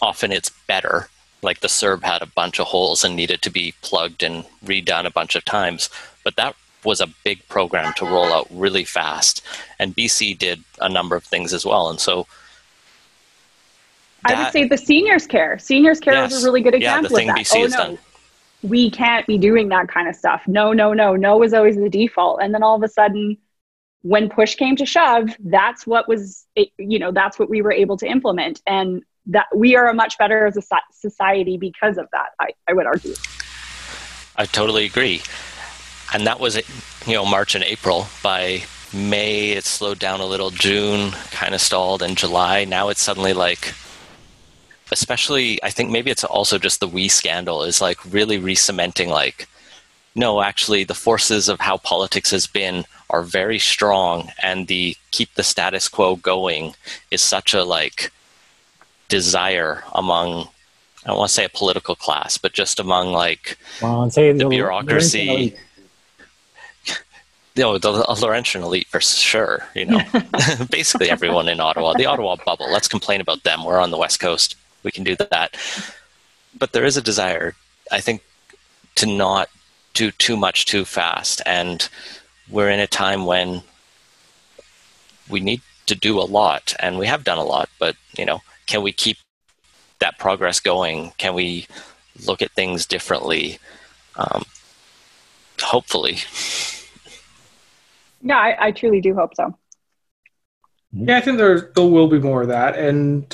often 0.00 0.32
it's 0.32 0.50
better 0.66 1.08
like 1.46 1.60
the 1.60 1.68
CERB 1.68 2.02
had 2.02 2.20
a 2.20 2.26
bunch 2.26 2.60
of 2.60 2.66
holes 2.66 3.04
and 3.04 3.16
needed 3.16 3.40
to 3.42 3.50
be 3.50 3.74
plugged 3.80 4.22
and 4.22 4.44
redone 4.64 5.06
a 5.06 5.10
bunch 5.10 5.34
of 5.36 5.44
times 5.44 5.88
but 6.24 6.36
that 6.36 6.54
was 6.84 7.00
a 7.00 7.08
big 7.24 7.46
program 7.48 7.92
to 7.94 8.04
roll 8.04 8.32
out 8.32 8.46
really 8.50 8.84
fast 8.84 9.42
and 9.78 9.96
bc 9.96 10.36
did 10.38 10.62
a 10.80 10.88
number 10.88 11.16
of 11.16 11.24
things 11.24 11.54
as 11.54 11.64
well 11.64 11.88
and 11.88 11.98
so 12.00 12.26
that, 14.28 14.38
I 14.38 14.42
would 14.44 14.52
say 14.52 14.68
the 14.68 14.78
seniors 14.78 15.26
care. 15.26 15.58
Seniors 15.58 16.00
care 16.00 16.14
yes, 16.14 16.32
is 16.32 16.42
a 16.42 16.46
really 16.46 16.62
good 16.62 16.74
example 16.74 17.20
yeah, 17.20 17.30
of 17.30 17.36
that. 17.36 17.46
BC 17.46 17.56
oh 17.56 17.66
no, 17.66 17.76
done. 17.76 17.98
we 18.62 18.90
can't 18.90 19.26
be 19.26 19.38
doing 19.38 19.68
that 19.68 19.88
kind 19.88 20.08
of 20.08 20.16
stuff. 20.16 20.42
No, 20.46 20.72
no, 20.72 20.92
no. 20.92 21.16
No 21.16 21.42
is 21.42 21.52
always 21.52 21.76
the 21.76 21.88
default. 21.88 22.42
And 22.42 22.54
then 22.54 22.62
all 22.62 22.76
of 22.76 22.82
a 22.82 22.88
sudden, 22.88 23.36
when 24.02 24.28
push 24.28 24.54
came 24.54 24.76
to 24.76 24.86
shove, 24.86 25.30
that's 25.40 25.86
what 25.86 26.08
was, 26.08 26.46
you 26.78 26.98
know, 26.98 27.12
that's 27.12 27.38
what 27.38 27.50
we 27.50 27.62
were 27.62 27.72
able 27.72 27.96
to 27.98 28.06
implement. 28.06 28.62
And 28.66 29.02
that 29.26 29.46
we 29.54 29.76
are 29.76 29.88
a 29.88 29.94
much 29.94 30.18
better 30.18 30.46
as 30.46 30.56
a 30.56 30.62
society 30.92 31.56
because 31.56 31.98
of 31.98 32.08
that. 32.12 32.28
I, 32.40 32.50
I 32.68 32.72
would 32.72 32.86
argue. 32.86 33.14
I 34.36 34.46
totally 34.46 34.84
agree. 34.84 35.22
And 36.12 36.26
that 36.26 36.38
was, 36.38 36.56
you 37.06 37.14
know, 37.14 37.24
March 37.24 37.54
and 37.54 37.64
April. 37.64 38.06
By 38.22 38.62
May, 38.92 39.50
it 39.50 39.64
slowed 39.64 39.98
down 39.98 40.20
a 40.20 40.26
little. 40.26 40.50
June 40.50 41.10
kind 41.30 41.54
of 41.54 41.60
stalled, 41.60 42.02
and 42.02 42.16
July. 42.16 42.64
Now 42.64 42.88
it's 42.88 43.02
suddenly 43.02 43.32
like 43.32 43.74
especially 44.92 45.62
I 45.62 45.70
think 45.70 45.90
maybe 45.90 46.10
it's 46.10 46.24
also 46.24 46.58
just 46.58 46.80
the 46.80 46.88
WE 46.88 47.08
scandal 47.08 47.62
is 47.62 47.80
like 47.80 47.98
really 48.12 48.38
re-cementing 48.38 49.08
like 49.08 49.48
no 50.14 50.42
actually 50.42 50.84
the 50.84 50.94
forces 50.94 51.48
of 51.48 51.60
how 51.60 51.76
politics 51.78 52.30
has 52.30 52.46
been 52.46 52.84
are 53.10 53.22
very 53.22 53.58
strong 53.58 54.30
and 54.42 54.66
the 54.68 54.96
keep 55.10 55.34
the 55.34 55.42
status 55.42 55.88
quo 55.88 56.16
going 56.16 56.74
is 57.10 57.22
such 57.22 57.54
a 57.54 57.64
like 57.64 58.12
desire 59.08 59.84
among 59.94 60.48
I 61.04 61.10
don't 61.10 61.18
want 61.18 61.28
to 61.28 61.34
say 61.34 61.44
a 61.44 61.48
political 61.48 61.94
class, 61.94 62.36
but 62.36 62.52
just 62.52 62.80
among 62.80 63.12
like 63.12 63.56
well, 63.80 64.10
say 64.10 64.32
the, 64.32 64.38
the 64.38 64.48
bureaucracy. 64.48 65.54
You 67.54 67.62
know, 67.62 67.78
the 67.78 67.90
Laurentian 67.90 68.62
elite 68.62 68.86
for 68.88 69.00
sure. 69.00 69.66
You 69.74 69.86
know, 69.86 70.00
basically 70.70 71.10
everyone 71.10 71.48
in 71.48 71.58
Ottawa, 71.58 71.94
the 71.94 72.04
Ottawa 72.04 72.36
bubble. 72.44 72.70
Let's 72.70 72.88
complain 72.88 73.22
about 73.22 73.44
them. 73.44 73.64
We're 73.64 73.80
on 73.80 73.90
the 73.90 73.96
west 73.96 74.20
coast 74.20 74.56
we 74.86 74.92
can 74.92 75.04
do 75.04 75.16
that. 75.16 75.56
But 76.56 76.72
there 76.72 76.86
is 76.86 76.96
a 76.96 77.02
desire, 77.02 77.54
I 77.92 78.00
think, 78.00 78.22
to 78.94 79.04
not 79.04 79.50
do 79.92 80.10
too 80.12 80.36
much 80.36 80.64
too 80.64 80.86
fast. 80.86 81.42
And 81.44 81.86
we're 82.48 82.70
in 82.70 82.80
a 82.80 82.86
time 82.86 83.26
when 83.26 83.62
we 85.28 85.40
need 85.40 85.60
to 85.86 85.94
do 85.94 86.18
a 86.18 86.30
lot, 86.40 86.74
and 86.80 86.98
we 86.98 87.06
have 87.06 87.24
done 87.24 87.38
a 87.38 87.44
lot, 87.44 87.68
but, 87.78 87.96
you 88.16 88.24
know, 88.24 88.40
can 88.66 88.82
we 88.82 88.92
keep 88.92 89.18
that 90.00 90.18
progress 90.18 90.60
going? 90.60 91.12
Can 91.18 91.34
we 91.34 91.66
look 92.26 92.42
at 92.42 92.50
things 92.52 92.86
differently? 92.86 93.58
Um, 94.16 94.44
hopefully. 95.60 96.18
Yeah, 98.22 98.38
I, 98.38 98.56
I 98.66 98.70
truly 98.72 99.00
do 99.00 99.14
hope 99.14 99.36
so. 99.36 99.56
Yeah, 100.92 101.18
I 101.18 101.20
think 101.20 101.38
there 101.38 101.70
there 101.76 101.86
will 101.86 102.08
be 102.08 102.18
more 102.18 102.42
of 102.42 102.48
that, 102.48 102.76
and 102.76 103.24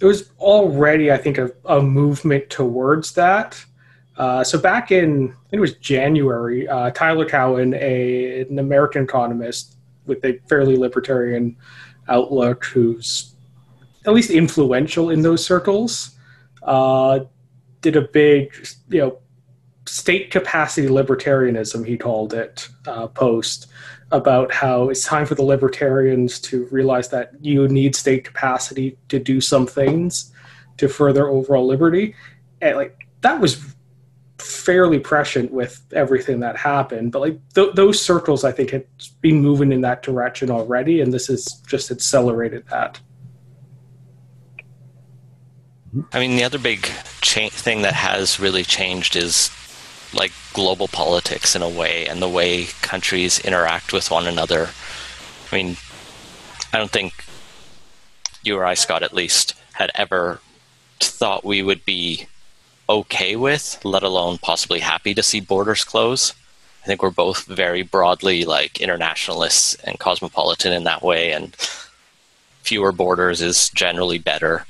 it 0.00 0.04
was 0.04 0.30
already, 0.38 1.10
I 1.10 1.16
think, 1.16 1.38
a, 1.38 1.50
a 1.64 1.80
movement 1.80 2.50
towards 2.50 3.12
that. 3.12 3.64
Uh, 4.16 4.44
so 4.44 4.58
back 4.58 4.92
in, 4.92 5.30
I 5.30 5.50
think 5.50 5.58
it 5.58 5.60
was 5.60 5.74
January, 5.76 6.68
uh, 6.68 6.90
Tyler 6.90 7.24
Cowen, 7.24 7.74
a, 7.74 8.42
an 8.42 8.58
American 8.58 9.04
economist 9.04 9.76
with 10.06 10.24
a 10.24 10.38
fairly 10.48 10.76
libertarian 10.76 11.56
outlook, 12.08 12.64
who's 12.66 13.31
at 14.06 14.12
least 14.12 14.30
influential 14.30 15.10
in 15.10 15.22
those 15.22 15.44
circles, 15.44 16.16
uh, 16.62 17.20
did 17.80 17.96
a 17.96 18.02
big, 18.02 18.54
you 18.88 19.00
know, 19.00 19.18
state 19.86 20.30
capacity 20.30 20.88
libertarianism, 20.88 21.86
he 21.86 21.96
called 21.96 22.34
it, 22.34 22.68
uh, 22.86 23.06
post 23.08 23.66
about 24.12 24.52
how 24.52 24.88
it's 24.88 25.04
time 25.04 25.26
for 25.26 25.34
the 25.34 25.42
libertarians 25.42 26.38
to 26.38 26.66
realize 26.66 27.08
that 27.08 27.32
you 27.40 27.66
need 27.68 27.96
state 27.96 28.24
capacity 28.24 28.96
to 29.08 29.18
do 29.18 29.40
some 29.40 29.66
things 29.66 30.30
to 30.76 30.88
further 30.88 31.28
overall 31.28 31.66
liberty. 31.66 32.14
And 32.60 32.76
like 32.76 33.06
that 33.22 33.40
was 33.40 33.74
fairly 34.38 34.98
prescient 34.98 35.50
with 35.52 35.82
everything 35.92 36.40
that 36.40 36.56
happened, 36.56 37.12
but 37.12 37.20
like 37.20 37.48
th- 37.54 37.74
those 37.74 38.00
circles, 38.00 38.44
I 38.44 38.52
think, 38.52 38.70
had 38.70 38.84
been 39.20 39.40
moving 39.40 39.72
in 39.72 39.80
that 39.82 40.02
direction 40.02 40.50
already, 40.50 41.00
and 41.00 41.12
this 41.12 41.28
has 41.28 41.46
just 41.66 41.90
accelerated 41.90 42.66
that. 42.68 43.00
I 46.12 46.20
mean, 46.20 46.36
the 46.36 46.44
other 46.44 46.58
big 46.58 46.88
cha- 47.20 47.50
thing 47.50 47.82
that 47.82 47.94
has 47.94 48.40
really 48.40 48.64
changed 48.64 49.14
is 49.14 49.50
like 50.14 50.32
global 50.52 50.88
politics 50.88 51.54
in 51.54 51.62
a 51.62 51.68
way 51.68 52.06
and 52.06 52.20
the 52.20 52.28
way 52.28 52.66
countries 52.80 53.38
interact 53.40 53.92
with 53.92 54.10
one 54.10 54.26
another. 54.26 54.70
I 55.50 55.56
mean, 55.56 55.76
I 56.72 56.78
don't 56.78 56.90
think 56.90 57.24
you 58.42 58.56
or 58.56 58.64
I, 58.64 58.74
Scott, 58.74 59.02
at 59.02 59.12
least, 59.12 59.54
had 59.74 59.90
ever 59.94 60.40
thought 61.00 61.44
we 61.44 61.62
would 61.62 61.84
be 61.84 62.26
okay 62.88 63.36
with, 63.36 63.78
let 63.84 64.02
alone 64.02 64.38
possibly 64.38 64.80
happy 64.80 65.14
to 65.14 65.22
see 65.22 65.40
borders 65.40 65.84
close. 65.84 66.32
I 66.82 66.86
think 66.86 67.02
we're 67.02 67.10
both 67.10 67.44
very 67.44 67.82
broadly 67.82 68.44
like 68.44 68.80
internationalists 68.80 69.74
and 69.84 69.98
cosmopolitan 69.98 70.72
in 70.72 70.84
that 70.84 71.02
way, 71.02 71.32
and 71.32 71.54
fewer 72.62 72.92
borders 72.92 73.40
is 73.40 73.68
generally 73.70 74.18
better. 74.18 74.66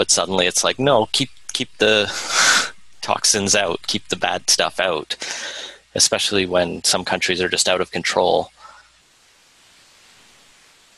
But 0.00 0.10
suddenly 0.10 0.46
it's 0.46 0.64
like, 0.64 0.78
no, 0.78 1.10
keep 1.12 1.28
keep 1.52 1.76
the 1.76 2.10
toxins 3.02 3.54
out, 3.54 3.86
keep 3.86 4.08
the 4.08 4.16
bad 4.16 4.48
stuff 4.48 4.80
out, 4.80 5.14
especially 5.94 6.46
when 6.46 6.82
some 6.84 7.04
countries 7.04 7.42
are 7.42 7.50
just 7.50 7.68
out 7.68 7.82
of 7.82 7.90
control. 7.90 8.50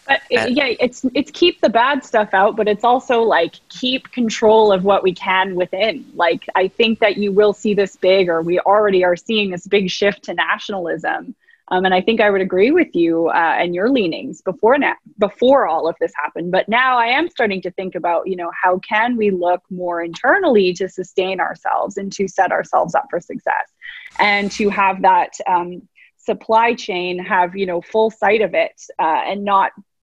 But 0.07 0.21
it, 0.31 0.53
yeah, 0.53 0.67
it's 0.79 1.05
it's 1.15 1.33
keep 1.33 1.61
the 1.63 1.69
bad 1.69 2.05
stuff 2.05 2.33
out, 2.33 2.55
but 2.55 2.69
it's 2.69 2.85
also 2.85 3.23
like 3.23 3.57
keep 3.71 4.13
control 4.13 4.71
of 4.71 4.85
what 4.85 5.03
we 5.03 5.13
can 5.13 5.57
within. 5.57 6.07
Like 6.15 6.47
I 6.55 6.69
think 6.69 7.01
that 7.01 7.17
you 7.17 7.33
will 7.33 7.53
see 7.53 7.75
this 7.75 7.97
big, 7.97 8.29
or 8.29 8.41
we 8.41 8.61
already 8.61 9.03
are 9.03 9.17
seeing 9.17 9.51
this 9.51 9.67
big 9.67 9.91
shift 9.91 10.23
to 10.27 10.35
nationalism. 10.35 11.35
Um, 11.73 11.87
and 11.87 11.95
I 11.95 12.03
think 12.03 12.21
I 12.21 12.31
would 12.31 12.43
agree 12.43 12.71
with 12.71 12.95
you 12.95 13.29
uh, 13.29 13.57
and 13.59 13.75
your 13.75 13.89
leanings 13.89 14.43
before 14.43 14.77
now, 14.77 14.95
before 15.19 15.67
all 15.67 15.89
of 15.89 15.97
this 16.01 16.13
happened. 16.15 16.53
But 16.53 16.69
now 16.69 16.99
I 16.99 17.07
am 17.07 17.29
starting 17.29 17.63
to 17.63 17.71
think 17.73 17.95
about, 17.95 18.29
you 18.29 18.37
know, 18.37 18.51
how 18.63 18.79
can 18.81 19.17
we 19.17 19.31
look 19.31 19.63
more 19.71 20.03
internally 20.03 20.75
to 20.75 20.89
sustain 20.89 21.41
ourselves 21.41 21.97
and 21.97 22.13
to 22.13 22.29
set 22.29 22.53
ourselves 22.53 22.95
up 22.95 23.07
for 23.09 23.21
success, 23.21 23.73
and 24.21 24.53
to 24.53 24.69
have 24.69 25.03
that 25.03 25.33
um, 25.47 25.89
supply 26.19 26.75
chain 26.75 27.19
have 27.19 27.57
you 27.57 27.67
know 27.67 27.81
full 27.81 28.11
sight 28.11 28.43
of 28.43 28.55
it 28.55 28.81
uh, 29.01 29.23
and 29.27 29.43
not 29.43 29.73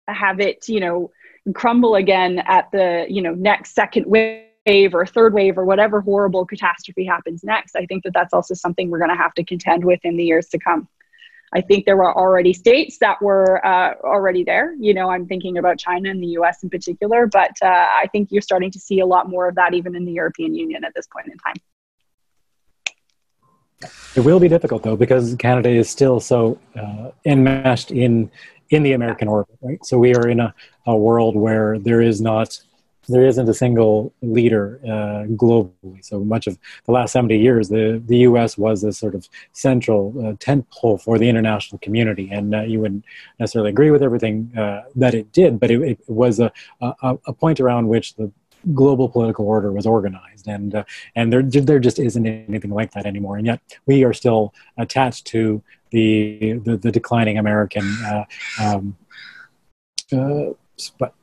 have 0.07 0.39
it, 0.39 0.69
you 0.69 0.79
know, 0.79 1.11
crumble 1.53 1.95
again 1.95 2.39
at 2.39 2.69
the, 2.71 3.05
you 3.09 3.21
know, 3.21 3.33
next 3.33 3.73
second 3.73 4.05
wave 4.05 4.93
or 4.93 5.05
third 5.05 5.33
wave 5.33 5.57
or 5.57 5.65
whatever 5.65 6.01
horrible 6.01 6.45
catastrophe 6.45 7.05
happens 7.05 7.43
next. 7.43 7.75
I 7.75 7.85
think 7.85 8.03
that 8.03 8.13
that's 8.13 8.33
also 8.33 8.53
something 8.53 8.89
we're 8.89 8.99
going 8.99 9.09
to 9.09 9.17
have 9.17 9.33
to 9.35 9.43
contend 9.43 9.85
with 9.85 9.99
in 10.03 10.17
the 10.17 10.23
years 10.23 10.47
to 10.49 10.59
come. 10.59 10.87
I 11.53 11.61
think 11.61 11.85
there 11.85 11.95
were 11.95 12.15
already 12.15 12.53
states 12.53 12.97
that 12.99 13.21
were 13.21 13.65
uh, 13.65 13.93
already 14.03 14.43
there. 14.43 14.75
You 14.79 14.93
know, 14.93 15.09
I'm 15.09 15.25
thinking 15.27 15.57
about 15.57 15.77
China 15.79 16.09
and 16.09 16.21
the 16.21 16.27
US 16.39 16.61
in 16.63 16.69
particular, 16.69 17.25
but 17.27 17.51
uh, 17.61 17.67
I 17.67 18.07
think 18.11 18.31
you're 18.31 18.41
starting 18.41 18.71
to 18.71 18.79
see 18.79 18.99
a 18.99 19.05
lot 19.05 19.29
more 19.29 19.47
of 19.47 19.55
that 19.55 19.73
even 19.73 19.95
in 19.95 20.05
the 20.05 20.11
European 20.11 20.53
Union 20.55 20.83
at 20.83 20.93
this 20.93 21.07
point 21.07 21.27
in 21.27 21.37
time. 21.37 21.55
It 24.15 24.21
will 24.21 24.39
be 24.39 24.47
difficult 24.47 24.83
though 24.83 24.95
because 24.95 25.35
Canada 25.35 25.69
is 25.69 25.89
still 25.89 26.19
so 26.19 26.59
uh, 26.75 27.11
enmeshed 27.25 27.91
in 27.91 28.31
in 28.69 28.83
the 28.83 28.93
American 28.93 29.27
orbit, 29.27 29.55
right? 29.61 29.85
So 29.85 29.97
we 29.97 30.13
are 30.15 30.27
in 30.27 30.39
a, 30.39 30.53
a 30.85 30.95
world 30.95 31.35
where 31.35 31.79
there 31.79 32.01
is 32.01 32.19
not, 32.19 32.59
there 33.07 33.25
isn't 33.25 33.47
a 33.47 33.53
single 33.53 34.13
leader 34.21 34.79
uh, 34.83 35.23
globally. 35.35 36.03
So 36.03 36.19
much 36.19 36.47
of 36.47 36.57
the 36.85 36.91
last 36.91 37.11
70 37.13 37.37
years, 37.37 37.69
the, 37.69 38.01
the 38.05 38.17
U.S. 38.19 38.57
was 38.57 38.83
a 38.83 38.91
sort 38.91 39.15
of 39.15 39.27
central 39.53 40.13
uh, 40.25 40.33
tent 40.39 40.69
pole 40.71 40.97
for 40.97 41.17
the 41.17 41.29
international 41.29 41.79
community. 41.79 42.29
And 42.31 42.53
uh, 42.53 42.61
you 42.61 42.79
wouldn't 42.79 43.05
necessarily 43.39 43.69
agree 43.69 43.91
with 43.91 44.03
everything 44.03 44.51
uh, 44.57 44.83
that 44.95 45.13
it 45.13 45.31
did, 45.31 45.59
but 45.59 45.71
it, 45.71 45.81
it 45.81 45.99
was 46.07 46.39
a, 46.39 46.51
a, 46.81 47.17
a 47.25 47.33
point 47.33 47.59
around 47.59 47.87
which 47.87 48.15
the 48.15 48.31
global 48.73 49.07
political 49.07 49.45
order 49.45 49.71
was 49.71 49.85
organized 49.85 50.47
and 50.47 50.75
uh, 50.75 50.83
and 51.15 51.31
there 51.31 51.43
there 51.43 51.79
just 51.79 51.99
isn't 51.99 52.25
anything 52.25 52.71
like 52.71 52.91
that 52.91 53.05
anymore 53.05 53.37
and 53.37 53.45
yet 53.45 53.61
we 53.85 54.03
are 54.03 54.13
still 54.13 54.53
attached 54.77 55.25
to 55.25 55.61
the 55.91 56.59
the, 56.65 56.75
the 56.75 56.91
declining 56.91 57.37
American 57.37 57.85
uh, 58.05 58.25
um, 58.59 58.97
but, 60.99 61.13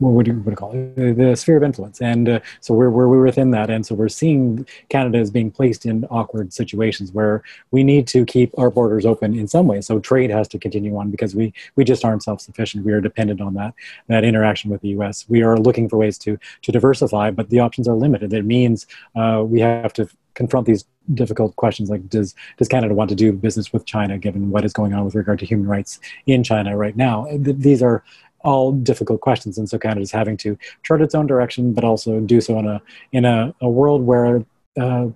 what 0.00 0.12
would 0.12 0.26
you, 0.26 0.34
what 0.34 0.50
you 0.50 0.56
call 0.56 0.72
it? 0.72 1.16
The, 1.16 1.36
sphere 1.36 1.58
of 1.58 1.62
influence, 1.62 2.00
and 2.00 2.28
uh, 2.28 2.40
so 2.60 2.74
we're, 2.74 2.90
we're 2.90 3.06
we're 3.06 3.22
within 3.22 3.50
that, 3.52 3.70
and 3.70 3.84
so 3.86 3.94
we're 3.94 4.08
seeing 4.08 4.66
Canada 4.88 5.18
as 5.18 5.30
being 5.30 5.50
placed 5.50 5.86
in 5.86 6.04
awkward 6.06 6.52
situations 6.52 7.12
where 7.12 7.42
we 7.70 7.84
need 7.84 8.06
to 8.08 8.24
keep 8.24 8.58
our 8.58 8.70
borders 8.70 9.06
open 9.06 9.38
in 9.38 9.46
some 9.46 9.66
ways. 9.66 9.86
So 9.86 10.00
trade 10.00 10.30
has 10.30 10.48
to 10.48 10.58
continue 10.58 10.96
on 10.96 11.10
because 11.10 11.36
we 11.36 11.52
we 11.76 11.84
just 11.84 12.04
aren't 12.04 12.22
self 12.22 12.40
sufficient. 12.40 12.84
We 12.84 12.92
are 12.92 13.00
dependent 13.00 13.40
on 13.40 13.54
that 13.54 13.74
that 14.08 14.24
interaction 14.24 14.70
with 14.70 14.80
the 14.80 14.88
U.S. 14.88 15.26
We 15.28 15.42
are 15.42 15.56
looking 15.56 15.88
for 15.88 15.98
ways 15.98 16.18
to 16.18 16.38
to 16.62 16.72
diversify, 16.72 17.30
but 17.30 17.50
the 17.50 17.60
options 17.60 17.86
are 17.86 17.94
limited. 17.94 18.32
It 18.32 18.44
means 18.44 18.86
uh, 19.14 19.44
we 19.46 19.60
have 19.60 19.92
to 19.94 20.08
confront 20.34 20.66
these 20.66 20.84
difficult 21.14 21.56
questions 21.56 21.90
like 21.90 22.08
does 22.08 22.34
does 22.56 22.68
Canada 22.68 22.94
want 22.94 23.10
to 23.10 23.16
do 23.16 23.32
business 23.32 23.72
with 23.72 23.84
China 23.84 24.16
given 24.16 24.50
what 24.50 24.64
is 24.64 24.72
going 24.72 24.94
on 24.94 25.04
with 25.04 25.14
regard 25.14 25.38
to 25.40 25.46
human 25.46 25.66
rights 25.66 26.00
in 26.26 26.42
China 26.42 26.76
right 26.76 26.96
now? 26.96 27.26
These 27.36 27.82
are 27.82 28.02
all 28.42 28.72
difficult 28.72 29.20
questions, 29.20 29.58
and 29.58 29.68
so 29.68 29.78
Canada 29.78 30.00
is 30.00 30.10
having 30.10 30.36
to 30.38 30.58
chart 30.82 31.02
its 31.02 31.14
own 31.14 31.26
direction, 31.26 31.72
but 31.72 31.84
also 31.84 32.20
do 32.20 32.40
so 32.40 32.58
in 32.58 32.66
a 32.66 32.82
in 33.12 33.24
a, 33.24 33.54
a 33.60 33.68
world 33.68 34.02
where 34.02 34.44
uh, 34.80 35.06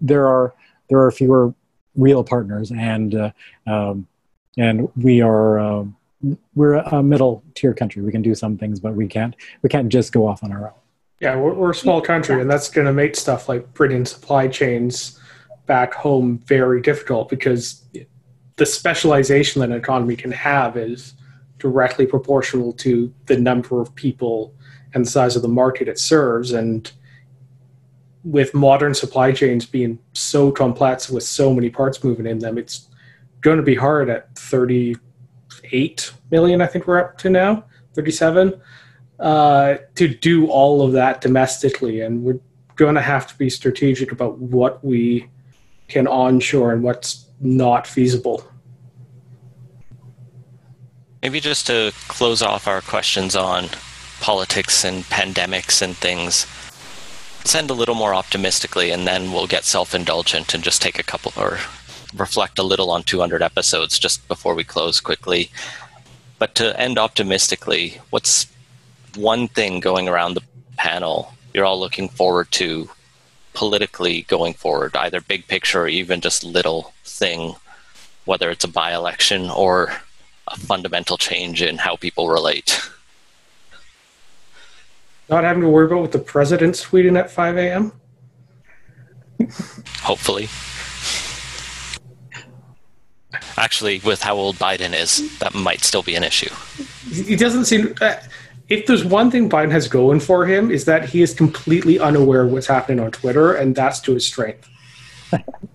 there 0.00 0.26
are 0.26 0.54
there 0.88 1.00
are 1.00 1.10
fewer 1.10 1.54
real 1.96 2.24
partners, 2.24 2.70
and 2.70 3.14
uh, 3.14 3.30
um, 3.66 4.06
and 4.56 4.88
we 4.96 5.20
are. 5.20 5.58
Um, 5.58 5.96
we're 6.54 6.74
a 6.74 7.02
middle 7.02 7.42
tier 7.54 7.72
country. 7.72 8.02
We 8.02 8.12
can 8.12 8.20
do 8.20 8.34
some 8.34 8.58
things, 8.58 8.78
but 8.78 8.94
we 8.94 9.08
can't. 9.08 9.34
We 9.62 9.70
can't 9.70 9.88
just 9.88 10.12
go 10.12 10.26
off 10.26 10.44
on 10.44 10.52
our 10.52 10.66
own. 10.66 10.74
Yeah, 11.18 11.36
we're, 11.36 11.54
we're 11.54 11.70
a 11.70 11.74
small 11.74 12.02
country, 12.02 12.40
and 12.42 12.50
that's 12.50 12.68
going 12.68 12.86
to 12.86 12.92
make 12.92 13.16
stuff 13.16 13.48
like 13.48 13.72
bringing 13.72 14.04
supply 14.04 14.46
chains 14.48 15.18
back 15.64 15.94
home 15.94 16.38
very 16.46 16.82
difficult 16.82 17.30
because 17.30 17.84
the 18.56 18.66
specialization 18.66 19.60
that 19.60 19.70
an 19.70 19.76
economy 19.76 20.16
can 20.16 20.30
have 20.30 20.76
is 20.76 21.14
directly 21.60 22.06
proportional 22.06 22.72
to 22.72 23.12
the 23.26 23.38
number 23.38 23.80
of 23.80 23.94
people 23.94 24.54
and 24.94 25.06
the 25.06 25.10
size 25.10 25.36
of 25.36 25.42
the 25.42 25.48
market 25.48 25.88
it 25.88 25.98
serves. 25.98 26.52
And 26.52 26.90
with 28.24 28.52
modern 28.54 28.94
supply 28.94 29.32
chains 29.32 29.64
being 29.64 29.98
so 30.12 30.50
complex 30.50 31.08
with 31.08 31.22
so 31.22 31.54
many 31.54 31.70
parts 31.70 32.02
moving 32.02 32.26
in 32.26 32.40
them, 32.40 32.58
it's 32.58 32.88
going 33.40 33.56
to 33.56 33.62
be 33.62 33.74
hard 33.74 34.10
at 34.10 34.34
38 34.36 36.12
million, 36.30 36.60
I 36.60 36.66
think 36.66 36.86
we're 36.86 36.98
up 36.98 37.16
to 37.18 37.30
now, 37.30 37.64
37, 37.94 38.60
uh, 39.18 39.76
to 39.94 40.08
do 40.08 40.48
all 40.48 40.82
of 40.82 40.92
that 40.92 41.20
domestically. 41.20 42.00
And 42.00 42.22
we're 42.22 42.40
going 42.76 42.94
to 42.94 43.02
have 43.02 43.26
to 43.28 43.38
be 43.38 43.50
strategic 43.50 44.12
about 44.12 44.38
what 44.38 44.84
we 44.84 45.28
can 45.88 46.06
onshore 46.06 46.72
and 46.72 46.82
what's 46.82 47.26
not 47.40 47.86
feasible. 47.86 48.44
Maybe 51.22 51.40
just 51.40 51.66
to 51.66 51.92
close 52.08 52.42
off 52.42 52.66
our 52.66 52.80
questions 52.80 53.36
on 53.36 53.68
politics 54.20 54.84
and 54.84 55.04
pandemics 55.04 55.82
and 55.82 55.96
things, 55.96 56.46
send 57.44 57.70
a 57.70 57.74
little 57.74 57.94
more 57.94 58.14
optimistically, 58.14 58.90
and 58.90 59.06
then 59.06 59.32
we'll 59.32 59.46
get 59.46 59.64
self 59.64 59.94
indulgent 59.94 60.54
and 60.54 60.64
just 60.64 60.80
take 60.80 60.98
a 60.98 61.02
couple 61.02 61.32
or 61.36 61.58
reflect 62.14 62.58
a 62.58 62.62
little 62.62 62.90
on 62.90 63.02
200 63.02 63.42
episodes 63.42 63.98
just 63.98 64.26
before 64.28 64.54
we 64.54 64.64
close 64.64 65.00
quickly. 65.00 65.50
But 66.38 66.54
to 66.56 66.78
end 66.80 66.98
optimistically, 66.98 68.00
what's 68.10 68.46
one 69.14 69.48
thing 69.48 69.80
going 69.80 70.08
around 70.08 70.34
the 70.34 70.42
panel 70.76 71.34
you're 71.52 71.64
all 71.64 71.80
looking 71.80 72.08
forward 72.08 72.50
to 72.52 72.88
politically 73.54 74.22
going 74.22 74.54
forward, 74.54 74.94
either 74.96 75.20
big 75.20 75.46
picture 75.48 75.82
or 75.82 75.88
even 75.88 76.20
just 76.20 76.44
little 76.44 76.92
thing, 77.04 77.56
whether 78.24 78.50
it's 78.50 78.64
a 78.64 78.68
by 78.68 78.94
election 78.94 79.50
or 79.50 79.92
a 80.50 80.58
fundamental 80.58 81.16
change 81.16 81.62
in 81.62 81.78
how 81.78 81.96
people 81.96 82.28
relate. 82.28 82.80
Not 85.28 85.44
having 85.44 85.62
to 85.62 85.68
worry 85.68 85.86
about 85.86 86.00
what 86.00 86.12
the 86.12 86.18
president's 86.18 86.84
tweeting 86.84 87.18
at 87.18 87.30
5 87.30 87.56
a.m. 87.56 87.92
Hopefully. 90.02 90.48
Actually, 93.56 94.00
with 94.00 94.22
how 94.22 94.34
old 94.34 94.56
Biden 94.56 94.98
is, 94.98 95.38
that 95.38 95.54
might 95.54 95.82
still 95.82 96.02
be 96.02 96.14
an 96.14 96.24
issue. 96.24 96.52
He 97.10 97.36
doesn't 97.36 97.66
seem. 97.66 97.94
Uh, 98.00 98.16
if 98.68 98.86
there's 98.86 99.04
one 99.04 99.30
thing 99.30 99.48
Biden 99.48 99.70
has 99.70 99.88
going 99.88 100.20
for 100.20 100.46
him 100.46 100.70
is 100.70 100.84
that 100.86 101.08
he 101.08 101.22
is 101.22 101.34
completely 101.34 101.98
unaware 101.98 102.42
of 102.42 102.52
what's 102.52 102.66
happening 102.66 103.00
on 103.00 103.10
Twitter, 103.10 103.52
and 103.52 103.74
that's 103.74 104.00
to 104.00 104.14
his 104.14 104.26
strength. 104.26 104.68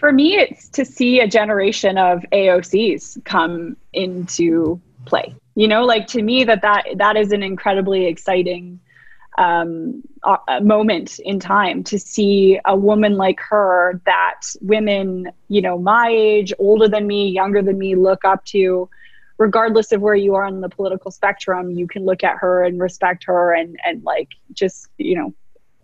for 0.00 0.12
me, 0.12 0.34
it's 0.36 0.68
to 0.70 0.84
see 0.84 1.20
a 1.20 1.28
generation 1.28 1.98
of 1.98 2.24
AOCs 2.32 3.22
come 3.24 3.76
into 3.92 4.80
play. 5.04 5.34
You 5.54 5.68
know, 5.68 5.84
like 5.84 6.06
to 6.08 6.22
me, 6.22 6.42
that 6.44 6.62
that 6.62 6.86
that 6.96 7.16
is 7.16 7.32
an 7.32 7.42
incredibly 7.42 8.06
exciting 8.06 8.80
um, 9.36 10.02
moment 10.62 11.18
in 11.18 11.38
time 11.38 11.84
to 11.84 11.98
see 11.98 12.58
a 12.64 12.74
woman 12.74 13.16
like 13.16 13.40
her 13.40 14.00
that 14.06 14.40
women, 14.62 15.30
you 15.48 15.60
know, 15.60 15.78
my 15.78 16.08
age, 16.08 16.52
older 16.58 16.88
than 16.88 17.06
me, 17.06 17.28
younger 17.28 17.62
than 17.62 17.78
me, 17.78 17.94
look 17.94 18.24
up 18.24 18.44
to 18.46 18.88
regardless 19.36 19.92
of 19.92 20.00
where 20.00 20.14
you 20.14 20.34
are 20.34 20.44
on 20.44 20.62
the 20.62 20.68
political 20.68 21.10
spectrum, 21.10 21.70
you 21.70 21.86
can 21.86 22.04
look 22.04 22.24
at 22.24 22.36
her 22.38 22.64
and 22.64 22.80
respect 22.80 23.24
her 23.24 23.54
and 23.54 23.78
and 23.84 24.02
like 24.02 24.30
just 24.52 24.88
you 24.96 25.14
know 25.14 25.34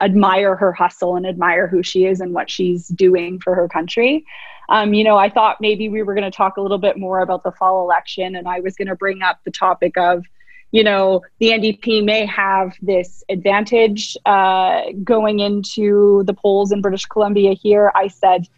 admire 0.01 0.57
her 0.57 0.73
hustle 0.73 1.17
and 1.17 1.27
admire 1.27 1.67
who 1.67 1.83
she 1.83 2.05
is 2.05 2.21
and 2.21 2.33
what 2.33 2.51
she's 2.51 2.89
doing 2.89 3.41
for 3.41 3.55
her 3.55 3.69
country. 3.69 4.25
Um, 4.69 4.95
you 4.95 5.05
know, 5.05 5.17
I 5.17 5.29
thought 5.29 5.61
maybe 5.61 5.89
we 5.89 6.03
were 6.03 6.15
going 6.15 6.31
to 6.31 6.37
talk 6.37 6.57
a 6.57 6.61
little 6.61 6.79
bit 6.79 6.99
more 6.99 7.21
about 7.21 7.45
the 7.45 7.53
fall 7.53 7.83
election, 7.83 8.35
and 8.35 8.49
I 8.49 8.61
was 8.61 8.75
going 8.75 8.89
to 8.89 8.97
bring 8.97 9.23
up 9.23 9.39
the 9.45 9.51
topic 9.51 9.97
of, 9.97 10.25
you 10.73 10.83
know, 10.83 11.23
the 11.39 11.51
NDP 11.51 12.05
may 12.05 12.27
have 12.27 12.75
this 12.83 13.23
advantage 13.29 14.17
uh, 14.27 14.83
going 15.05 15.39
into 15.39 16.25
the 16.25 16.35
polls 16.35 16.73
in 16.73 16.81
British 16.81 17.07
Columbia. 17.07 17.55
Here, 17.55 17.93
I 17.95 18.09
said, 18.09 18.49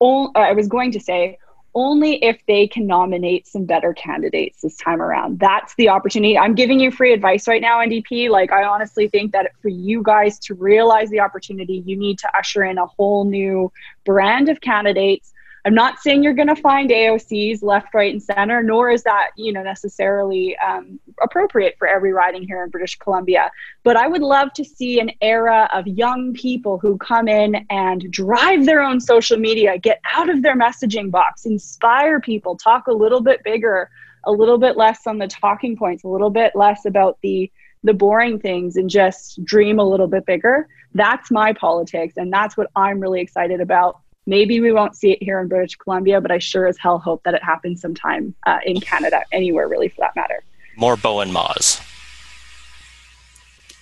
I 0.00 0.52
was 0.52 0.68
going 0.68 0.92
to 0.92 1.00
say 1.00 1.38
only 1.74 2.22
if 2.24 2.40
they 2.46 2.66
can 2.66 2.86
nominate 2.86 3.46
some 3.46 3.64
better 3.64 3.92
candidates 3.92 4.62
this 4.62 4.76
time 4.76 5.00
around. 5.00 5.38
That's 5.38 5.74
the 5.76 5.88
opportunity. 5.88 6.36
I'm 6.36 6.54
giving 6.54 6.80
you 6.80 6.90
free 6.90 7.12
advice 7.12 7.46
right 7.46 7.60
now, 7.60 7.78
NDP. 7.78 8.30
Like, 8.30 8.52
I 8.52 8.64
honestly 8.64 9.08
think 9.08 9.32
that 9.32 9.52
for 9.60 9.68
you 9.68 10.02
guys 10.02 10.38
to 10.40 10.54
realize 10.54 11.10
the 11.10 11.20
opportunity, 11.20 11.82
you 11.86 11.96
need 11.96 12.18
to 12.20 12.36
usher 12.36 12.64
in 12.64 12.78
a 12.78 12.86
whole 12.86 13.24
new 13.24 13.72
brand 14.04 14.48
of 14.48 14.60
candidates 14.60 15.32
I'm 15.68 15.74
not 15.74 15.98
saying 15.98 16.22
you're 16.22 16.32
going 16.32 16.48
to 16.48 16.56
find 16.56 16.88
AOCs 16.88 17.62
left, 17.62 17.92
right, 17.92 18.10
and 18.10 18.22
center, 18.22 18.62
nor 18.62 18.88
is 18.88 19.02
that 19.02 19.32
you 19.36 19.52
know 19.52 19.62
necessarily 19.62 20.56
um, 20.56 20.98
appropriate 21.20 21.76
for 21.78 21.86
every 21.86 22.10
riding 22.10 22.42
here 22.42 22.64
in 22.64 22.70
British 22.70 22.96
Columbia. 22.96 23.50
But 23.82 23.94
I 23.98 24.08
would 24.08 24.22
love 24.22 24.50
to 24.54 24.64
see 24.64 24.98
an 24.98 25.10
era 25.20 25.68
of 25.70 25.86
young 25.86 26.32
people 26.32 26.78
who 26.78 26.96
come 26.96 27.28
in 27.28 27.66
and 27.68 28.10
drive 28.10 28.64
their 28.64 28.80
own 28.80 28.98
social 28.98 29.36
media, 29.36 29.76
get 29.76 30.00
out 30.16 30.30
of 30.30 30.40
their 30.40 30.56
messaging 30.56 31.10
box, 31.10 31.44
inspire 31.44 32.18
people, 32.18 32.56
talk 32.56 32.86
a 32.86 32.92
little 32.92 33.20
bit 33.20 33.44
bigger, 33.44 33.90
a 34.24 34.32
little 34.32 34.56
bit 34.56 34.74
less 34.74 35.06
on 35.06 35.18
the 35.18 35.28
talking 35.28 35.76
points, 35.76 36.02
a 36.02 36.08
little 36.08 36.30
bit 36.30 36.56
less 36.56 36.86
about 36.86 37.18
the 37.20 37.52
the 37.84 37.92
boring 37.92 38.40
things 38.40 38.76
and 38.76 38.88
just 38.88 39.44
dream 39.44 39.78
a 39.78 39.84
little 39.84 40.08
bit 40.08 40.24
bigger. 40.24 40.66
That's 40.94 41.30
my 41.30 41.52
politics, 41.52 42.14
and 42.16 42.32
that's 42.32 42.56
what 42.56 42.70
I'm 42.74 43.00
really 43.00 43.20
excited 43.20 43.60
about 43.60 44.00
Maybe 44.28 44.60
we 44.60 44.72
won't 44.72 44.94
see 44.94 45.12
it 45.12 45.22
here 45.22 45.40
in 45.40 45.48
British 45.48 45.76
Columbia, 45.76 46.20
but 46.20 46.30
I 46.30 46.36
sure 46.36 46.66
as 46.66 46.76
hell 46.76 46.98
hope 46.98 47.22
that 47.24 47.32
it 47.32 47.42
happens 47.42 47.80
sometime 47.80 48.34
uh, 48.44 48.58
in 48.62 48.78
Canada, 48.78 49.22
anywhere 49.32 49.66
really 49.66 49.88
for 49.88 50.02
that 50.02 50.14
matter. 50.14 50.44
More 50.76 50.96
Bowinn 50.96 51.32
Mas. 51.32 51.80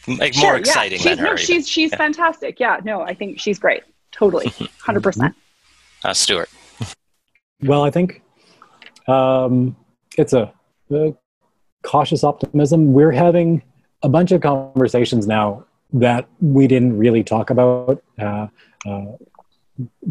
Like 0.06 0.34
sure, 0.34 0.44
more 0.44 0.56
exciting 0.56 1.00
yeah. 1.00 1.16
than 1.16 1.18
her. 1.18 1.30
No, 1.30 1.36
she's 1.36 1.68
she's 1.68 1.90
yeah. 1.90 1.96
fantastic. 1.96 2.60
Yeah, 2.60 2.78
no, 2.84 3.00
I 3.00 3.12
think 3.12 3.40
she's 3.40 3.58
great. 3.58 3.82
Totally, 4.12 4.52
hundred 4.78 5.02
percent. 5.02 5.34
Uh, 6.04 6.14
Stewart. 6.14 6.48
Well, 7.62 7.84
I 7.84 7.90
think 7.90 8.22
um, 9.08 9.74
it's 10.18 10.34
a, 10.34 10.52
a 10.92 11.14
cautious 11.82 12.22
optimism. 12.22 12.92
We're 12.92 13.10
having 13.10 13.62
a 14.02 14.10
bunch 14.10 14.30
of 14.30 14.42
conversations 14.42 15.26
now 15.26 15.64
that 15.94 16.28
we 16.42 16.66
didn't 16.66 16.98
really 16.98 17.24
talk 17.24 17.48
about 17.48 18.04
uh, 18.18 18.48
uh, 18.86 19.06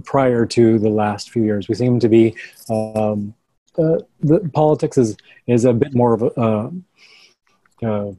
prior 0.03 0.45
to 0.45 0.79
the 0.79 0.89
last 0.89 1.31
few 1.31 1.43
years. 1.43 1.67
We 1.67 1.75
seem 1.75 1.99
to 1.99 2.09
be 2.09 2.35
um, 2.69 3.33
uh, 3.77 3.99
the 4.21 4.49
politics 4.53 4.97
is 4.97 5.17
is 5.47 5.65
a 5.65 5.73
bit 5.73 5.93
more 5.93 6.13
of 6.13 6.21
a, 6.23 6.27
uh, 6.41 6.69
uh, 7.85 8.11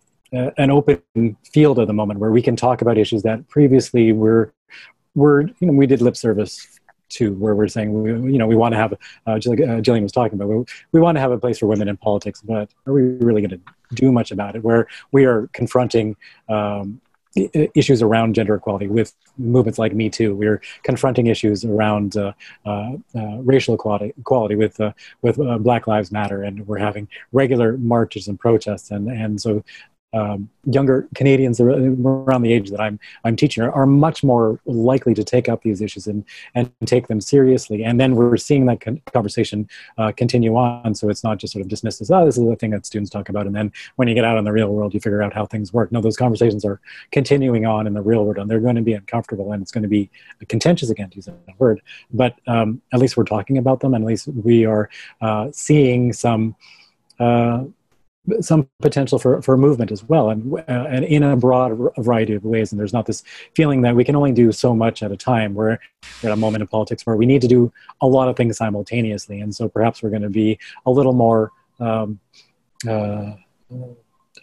an 0.59 0.71
open 0.71 1.37
field 1.53 1.79
at 1.79 1.87
the 1.87 1.93
moment 1.93 2.21
where 2.21 2.31
we 2.31 2.43
can 2.43 2.57
talk 2.57 2.83
about 2.83 2.99
issues 2.99 3.23
that 3.23 3.49
previously 3.49 4.13
were 4.13 4.53
were 5.15 5.43
you 5.61 5.67
know 5.67 5.73
we 5.73 5.87
did 5.87 6.03
lip 6.03 6.17
service 6.17 6.79
to 7.09 7.33
where 7.35 7.55
we're 7.55 7.69
saying 7.69 8.03
we, 8.03 8.11
you 8.33 8.39
know 8.39 8.47
we 8.47 8.57
want 8.57 8.73
to 8.73 8.77
have 8.77 8.93
uh, 9.27 9.39
just 9.39 9.49
like 9.49 9.61
uh, 9.61 9.81
Jillian 9.81 10.03
was 10.03 10.13
talking 10.13 10.39
about 10.39 10.49
we, 10.49 10.65
we 10.93 11.01
want 11.01 11.17
to 11.17 11.21
have 11.21 11.31
a 11.31 11.39
place 11.39 11.59
for 11.59 11.67
women 11.67 11.89
in 11.89 11.97
politics 11.97 12.43
but 12.43 12.69
are 12.87 12.93
we 12.93 13.03
really 13.03 13.41
going 13.41 13.51
to 13.51 13.61
do 13.95 14.11
much 14.11 14.33
about 14.33 14.57
it 14.57 14.65
where 14.65 14.89
we 15.13 15.25
are 15.25 15.49
confronting 15.53 16.17
um, 16.49 17.01
issues 17.37 18.03
around 18.03 18.35
gender 18.35 18.55
equality 18.55 18.89
with 18.89 19.13
movements 19.39 19.79
like 19.79 19.95
Me 19.95 20.09
Too. 20.09 20.35
We're 20.35 20.61
confronting 20.83 21.27
issues 21.27 21.65
around 21.65 22.17
uh, 22.17 22.33
uh, 22.65 22.93
uh, 23.15 23.37
racial 23.43 23.75
equality, 23.75 24.15
equality 24.19 24.55
with 24.55 24.81
uh, 24.81 24.93
with 25.23 25.39
uh, 25.39 25.59
Black 25.59 25.87
Lives 25.87 26.11
Matter, 26.11 26.43
and 26.43 26.67
we're 26.67 26.79
having 26.79 27.09
regular 27.33 27.77
marches 27.77 28.29
and 28.29 28.39
protests, 28.39 28.91
and 28.91 29.09
and 29.11 29.41
so 29.41 29.63
um, 30.13 30.49
younger 30.65 31.09
Canadians 31.15 31.61
around 31.61 32.43
the 32.43 32.53
age 32.53 32.71
that 32.71 32.81
I'm 32.81 32.99
I'm 33.25 33.37
teaching 33.37 33.63
are, 33.63 33.73
are, 33.73 33.87
much 33.87 34.23
more 34.23 34.61
likely 34.65 35.15
to 35.15 35.25
take 35.25 35.49
up 35.49 35.63
these 35.63 35.81
issues 35.81 36.07
and 36.07 36.25
and 36.55 36.71
take 36.85 37.09
them 37.09 37.21
seriously. 37.21 37.85
And 37.85 38.01
then 38.01 38.15
we're 38.15 38.37
seeing 38.37 38.67
that 38.67 38.81
con- 38.81 39.03
conversation 39.13 39.69
uh, 39.99 40.13
continue 40.13 40.57
on. 40.57 40.95
So 40.95 41.09
it's 41.11 41.25
not 41.25 41.39
just 41.39 41.53
sort 41.53 41.63
of 41.63 41.69
dismissed 41.69 42.01
as 42.01 42.11
oh 42.11 42.25
this 42.25 42.39
is 42.39 42.45
the 42.45 42.57
thing 42.57 42.71
that 42.71 42.87
students 42.87 43.11
talk 43.11 43.29
about, 43.29 43.47
and 43.47 43.55
then 43.55 43.73
when 43.97 44.09
you 44.09 44.15
get 44.15 44.25
out 44.25 44.39
in 44.39 44.45
the 44.45 44.53
real 44.53 44.69
world, 44.69 44.95
you 44.95 45.01
figure 45.01 45.23
out 45.23 45.35
how 45.35 45.45
things 45.45 45.73
work. 45.73 45.91
No, 45.91 46.01
those 46.01 46.17
conversations 46.17 46.65
are 46.65 46.81
continuing 47.11 47.67
on 47.67 47.87
in 47.87 47.95
the 47.95 48.03
real 48.03 48.25
world, 48.25 48.39
and 48.39 48.51
they're 48.51 48.61
going 48.61 48.77
to 48.77 48.83
be 48.83 48.95
uncomfortable, 48.95 49.53
and 49.53 49.61
it's 49.61 49.73
going 49.73 49.83
to 49.83 49.89
be 49.89 50.09
contentious 50.49 50.89
again 50.89 51.11
to 51.11 51.17
use 51.17 51.27
that 51.27 51.39
word. 51.59 51.83
But 52.13 52.37
um, 52.47 52.81
at 52.93 53.01
least 53.01 53.17
we're 53.17 53.25
talking 53.25 53.59
about 53.59 53.81
them, 53.81 53.93
and 53.93 54.05
at 54.05 54.09
least 54.09 54.29
we 54.29 54.67
are 54.67 54.89
uh, 55.21 55.49
seeing 55.53 56.13
some. 56.13 56.55
Uh, 57.19 57.65
some 58.41 58.69
potential 58.81 59.19
for, 59.19 59.41
for 59.43 59.57
movement 59.57 59.93
as 59.93 60.05
well. 60.05 60.31
And, 60.31 60.55
uh, 60.55 60.63
and 60.69 61.05
in 61.05 61.23
a 61.23 61.37
broad 61.37 61.77
variety 61.99 62.35
of 62.35 62.45
ways 62.45 62.73
and 62.73 62.81
there's 62.81 62.93
not 62.93 63.07
this 63.07 63.23
feeling 63.55 63.83
that 63.83 63.95
we 63.95 64.05
can 64.05 64.17
only 64.17 64.33
do 64.33 64.53
so 64.53 64.75
much 64.75 65.03
at 65.03 65.13
a 65.13 65.17
time. 65.17 65.55
We're 65.55 65.79
at 66.23 66.31
a 66.31 66.37
moment 66.37 66.63
in 66.63 66.69
politics 66.69 67.07
where 67.07 67.17
we 67.17 67.27
need 67.27 67.41
to 67.43 67.49
do 67.49 67.73
a 68.01 68.07
lot 68.07 68.29
of 68.29 68.37
things 68.37 68.57
simultaneously. 68.57 69.41
And 69.41 69.55
so 69.55 69.69
perhaps 69.69 70.03
we're 70.03 70.11
going 70.11 70.23
to 70.23 70.31
be 70.31 70.59
a 70.87 70.91
little 70.91 71.13
more 71.13 71.53
um, 71.81 72.19
uh, 72.89 73.33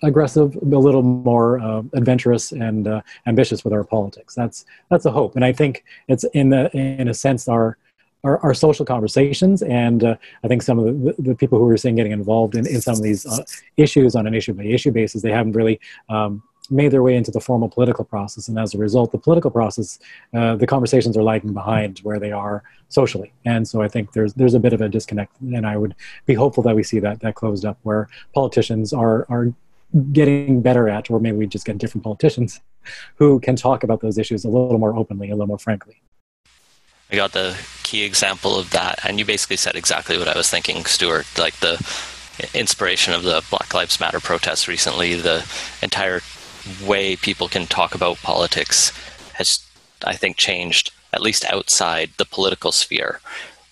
aggressive 0.01 0.55
a 0.55 0.65
little 0.65 1.01
more 1.01 1.59
uh, 1.59 1.81
adventurous 1.93 2.51
and 2.51 2.87
uh, 2.87 3.01
ambitious 3.25 3.63
with 3.63 3.73
our 3.73 3.83
politics. 3.83 4.35
That's 4.35 4.65
that's 4.89 5.05
a 5.05 5.11
hope. 5.11 5.35
And 5.35 5.45
i 5.45 5.53
think 5.53 5.83
it's 6.07 6.25
in 6.33 6.49
the 6.49 6.69
in 6.75 7.07
a 7.07 7.13
sense 7.13 7.47
our 7.47 7.77
our, 8.23 8.39
our 8.39 8.53
social 8.53 8.85
conversations. 8.85 9.61
And 9.61 10.03
uh, 10.03 10.15
I 10.43 10.47
think 10.47 10.61
some 10.61 10.79
of 10.79 10.85
the, 10.85 11.15
the, 11.19 11.35
people 11.35 11.59
who 11.59 11.67
are 11.69 11.77
seeing 11.77 11.95
getting 11.95 12.11
involved 12.11 12.55
in, 12.55 12.65
in 12.65 12.81
some 12.81 12.95
of 12.95 13.03
these 13.03 13.25
uh, 13.25 13.43
issues 13.77 14.15
on 14.15 14.27
an 14.27 14.33
issue 14.33 14.53
by 14.53 14.63
issue 14.63 14.91
basis, 14.91 15.21
they 15.21 15.31
haven't 15.31 15.53
really 15.53 15.79
um, 16.09 16.41
made 16.69 16.91
their 16.91 17.03
way 17.03 17.15
into 17.15 17.31
the 17.31 17.41
formal 17.41 17.69
political 17.69 18.05
process. 18.05 18.47
And 18.47 18.57
as 18.57 18.73
a 18.73 18.77
result, 18.77 19.11
the 19.11 19.17
political 19.17 19.51
process, 19.51 19.99
uh, 20.33 20.55
the 20.55 20.67
conversations 20.67 21.17
are 21.17 21.23
lagging 21.23 21.53
behind 21.53 21.99
where 21.99 22.19
they 22.19 22.31
are 22.31 22.63
socially. 22.89 23.33
And 23.45 23.67
so 23.67 23.81
I 23.81 23.87
think 23.87 24.13
there's 24.13 24.33
there's 24.35 24.53
a 24.53 24.59
bit 24.59 24.73
of 24.73 24.81
a 24.81 24.89
disconnect. 24.89 25.39
And 25.41 25.65
I 25.65 25.77
would 25.77 25.95
be 26.25 26.33
hopeful 26.33 26.63
that 26.63 26.75
we 26.75 26.83
see 26.83 26.99
that 26.99 27.19
that 27.21 27.35
closed 27.35 27.65
up 27.65 27.77
where 27.83 28.07
politicians 28.33 28.93
are 28.93 29.25
are 29.29 29.53
getting 30.11 30.61
better 30.61 30.89
at, 30.89 31.11
or 31.11 31.19
maybe 31.19 31.37
we 31.37 31.45
just 31.45 31.65
get 31.65 31.77
different 31.77 32.03
politicians 32.03 32.61
who 33.15 33.39
can 33.39 33.55
talk 33.55 33.83
about 33.83 34.01
those 34.01 34.17
issues 34.17 34.45
a 34.45 34.49
little 34.49 34.79
more 34.79 34.95
openly, 34.95 35.29
a 35.29 35.33
little 35.33 35.47
more 35.47 35.59
frankly. 35.59 36.01
I 37.11 37.15
got 37.15 37.33
the 37.33 37.57
key 37.83 38.03
example 38.03 38.57
of 38.57 38.71
that, 38.71 38.99
and 39.03 39.19
you 39.19 39.25
basically 39.25 39.57
said 39.57 39.75
exactly 39.75 40.17
what 40.17 40.27
I 40.27 40.37
was 40.37 40.49
thinking, 40.49 40.85
Stewart. 40.85 41.27
Like 41.37 41.55
the 41.57 41.75
inspiration 42.53 43.13
of 43.13 43.23
the 43.23 43.43
Black 43.49 43.73
Lives 43.73 43.99
Matter 43.99 44.19
protests 44.19 44.67
recently, 44.67 45.15
the 45.15 45.45
entire 45.81 46.21
way 46.83 47.15
people 47.15 47.47
can 47.47 47.67
talk 47.67 47.93
about 47.93 48.17
politics 48.17 48.91
has, 49.33 49.59
I 50.05 50.15
think, 50.15 50.37
changed 50.37 50.91
at 51.11 51.21
least 51.21 51.45
outside 51.45 52.09
the 52.17 52.25
political 52.25 52.71
sphere. 52.71 53.19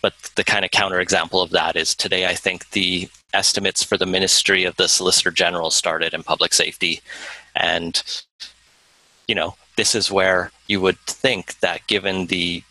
But 0.02 0.14
the 0.36 0.44
kind 0.44 0.66
of 0.66 0.72
counterexample 0.72 1.44
of 1.44 1.52
that 1.52 1.76
is 1.76 1.96
today, 1.96 2.28
I 2.28 2.36
think 2.36 2.70
the 2.72 3.10
estimates 3.34 3.84
for 3.84 3.98
the 3.98 4.06
Ministry 4.06 4.66
of 4.66 4.76
the 4.76 4.88
Solicitor 4.88 5.32
General 5.32 5.72
started 5.72 6.14
in 6.14 6.24
public 6.24 6.54
safety. 6.54 7.02
And, 7.56 8.02
you 9.28 9.36
know, 9.36 9.56
this 9.78 9.96
is 9.96 10.12
where 10.12 10.52
you 10.68 10.82
would 10.82 11.00
think 11.00 11.60
that 11.60 11.88
given 11.88 12.28
the 12.28 12.64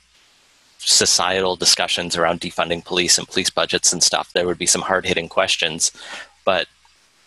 societal 0.80 1.56
discussions 1.56 2.16
around 2.16 2.40
defunding 2.40 2.84
police 2.84 3.18
and 3.18 3.28
police 3.28 3.50
budgets 3.50 3.92
and 3.92 4.02
stuff, 4.02 4.32
there 4.32 4.46
would 4.46 4.58
be 4.58 4.66
some 4.66 4.82
hard 4.82 5.06
hitting 5.06 5.28
questions. 5.28 5.92
But 6.44 6.66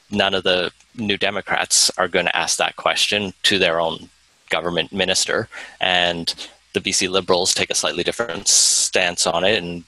none 0.10 0.34
of 0.34 0.43
the 0.43 0.72
new 0.95 1.18
Democrats 1.18 1.91
are 1.97 2.08
going 2.08 2.26
to 2.26 2.36
ask 2.36 2.58
that 2.58 2.76
question 2.76 3.34
to 3.43 3.60
their 3.60 3.80
own 3.80 4.10
government 4.49 4.91
minister. 4.91 5.47
And 5.80 6.34
the 6.74 6.82
BC 6.82 7.10
Liberals 7.10 7.54
take 7.54 7.70
a 7.70 7.76
slightly 7.76 8.04
different 8.04 8.47
stance 8.47 9.26
on 9.28 9.43
it. 9.43 9.62
And, 9.64 9.84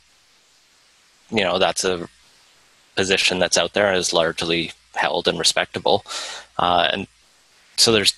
you 1.29 1.43
know, 1.43 1.59
that's 1.59 1.83
a 1.83 2.07
position 2.95 3.39
that's 3.39 3.57
out 3.57 3.73
there 3.73 3.87
and 3.87 3.97
is 3.97 4.13
largely 4.13 4.71
held 4.93 5.27
and 5.27 5.37
respectable. 5.37 6.05
Uh, 6.57 6.87
and 6.91 7.07
so 7.77 7.91
there's 7.91 8.15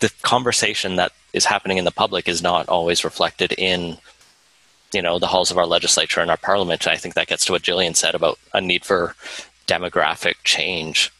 the 0.00 0.12
conversation 0.22 0.96
that 0.96 1.12
is 1.32 1.44
happening 1.44 1.78
in 1.78 1.84
the 1.84 1.90
public 1.90 2.28
is 2.28 2.42
not 2.42 2.68
always 2.68 3.04
reflected 3.04 3.52
in 3.56 3.96
you 4.92 5.02
know 5.02 5.18
the 5.18 5.26
halls 5.26 5.50
of 5.50 5.58
our 5.58 5.66
legislature 5.66 6.20
and 6.20 6.30
our 6.30 6.36
parliament. 6.36 6.86
And 6.86 6.92
I 6.92 6.96
think 6.96 7.14
that 7.14 7.28
gets 7.28 7.44
to 7.46 7.52
what 7.52 7.62
Jillian 7.62 7.96
said 7.96 8.14
about 8.14 8.38
a 8.52 8.60
need 8.60 8.84
for 8.84 9.14
demographic 9.66 10.34
change 10.44 11.10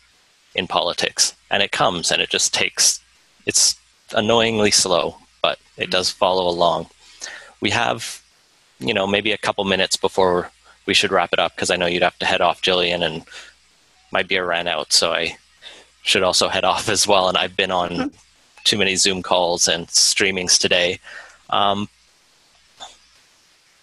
in 0.55 0.67
politics, 0.67 1.35
and 1.51 1.63
it 1.63 1.73
comes 1.73 2.11
and 2.11 2.21
it 2.21 2.31
just 2.31 2.53
takes. 2.53 3.01
It's 3.47 3.77
annoyingly 4.15 4.71
slow, 4.71 5.17
but 5.43 5.59
it 5.77 5.91
does 5.91 6.11
follow 6.11 6.49
along. 6.49 6.87
We 7.61 7.71
have, 7.71 8.23
you 8.79 8.95
know, 8.95 9.07
maybe 9.07 9.33
a 9.33 9.39
couple 9.39 9.65
minutes 9.65 9.97
before 9.97 10.51
we 10.87 10.95
should 10.95 11.13
wrap 11.13 11.33
it 11.33 11.39
up 11.39 11.55
because 11.55 11.71
I 11.71 11.77
know 11.77 11.87
you'd 11.87 12.03
have 12.03 12.19
to 12.19 12.27
head 12.27 12.41
off, 12.41 12.63
Jillian, 12.63 13.05
and 13.05 13.25
my 14.11 14.23
beer 14.23 14.45
ran 14.45 14.69
out, 14.69 14.93
so 14.93 15.13
I 15.13 15.37
should 16.03 16.23
also 16.23 16.49
head 16.49 16.65
off 16.73 16.89
as 16.89 17.07
well. 17.07 17.29
And 17.29 17.39
I've 17.39 17.57
been 17.57 17.71
on 17.71 17.91
mm-hmm. 17.91 18.09
too 18.65 18.79
many 18.79 18.97
Zoom 18.97 19.23
calls 19.23 19.69
and 19.69 19.87
streamings 19.89 20.59
today. 20.59 21.01
Um, 21.51 21.89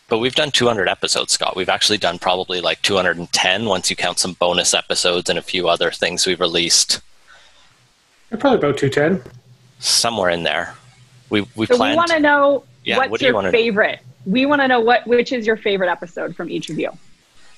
but 0.10 0.18
we've 0.18 0.36
done 0.36 0.51
200 0.51 0.89
episodes, 0.89 1.34
Scott. 1.34 1.55
We've 1.55 1.70
actually 1.70 1.97
done 1.97 2.20
probably 2.20 2.62
like 2.62 2.82
210 2.82 3.66
once 3.66 3.89
you 3.89 3.95
count 3.95 4.20
some 4.20 4.34
bonus 4.34 4.74
episodes 4.74 5.30
and 5.30 5.38
a 5.39 5.41
few 5.41 5.70
other 5.70 5.91
things 5.91 6.26
we've 6.26 6.39
released. 6.39 7.01
probably 8.39 8.57
about 8.57 8.78
210. 8.78 9.32
Somewhere 9.80 10.30
in 10.30 10.43
there. 10.43 10.76
We 11.30 11.41
we 11.55 11.68
so 11.68 11.78
planned. 11.78 11.93
we 11.93 11.97
want 11.97 12.12
to 12.12 12.20
know 12.20 12.64
yeah, 12.84 12.97
what's 12.97 13.12
what 13.12 13.22
your 13.22 13.43
you 13.43 13.51
favorite. 13.51 13.99
Know? 14.01 14.32
We 14.34 14.45
want 14.45 14.62
to 14.62 14.68
know 14.68 14.80
what 14.80 15.05
which 15.07 15.32
is 15.32 15.45
your 15.45 15.55
favorite 15.55 15.89
episode 15.89 16.36
from 16.36 16.49
each 16.49 16.70
of 16.70 16.78
you. 16.80 16.89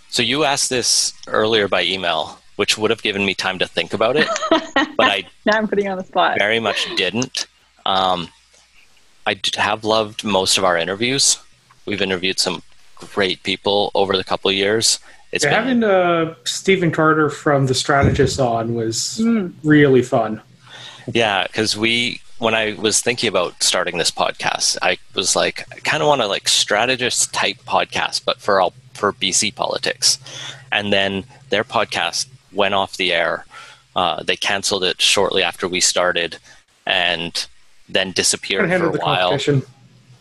So 0.09 0.21
you 0.21 0.43
asked 0.43 0.69
this 0.69 1.13
earlier 1.27 1.67
by 1.67 1.83
email, 1.83 2.37
which 2.57 2.77
would 2.77 2.91
have 2.91 3.01
given 3.01 3.25
me 3.25 3.33
time 3.33 3.57
to 3.59 3.67
think 3.67 3.93
about 3.93 4.17
it, 4.17 4.27
but 4.51 4.93
I 4.99 5.23
now 5.45 5.57
I'm 5.57 5.67
putting 5.67 5.85
you 5.85 5.91
on 5.91 5.97
the 5.97 6.03
spot. 6.03 6.37
Very 6.37 6.59
much 6.59 6.85
didn't. 6.95 7.47
Um, 7.85 8.27
I 9.25 9.39
have 9.55 9.83
loved 9.83 10.23
most 10.23 10.57
of 10.57 10.65
our 10.65 10.77
interviews. 10.77 11.39
We've 11.85 12.01
interviewed 12.01 12.39
some 12.39 12.63
great 12.95 13.43
people 13.43 13.91
over 13.95 14.15
the 14.15 14.23
couple 14.23 14.49
of 14.49 14.55
years. 14.55 14.99
It's 15.31 15.45
yeah, 15.45 15.63
been, 15.63 15.81
having 15.81 15.83
uh, 15.83 16.35
Stephen 16.43 16.91
Carter 16.91 17.29
from 17.29 17.67
The 17.67 17.73
Strategist 17.73 18.39
on 18.39 18.75
was 18.75 19.19
mm. 19.21 19.53
really 19.63 20.01
fun. 20.01 20.41
Yeah, 21.11 21.47
because 21.47 21.77
we 21.77 22.21
when 22.41 22.55
I 22.55 22.73
was 22.73 23.01
thinking 23.01 23.27
about 23.27 23.61
starting 23.61 23.99
this 23.99 24.09
podcast, 24.09 24.77
I 24.81 24.97
was 25.13 25.35
like, 25.35 25.63
I 25.71 25.79
kind 25.79 26.01
of 26.01 26.07
want 26.07 26.21
a 26.21 26.27
like 26.27 26.49
strategist 26.49 27.33
type 27.33 27.57
podcast, 27.67 28.25
but 28.25 28.41
for 28.41 28.59
all 28.59 28.73
for 28.93 29.13
BC 29.13 29.53
politics. 29.55 30.17
And 30.71 30.91
then 30.91 31.23
their 31.49 31.63
podcast 31.63 32.27
went 32.51 32.73
off 32.73 32.97
the 32.97 33.13
air. 33.13 33.45
Uh, 33.95 34.23
they 34.23 34.35
canceled 34.35 34.83
it 34.83 35.01
shortly 35.01 35.43
after 35.43 35.67
we 35.67 35.81
started, 35.81 36.37
and 36.85 37.47
then 37.87 38.11
disappeared 38.11 38.69
for 38.69 38.87
a 38.87 38.91
while. 38.91 39.37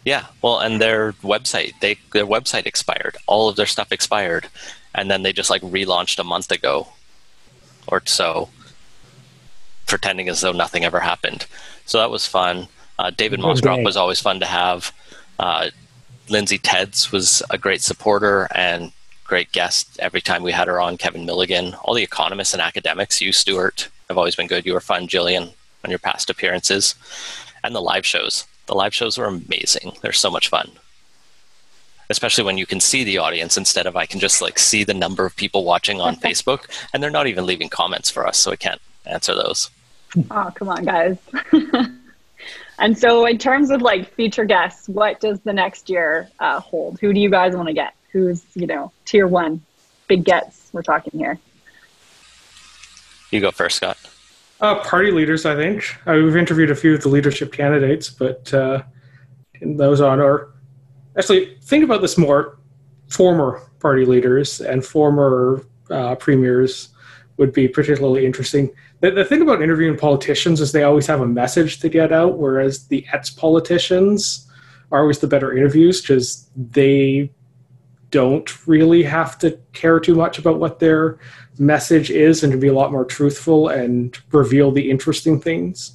Yeah, 0.05 0.27
well, 0.41 0.61
and 0.61 0.81
their 0.81 1.13
website 1.15 1.79
they 1.81 1.97
their 2.13 2.27
website 2.27 2.67
expired. 2.67 3.17
All 3.27 3.49
of 3.49 3.57
their 3.57 3.67
stuff 3.67 3.93
expired, 3.93 4.49
and 4.95 5.11
then 5.11 5.23
they 5.23 5.33
just 5.33 5.51
like 5.51 5.63
relaunched 5.63 6.19
a 6.19 6.25
month 6.25 6.51
ago, 6.51 6.89
or 7.87 8.03
so, 8.07 8.49
pretending 9.87 10.29
as 10.29 10.41
though 10.41 10.53
nothing 10.53 10.85
ever 10.85 11.01
happened. 11.01 11.47
So 11.85 11.99
that 11.99 12.11
was 12.11 12.27
fun. 12.27 12.69
Uh, 12.99 13.11
David 13.11 13.41
Moscrop 13.41 13.83
was 13.83 13.97
always 13.97 14.21
fun 14.21 14.41
to 14.41 14.47
have. 14.47 14.93
Uh, 15.39 15.71
Lindsay 16.29 16.59
Tedds 16.59 17.11
was 17.13 17.43
a 17.51 17.59
great 17.59 17.83
supporter 17.83 18.47
and 18.55 18.93
great 19.25 19.53
guest 19.53 19.99
every 20.01 20.21
time 20.21 20.43
we 20.43 20.53
had 20.53 20.69
her 20.69 20.81
on. 20.81 20.97
Kevin 20.97 21.25
Milligan, 21.27 21.75
all 21.83 21.95
the 21.95 22.03
economists 22.03 22.53
and 22.53 22.63
academics. 22.63 23.21
You, 23.21 23.33
Stewart, 23.33 23.89
have 24.09 24.19
always 24.19 24.37
been 24.37 24.47
good. 24.47 24.67
You 24.67 24.75
were 24.75 24.81
fun, 24.81 25.09
Jillian, 25.09 25.53
on 25.85 25.91
your 25.91 25.99
past 25.99 26.31
appearances, 26.31 26.95
and 27.65 27.75
the 27.75 27.81
live 27.81 28.07
shows. 28.07 28.45
The 28.71 28.77
live 28.77 28.95
shows 28.95 29.19
were 29.19 29.25
amazing. 29.25 29.95
They're 30.01 30.13
so 30.13 30.31
much 30.31 30.47
fun. 30.47 30.71
Especially 32.09 32.45
when 32.45 32.57
you 32.57 32.67
can 32.67 32.79
see 32.79 33.03
the 33.03 33.19
audience 33.19 33.57
instead 33.57 33.85
of 33.85 33.97
I 33.97 34.07
can 34.07 34.21
just 34.21 34.41
like 34.41 34.61
see 34.61 34.85
the 34.85 34.95
number 34.95 35.27
of 35.27 35.35
people 35.35 35.65
watching 35.65 36.01
on 36.01 36.15
Facebook 36.27 36.67
and 36.95 37.03
they're 37.03 37.11
not 37.11 37.27
even 37.27 37.47
leaving 37.47 37.69
comments 37.69 38.11
for 38.11 38.25
us, 38.25 38.39
so 38.39 38.53
I 38.53 38.57
can't 38.57 38.81
answer 39.05 39.35
those. 39.35 39.71
Oh, 40.31 40.51
come 40.55 40.69
on, 40.69 40.85
guys. 40.85 41.19
and 42.81 42.99
so, 42.99 43.27
in 43.27 43.39
terms 43.39 43.71
of 43.71 43.81
like 43.81 44.13
feature 44.15 44.45
guests, 44.45 44.89
what 44.89 45.21
does 45.21 45.41
the 45.43 45.53
next 45.53 45.89
year 45.89 46.29
uh, 46.41 46.59
hold? 46.59 46.99
Who 46.99 47.13
do 47.13 47.21
you 47.21 47.31
guys 47.31 47.55
want 47.55 47.69
to 47.69 47.75
get? 47.75 47.95
Who's, 48.11 48.45
you 48.55 48.67
know, 48.67 48.91
tier 49.05 49.29
one, 49.29 49.63
big 50.09 50.25
gets 50.25 50.69
we're 50.73 50.83
talking 50.83 51.17
here? 51.17 51.39
You 53.31 53.41
go 53.41 53.53
first, 53.53 53.77
Scott. 53.77 53.99
Uh, 54.61 54.79
party 54.81 55.11
leaders, 55.11 55.47
I 55.47 55.57
think. 55.57 55.97
Uh, 56.07 56.13
we've 56.15 56.37
interviewed 56.37 56.71
a 56.71 56.75
few 56.75 56.95
of 56.95 57.01
the 57.01 57.09
leadership 57.09 57.53
candidates, 57.53 58.11
but 58.11 58.53
uh, 58.53 58.83
those 59.63 60.01
on 60.01 60.21
our 60.21 60.53
actually 61.17 61.57
think 61.63 61.85
about 61.85 62.03
this 62.03 62.19
more. 62.19 62.59
Former 63.09 63.61
party 63.81 64.05
leaders 64.05 64.61
and 64.61 64.85
former 64.85 65.65
uh, 65.91 66.15
premiers 66.15 66.91
would 67.39 67.53
be 67.53 67.67
particularly 67.67 68.25
interesting. 68.25 68.71
The, 69.01 69.11
the 69.11 69.25
thing 69.25 69.43
about 69.43 69.63
interviewing 69.63 69.97
politicians 69.97 70.61
is 70.61 70.73
they 70.73 70.85
always 70.85 71.07
have 71.07 71.21
a 71.21 71.27
message 71.27 71.81
to 71.81 71.89
get 71.89 72.13
out, 72.13 72.39
whereas 72.39 72.87
the 72.87 73.05
ex 73.13 73.31
politicians 73.31 74.47
are 74.93 75.01
always 75.01 75.19
the 75.19 75.27
better 75.27 75.57
interviews 75.57 76.03
because 76.03 76.49
they 76.55 77.31
don't 78.11 78.67
really 78.67 79.03
have 79.03 79.39
to 79.39 79.59
care 79.73 79.99
too 79.99 80.15
much 80.15 80.39
about 80.39 80.59
what 80.59 80.81
their 80.81 81.19
message 81.61 82.11
is 82.11 82.43
and 82.43 82.51
to 82.53 82.59
be 82.59 82.67
a 82.67 82.73
lot 82.73 82.91
more 82.91 83.05
truthful 83.05 83.69
and 83.69 84.19
reveal 84.33 84.73
the 84.73 84.91
interesting 84.91 85.41
things. 85.41 85.93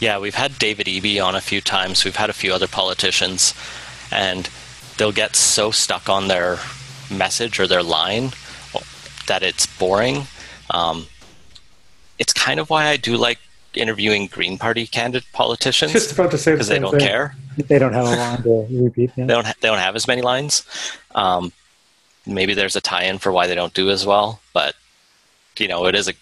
Yeah, 0.00 0.18
we've 0.18 0.34
had 0.34 0.58
David 0.58 0.88
Eby 0.88 1.24
on 1.24 1.36
a 1.36 1.40
few 1.40 1.60
times. 1.60 2.04
We've 2.04 2.16
had 2.16 2.28
a 2.28 2.32
few 2.32 2.52
other 2.52 2.66
politicians, 2.66 3.54
and 4.10 4.50
they'll 4.98 5.12
get 5.12 5.36
so 5.36 5.70
stuck 5.70 6.08
on 6.08 6.26
their 6.26 6.58
message 7.08 7.60
or 7.60 7.68
their 7.68 7.84
line 7.84 8.32
that 9.28 9.44
it's 9.44 9.64
boring. 9.78 10.26
Um, 10.70 11.06
it's 12.18 12.32
kind 12.32 12.58
of 12.58 12.68
why 12.68 12.86
I 12.86 12.96
do 12.96 13.16
like 13.16 13.38
interviewing 13.74 14.26
Green 14.26 14.58
Party 14.58 14.86
candidate 14.88 15.26
politicians. 15.32 15.92
Just 15.92 16.12
about 16.12 16.32
to 16.32 16.38
say 16.38 16.52
because 16.52 16.66
the 16.66 16.74
they 16.74 16.80
don't 16.80 16.90
thing. 16.90 17.00
care. 17.00 17.36
They 17.56 17.78
don't 17.78 17.92
have 17.92 18.06
a 18.06 18.10
line 18.10 18.42
to 18.42 18.66
repeat. 18.70 19.12
Yeah. 19.16 19.26
They 19.26 19.34
don't. 19.34 19.46
Ha- 19.46 19.54
they 19.60 19.68
don't 19.68 19.78
have 19.78 19.94
as 19.94 20.08
many 20.08 20.22
lines. 20.22 20.66
Um, 21.14 21.52
maybe 22.26 22.54
there's 22.54 22.76
a 22.76 22.80
tie-in 22.80 23.18
for 23.18 23.32
why 23.32 23.46
they 23.46 23.54
don't 23.54 23.74
do 23.74 23.90
as 23.90 24.06
well 24.06 24.40
but 24.52 24.74
you 25.58 25.68
know 25.68 25.86
it 25.86 25.94
is 25.94 26.08
a 26.08 26.12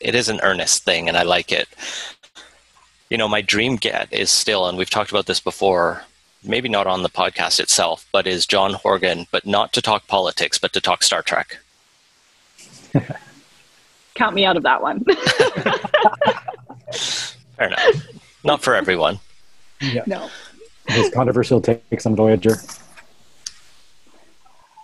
it 0.00 0.14
is 0.14 0.28
an 0.28 0.40
earnest 0.42 0.84
thing 0.84 1.08
and 1.08 1.16
i 1.16 1.22
like 1.22 1.52
it. 1.52 1.68
You 3.10 3.18
know 3.18 3.28
my 3.28 3.42
dream 3.42 3.76
get 3.76 4.12
is 4.12 4.30
still 4.30 4.68
and 4.68 4.78
we've 4.78 4.90
talked 4.90 5.10
about 5.10 5.26
this 5.26 5.40
before 5.40 6.04
maybe 6.44 6.68
not 6.68 6.86
on 6.86 7.02
the 7.02 7.08
podcast 7.08 7.60
itself 7.60 8.06
but 8.12 8.26
is 8.26 8.46
john 8.46 8.72
horgan 8.72 9.26
but 9.30 9.44
not 9.44 9.72
to 9.74 9.82
talk 9.82 10.06
politics 10.06 10.58
but 10.58 10.72
to 10.72 10.80
talk 10.80 11.02
star 11.02 11.22
trek. 11.22 11.58
Count 14.14 14.34
me 14.34 14.44
out 14.44 14.56
of 14.56 14.62
that 14.64 14.82
one. 14.82 15.04
Fair 16.92 17.68
enough. 17.68 18.06
Not 18.44 18.62
for 18.62 18.74
everyone. 18.74 19.18
Yeah. 19.80 20.02
no. 20.06 20.28
His 20.88 21.10
controversial 21.10 21.60
takes 21.60 22.04
on 22.04 22.16
voyager 22.16 22.56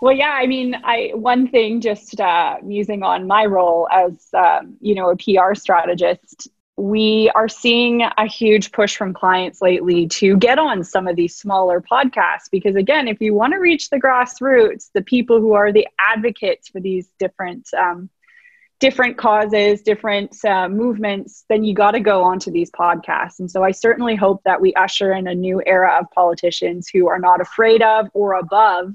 well, 0.01 0.15
yeah, 0.15 0.31
I 0.31 0.47
mean, 0.47 0.75
I 0.85 1.13
one 1.15 1.49
thing 1.49 1.81
just 1.81 2.21
uh, 2.21 2.57
musing 2.63 3.03
on 3.03 3.27
my 3.27 3.47
role 3.47 3.89
as 3.91 4.29
um, 4.35 4.77
you 4.81 4.95
know 4.95 5.11
a 5.11 5.17
PR 5.17 5.55
strategist, 5.55 6.49
we 6.77 7.31
are 7.35 7.49
seeing 7.49 8.03
a 8.03 8.27
huge 8.27 8.73
push 8.73 8.97
from 8.97 9.15
clients 9.15 9.63
lately 9.63 10.07
to 10.09 10.37
get 10.37 10.59
on 10.59 10.85
some 10.85 11.09
of 11.09 11.17
these 11.17 11.35
smaller 11.35 11.81
podcasts 11.81 12.51
because 12.51 12.77
again, 12.77 13.09
if 13.09 13.21
you 13.21 13.33
want 13.33 13.55
to 13.55 13.59
reach 13.59 13.89
the 13.89 13.99
grassroots, 13.99 14.91
the 14.93 15.03
people 15.03 15.41
who 15.41 15.55
are 15.55 15.73
the 15.73 15.89
advocates 15.99 16.69
for 16.69 16.81
these 16.81 17.09
different 17.19 17.67
um, 17.75 18.11
different 18.79 19.17
causes, 19.17 19.81
different 19.81 20.37
uh, 20.45 20.69
movements, 20.69 21.47
then 21.49 21.65
you 21.65 21.75
got 21.75 21.93
to 21.93 22.01
go 22.01 22.23
onto 22.23 22.51
these 22.51 22.71
podcasts. 22.71 23.39
And 23.39 23.51
so 23.51 23.65
I 23.65 23.71
certainly 23.71 24.15
hope 24.15 24.43
that 24.45 24.61
we 24.61 24.75
usher 24.75 25.15
in 25.15 25.27
a 25.27 25.35
new 25.35 25.63
era 25.65 25.97
of 25.99 26.11
politicians 26.11 26.87
who 26.93 27.09
are 27.09 27.19
not 27.19 27.41
afraid 27.41 27.81
of 27.81 28.09
or 28.13 28.35
above 28.35 28.95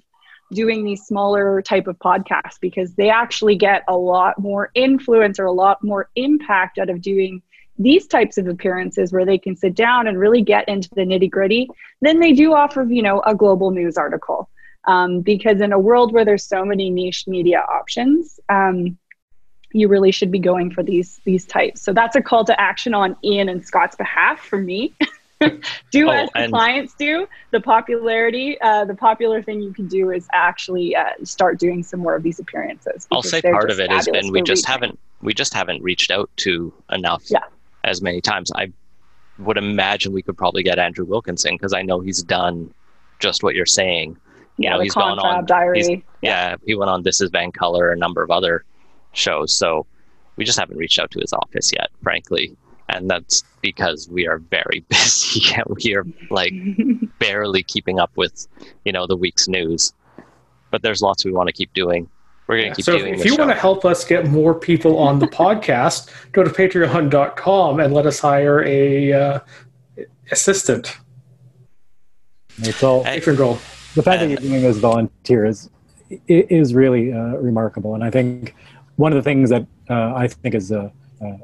doing 0.51 0.83
these 0.83 1.03
smaller 1.03 1.61
type 1.61 1.87
of 1.87 1.97
podcasts 1.99 2.59
because 2.59 2.93
they 2.95 3.09
actually 3.09 3.55
get 3.55 3.83
a 3.87 3.95
lot 3.95 4.37
more 4.39 4.69
influence 4.75 5.39
or 5.39 5.45
a 5.45 5.51
lot 5.51 5.83
more 5.83 6.09
impact 6.15 6.77
out 6.77 6.89
of 6.89 7.01
doing 7.01 7.41
these 7.79 8.05
types 8.05 8.37
of 8.37 8.47
appearances 8.47 9.11
where 9.11 9.25
they 9.25 9.37
can 9.37 9.55
sit 9.55 9.73
down 9.73 10.07
and 10.07 10.19
really 10.19 10.41
get 10.41 10.67
into 10.67 10.89
the 10.93 11.01
nitty 11.01 11.29
gritty 11.29 11.67
than 12.01 12.19
they 12.19 12.33
do 12.33 12.53
off 12.53 12.77
of 12.77 12.91
you 12.91 13.01
know 13.01 13.21
a 13.21 13.33
global 13.33 13.71
news 13.71 13.97
article. 13.97 14.49
Um, 14.85 15.21
because 15.21 15.61
in 15.61 15.73
a 15.73 15.79
world 15.79 16.11
where 16.11 16.25
there's 16.25 16.43
so 16.43 16.65
many 16.65 16.89
niche 16.89 17.25
media 17.27 17.59
options 17.59 18.39
um, 18.49 18.97
you 19.73 19.87
really 19.87 20.11
should 20.11 20.31
be 20.31 20.39
going 20.39 20.71
for 20.71 20.83
these 20.83 21.21
these 21.23 21.45
types. 21.45 21.81
So 21.81 21.93
that's 21.93 22.15
a 22.15 22.21
call 22.21 22.45
to 22.45 22.59
action 22.59 22.93
on 22.93 23.15
ian 23.23 23.49
and 23.49 23.65
scott's 23.65 23.95
behalf 23.95 24.39
for 24.39 24.59
me 24.59 24.93
do 25.91 26.07
Oh, 26.07 26.11
as 26.11 26.29
the 26.33 26.39
and- 26.39 26.51
clients 26.51 26.93
do. 26.95 27.27
The 27.51 27.59
popularity, 27.59 28.59
uh, 28.61 28.85
the 28.85 28.95
popular 28.95 29.41
thing 29.41 29.61
you 29.61 29.73
can 29.73 29.87
do 29.87 30.11
is 30.11 30.27
actually 30.33 30.95
uh, 30.95 31.03
start 31.23 31.59
doing 31.59 31.83
some 31.83 31.99
more 31.99 32.15
of 32.15 32.23
these 32.23 32.39
appearances. 32.39 33.07
I'll 33.11 33.21
say 33.23 33.41
part 33.41 33.69
of 33.71 33.79
it 33.79 33.91
has 33.91 34.07
been 34.07 34.31
we 34.31 34.41
just 34.41 34.63
reaching. 34.67 34.71
haven't 34.71 34.99
we 35.21 35.33
just 35.33 35.53
haven't 35.53 35.81
reached 35.83 36.11
out 36.11 36.29
to 36.37 36.73
enough 36.91 37.23
Yeah. 37.29 37.39
as 37.83 38.01
many 38.01 38.21
times. 38.21 38.51
I 38.55 38.71
would 39.39 39.57
imagine 39.57 40.13
we 40.13 40.21
could 40.21 40.37
probably 40.37 40.63
get 40.63 40.79
Andrew 40.79 41.05
Wilkinson 41.05 41.55
because 41.55 41.73
I 41.73 41.81
know 41.81 41.99
he's 41.99 42.23
done 42.23 42.73
just 43.19 43.43
what 43.43 43.53
you're 43.55 43.65
saying. 43.65 44.17
You 44.57 44.65
Yeah, 44.69 44.73
know, 44.75 44.79
he's 44.81 44.93
gone 44.93 45.19
on 45.19 45.45
diary. 45.45 45.83
he's- 45.83 46.01
Yeah, 46.21 46.55
he 46.65 46.75
went 46.75 46.89
on 46.91 47.03
This 47.03 47.21
Is 47.21 47.29
Van 47.31 47.51
Vancouver, 47.51 47.91
a 47.91 47.97
number 47.97 48.21
of 48.23 48.29
other 48.31 48.63
shows. 49.13 49.55
So 49.55 49.85
we 50.37 50.45
just 50.45 50.59
haven't 50.59 50.77
reached 50.77 50.99
out 50.99 51.11
to 51.11 51.19
his 51.19 51.33
office 51.33 51.71
yet, 51.73 51.89
frankly. 52.03 52.55
And 52.91 53.09
that's 53.09 53.43
because 53.61 54.09
we 54.09 54.27
are 54.27 54.39
very 54.39 54.83
busy 54.89 55.53
and 55.55 55.65
we 55.83 55.95
are 55.95 56.05
like 56.29 56.53
barely 57.19 57.63
keeping 57.63 57.99
up 57.99 58.11
with, 58.15 58.47
you 58.85 58.91
know, 58.91 59.07
the 59.07 59.15
week's 59.15 59.47
news. 59.47 59.93
But 60.71 60.81
there's 60.81 61.01
lots 61.01 61.25
we 61.25 61.31
want 61.31 61.47
to 61.47 61.53
keep 61.53 61.73
doing. 61.73 62.09
We're 62.47 62.61
going 62.61 62.71
to 62.71 62.75
keep 62.75 62.85
doing. 62.85 62.99
so 62.99 63.05
doing 63.05 63.19
if 63.19 63.25
you 63.25 63.31
show. 63.31 63.37
want 63.37 63.51
to 63.51 63.59
help 63.59 63.85
us 63.85 64.03
get 64.03 64.27
more 64.27 64.53
people 64.53 64.97
on 64.97 65.19
the 65.19 65.27
podcast, 65.41 66.09
go 66.31 66.43
to 66.43 66.49
patreon.com 66.49 67.79
and 67.79 67.93
let 67.93 68.05
us 68.05 68.19
hire 68.19 68.63
a 68.63 69.13
uh, 69.13 69.39
assistant. 70.31 70.97
It's 72.57 72.83
all 72.83 73.03
Hey. 73.03 73.15
Patron 73.15 73.37
goal. 73.37 73.53
the 73.95 74.03
fact 74.03 74.21
that 74.21 74.29
you're 74.29 74.37
doing 74.37 74.61
this 74.61 74.77
volunteer 74.77 75.45
is 75.45 75.69
is 76.27 76.73
really 76.73 77.13
uh, 77.13 77.37
remarkable, 77.37 77.95
and 77.95 78.03
I 78.03 78.09
think 78.09 78.53
one 78.97 79.13
of 79.13 79.15
the 79.15 79.21
things 79.21 79.49
that 79.49 79.65
uh, 79.89 80.13
I 80.13 80.27
think 80.27 80.55
is 80.55 80.71
uh, 80.71 80.89
uh, 81.23 81.37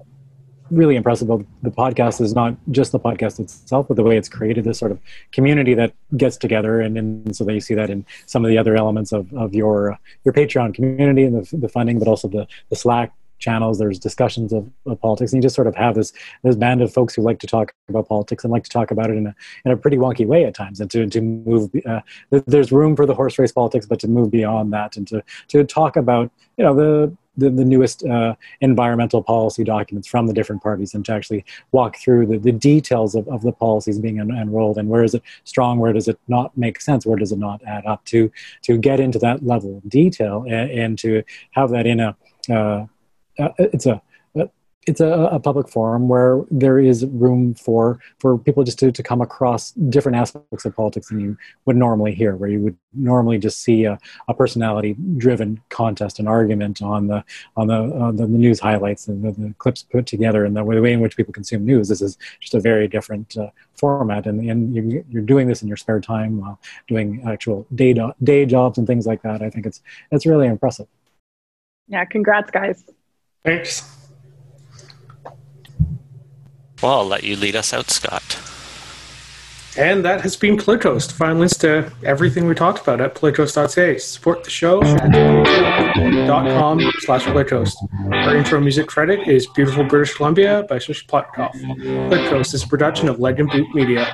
really 0.72 0.96
impressive. 0.96 1.30
About 1.30 1.46
the 1.62 1.72
podcast 1.72 2.22
is 2.22 2.34
not 2.34 2.56
just 2.72 2.92
the 2.92 3.00
podcast 3.00 3.40
itself, 3.40 3.88
but 3.88 3.98
the 3.98 4.04
way 4.04 4.18
it's 4.18 4.30
created 4.30 4.64
this 4.64 4.80
sort 4.80 4.92
of 4.92 5.00
community 5.32 5.74
that 5.74 5.94
gets 6.16 6.38
together, 6.38 6.82
and, 6.82 6.98
and 6.98 7.36
so 7.36 7.50
you 7.50 7.60
see 7.60 7.76
that 7.76 7.90
in 7.90 8.06
some 8.26 8.46
of 8.46 8.50
the 8.50 8.58
other 8.58 8.76
elements 8.76 9.12
of, 9.12 9.34
of 9.34 9.54
your 9.54 9.94
uh, 9.94 9.98
your 10.24 10.34
Patreon 10.34 10.74
community 10.74 11.24
and 11.24 11.46
the, 11.46 11.58
the 11.58 11.70
funding, 11.70 12.00
but 12.00 12.08
also 12.08 12.28
the 12.28 12.48
the 12.70 12.76
Slack 12.76 13.14
channels 13.40 13.80
there's 13.80 14.00
discussions 14.00 14.52
of, 14.52 14.70
of 14.86 15.00
politics 15.02 15.32
and 15.32 15.38
you 15.38 15.46
just 15.46 15.56
sort 15.56 15.68
of 15.68 15.76
have 15.76 15.96
this 15.96 16.14
this 16.44 16.56
band 16.56 16.82
of 16.82 16.92
folks 16.92 17.14
who 17.16 17.22
like 17.22 17.40
to 17.40 17.48
talk 17.48 17.74
about 17.90 18.08
politics 18.08 18.44
and 18.44 18.52
like 18.52 18.64
to 18.64 18.70
talk 18.70 18.92
about 18.92 19.10
it 19.10 19.18
in 19.18 19.28
a 19.28 19.36
in 19.66 19.72
a 19.72 19.78
pretty 19.78 19.98
wonky 19.98 20.26
way 20.26 20.44
at 20.46 20.54
times 20.54 20.80
and 20.80 20.90
to 20.90 21.08
to 21.08 21.22
move 21.22 21.70
uh, 21.86 22.02
there's 22.30 22.72
room 22.72 22.96
for 22.96 23.06
the 23.06 23.14
horse 23.14 23.38
race 23.40 23.52
politics, 23.52 23.86
but 23.86 24.00
to 24.00 24.08
move 24.08 24.32
beyond 24.32 24.74
that 24.74 24.98
and 24.98 25.08
to 25.08 25.24
to 25.48 25.64
talk 25.64 25.96
about 25.96 26.32
you 26.58 26.64
know 26.64 26.76
the 26.76 27.16
the, 27.40 27.52
the 27.52 27.66
newest 27.66 28.04
uh, 28.04 28.34
environmental 28.62 29.22
policy 29.22 29.64
documents 29.64 30.08
from 30.08 30.26
the 30.26 30.34
different 30.34 30.64
parties 30.64 30.96
and 30.96 31.06
to 31.06 31.14
actually 31.14 31.46
walk 31.72 31.96
through 31.98 32.26
the, 32.26 32.40
the 32.40 32.52
details 32.52 33.14
of, 33.14 33.28
of 33.28 33.44
the 33.44 33.52
policies 33.52 34.00
being 34.00 34.20
en- 34.20 34.32
enrolled 34.32 34.80
and 34.80 34.90
where 34.90 35.04
is 35.04 35.14
it 35.14 35.22
strong, 35.44 35.78
where 35.78 35.94
does 35.94 36.08
it 36.08 36.20
not 36.28 36.58
make 36.58 36.82
sense, 36.82 37.06
where 37.06 37.18
does 37.18 37.32
it 37.32 37.38
not 37.38 37.62
add 37.66 37.86
up 37.86 38.04
to 38.06 38.32
to 38.64 38.78
get 38.78 39.00
into 39.00 39.20
that 39.20 39.46
level 39.46 39.78
of 39.78 39.88
detail 39.88 40.46
and, 40.48 40.72
and 40.72 41.00
to 41.00 41.24
have 41.52 41.70
that 41.70 41.86
in 41.86 42.00
a 42.00 42.16
uh, 42.50 42.88
uh, 43.40 43.50
it's 43.58 43.86
a 43.86 44.02
it's 44.88 45.02
a, 45.02 45.08
a 45.08 45.40
public 45.40 45.68
forum 45.68 46.08
where 46.08 46.44
there 46.50 46.80
is 46.80 47.06
room 47.08 47.54
for 47.54 48.00
for 48.20 48.38
people 48.38 48.64
just 48.64 48.80
to, 48.80 48.92
to 48.92 49.04
come 49.04 49.22
across 49.22 49.72
different 49.72 50.16
aspects 50.16 50.64
of 50.64 50.76
politics 50.76 51.10
than 51.10 51.20
you 51.20 51.38
would 51.66 51.76
normally 51.76 52.14
hear, 52.16 52.36
where 52.38 52.50
you 52.50 52.62
would 52.62 52.78
normally 52.94 53.38
just 53.38 53.62
see 53.62 53.84
a, 53.84 54.00
a 54.30 54.34
personality 54.34 54.96
driven 55.18 55.62
contest, 55.70 56.20
and 56.20 56.28
argument 56.28 56.82
on 56.82 57.08
the 57.08 57.24
on 57.58 57.68
the, 57.68 57.76
on 57.76 58.16
the 58.16 58.28
news 58.28 58.60
highlights 58.62 59.10
and 59.10 59.24
the, 59.24 59.32
the 59.34 59.54
clips 59.58 59.84
put 59.84 60.06
together, 60.06 60.46
and 60.46 60.56
the 60.56 60.64
way, 60.64 60.76
the 60.76 60.82
way 60.82 60.94
in 60.94 61.02
which 61.02 61.18
people 61.18 61.34
consume 61.34 61.66
news. 61.66 61.90
This 61.90 62.02
is 62.02 62.18
just 62.40 62.56
a 62.56 62.60
very 62.62 62.88
different 62.88 63.38
uh, 63.38 63.50
format, 63.76 64.26
and, 64.26 64.40
and 64.50 64.74
you, 64.74 65.06
you're 65.10 65.22
doing 65.22 65.48
this 65.48 65.62
in 65.62 65.68
your 65.68 65.78
spare 65.78 66.00
time 66.00 66.40
while 66.40 66.60
doing 66.88 67.22
actual 67.28 67.68
day 67.76 67.94
do- 67.94 68.14
day 68.24 68.46
jobs 68.46 68.78
and 68.78 68.88
things 68.88 69.06
like 69.06 69.22
that. 69.24 69.42
I 69.42 69.50
think 69.50 69.66
it's 69.66 69.82
it's 70.12 70.26
really 70.26 70.48
impressive. 70.48 70.88
Yeah, 71.90 72.06
congrats, 72.06 72.52
guys. 72.52 72.86
Thanks. 73.44 73.94
Well, 76.82 77.00
I'll 77.00 77.06
let 77.08 77.24
you 77.24 77.36
lead 77.36 77.56
us 77.56 77.74
out, 77.74 77.90
Scott. 77.90 78.40
And 79.78 80.04
that 80.06 80.22
has 80.22 80.36
been 80.36 80.58
Politoast. 80.58 81.12
Find 81.12 81.40
links 81.40 81.56
to 81.58 81.92
everything 82.04 82.48
we 82.48 82.56
talked 82.56 82.82
about 82.82 83.00
at 83.00 83.14
politoast.ca. 83.14 84.00
Support 84.00 84.44
the 84.44 84.50
show 84.50 84.82
at 84.82 85.12
patreon.com 85.12 86.82
slash 87.00 87.26
politoast. 87.26 87.76
Our 88.12 88.36
intro 88.36 88.60
music 88.60 88.88
credit 88.88 89.28
is 89.28 89.46
Beautiful 89.56 89.84
British 89.84 90.16
Columbia 90.16 90.66
by 90.68 90.80
Swish 90.80 91.06
Plotkoff. 91.06 91.54
Politoast 92.10 92.56
is 92.56 92.64
a 92.64 92.68
production 92.68 93.08
of 93.08 93.20
Legend 93.20 93.52
Boot 93.52 93.68
Media. 93.76 94.12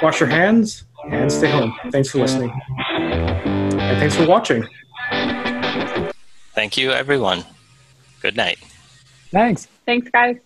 Wash 0.00 0.20
your 0.20 0.28
hands 0.28 0.84
and 1.10 1.30
stay 1.30 1.50
home. 1.50 1.74
Thanks 1.90 2.10
for 2.10 2.18
listening. 2.18 2.52
And 2.80 3.98
thanks 3.98 4.14
for 4.14 4.26
watching. 4.28 4.64
Thank 6.54 6.76
you, 6.76 6.92
everyone. 6.92 7.44
Good 8.20 8.36
night. 8.36 8.58
Thanks. 9.30 9.66
Thanks, 9.86 10.10
guys. 10.10 10.40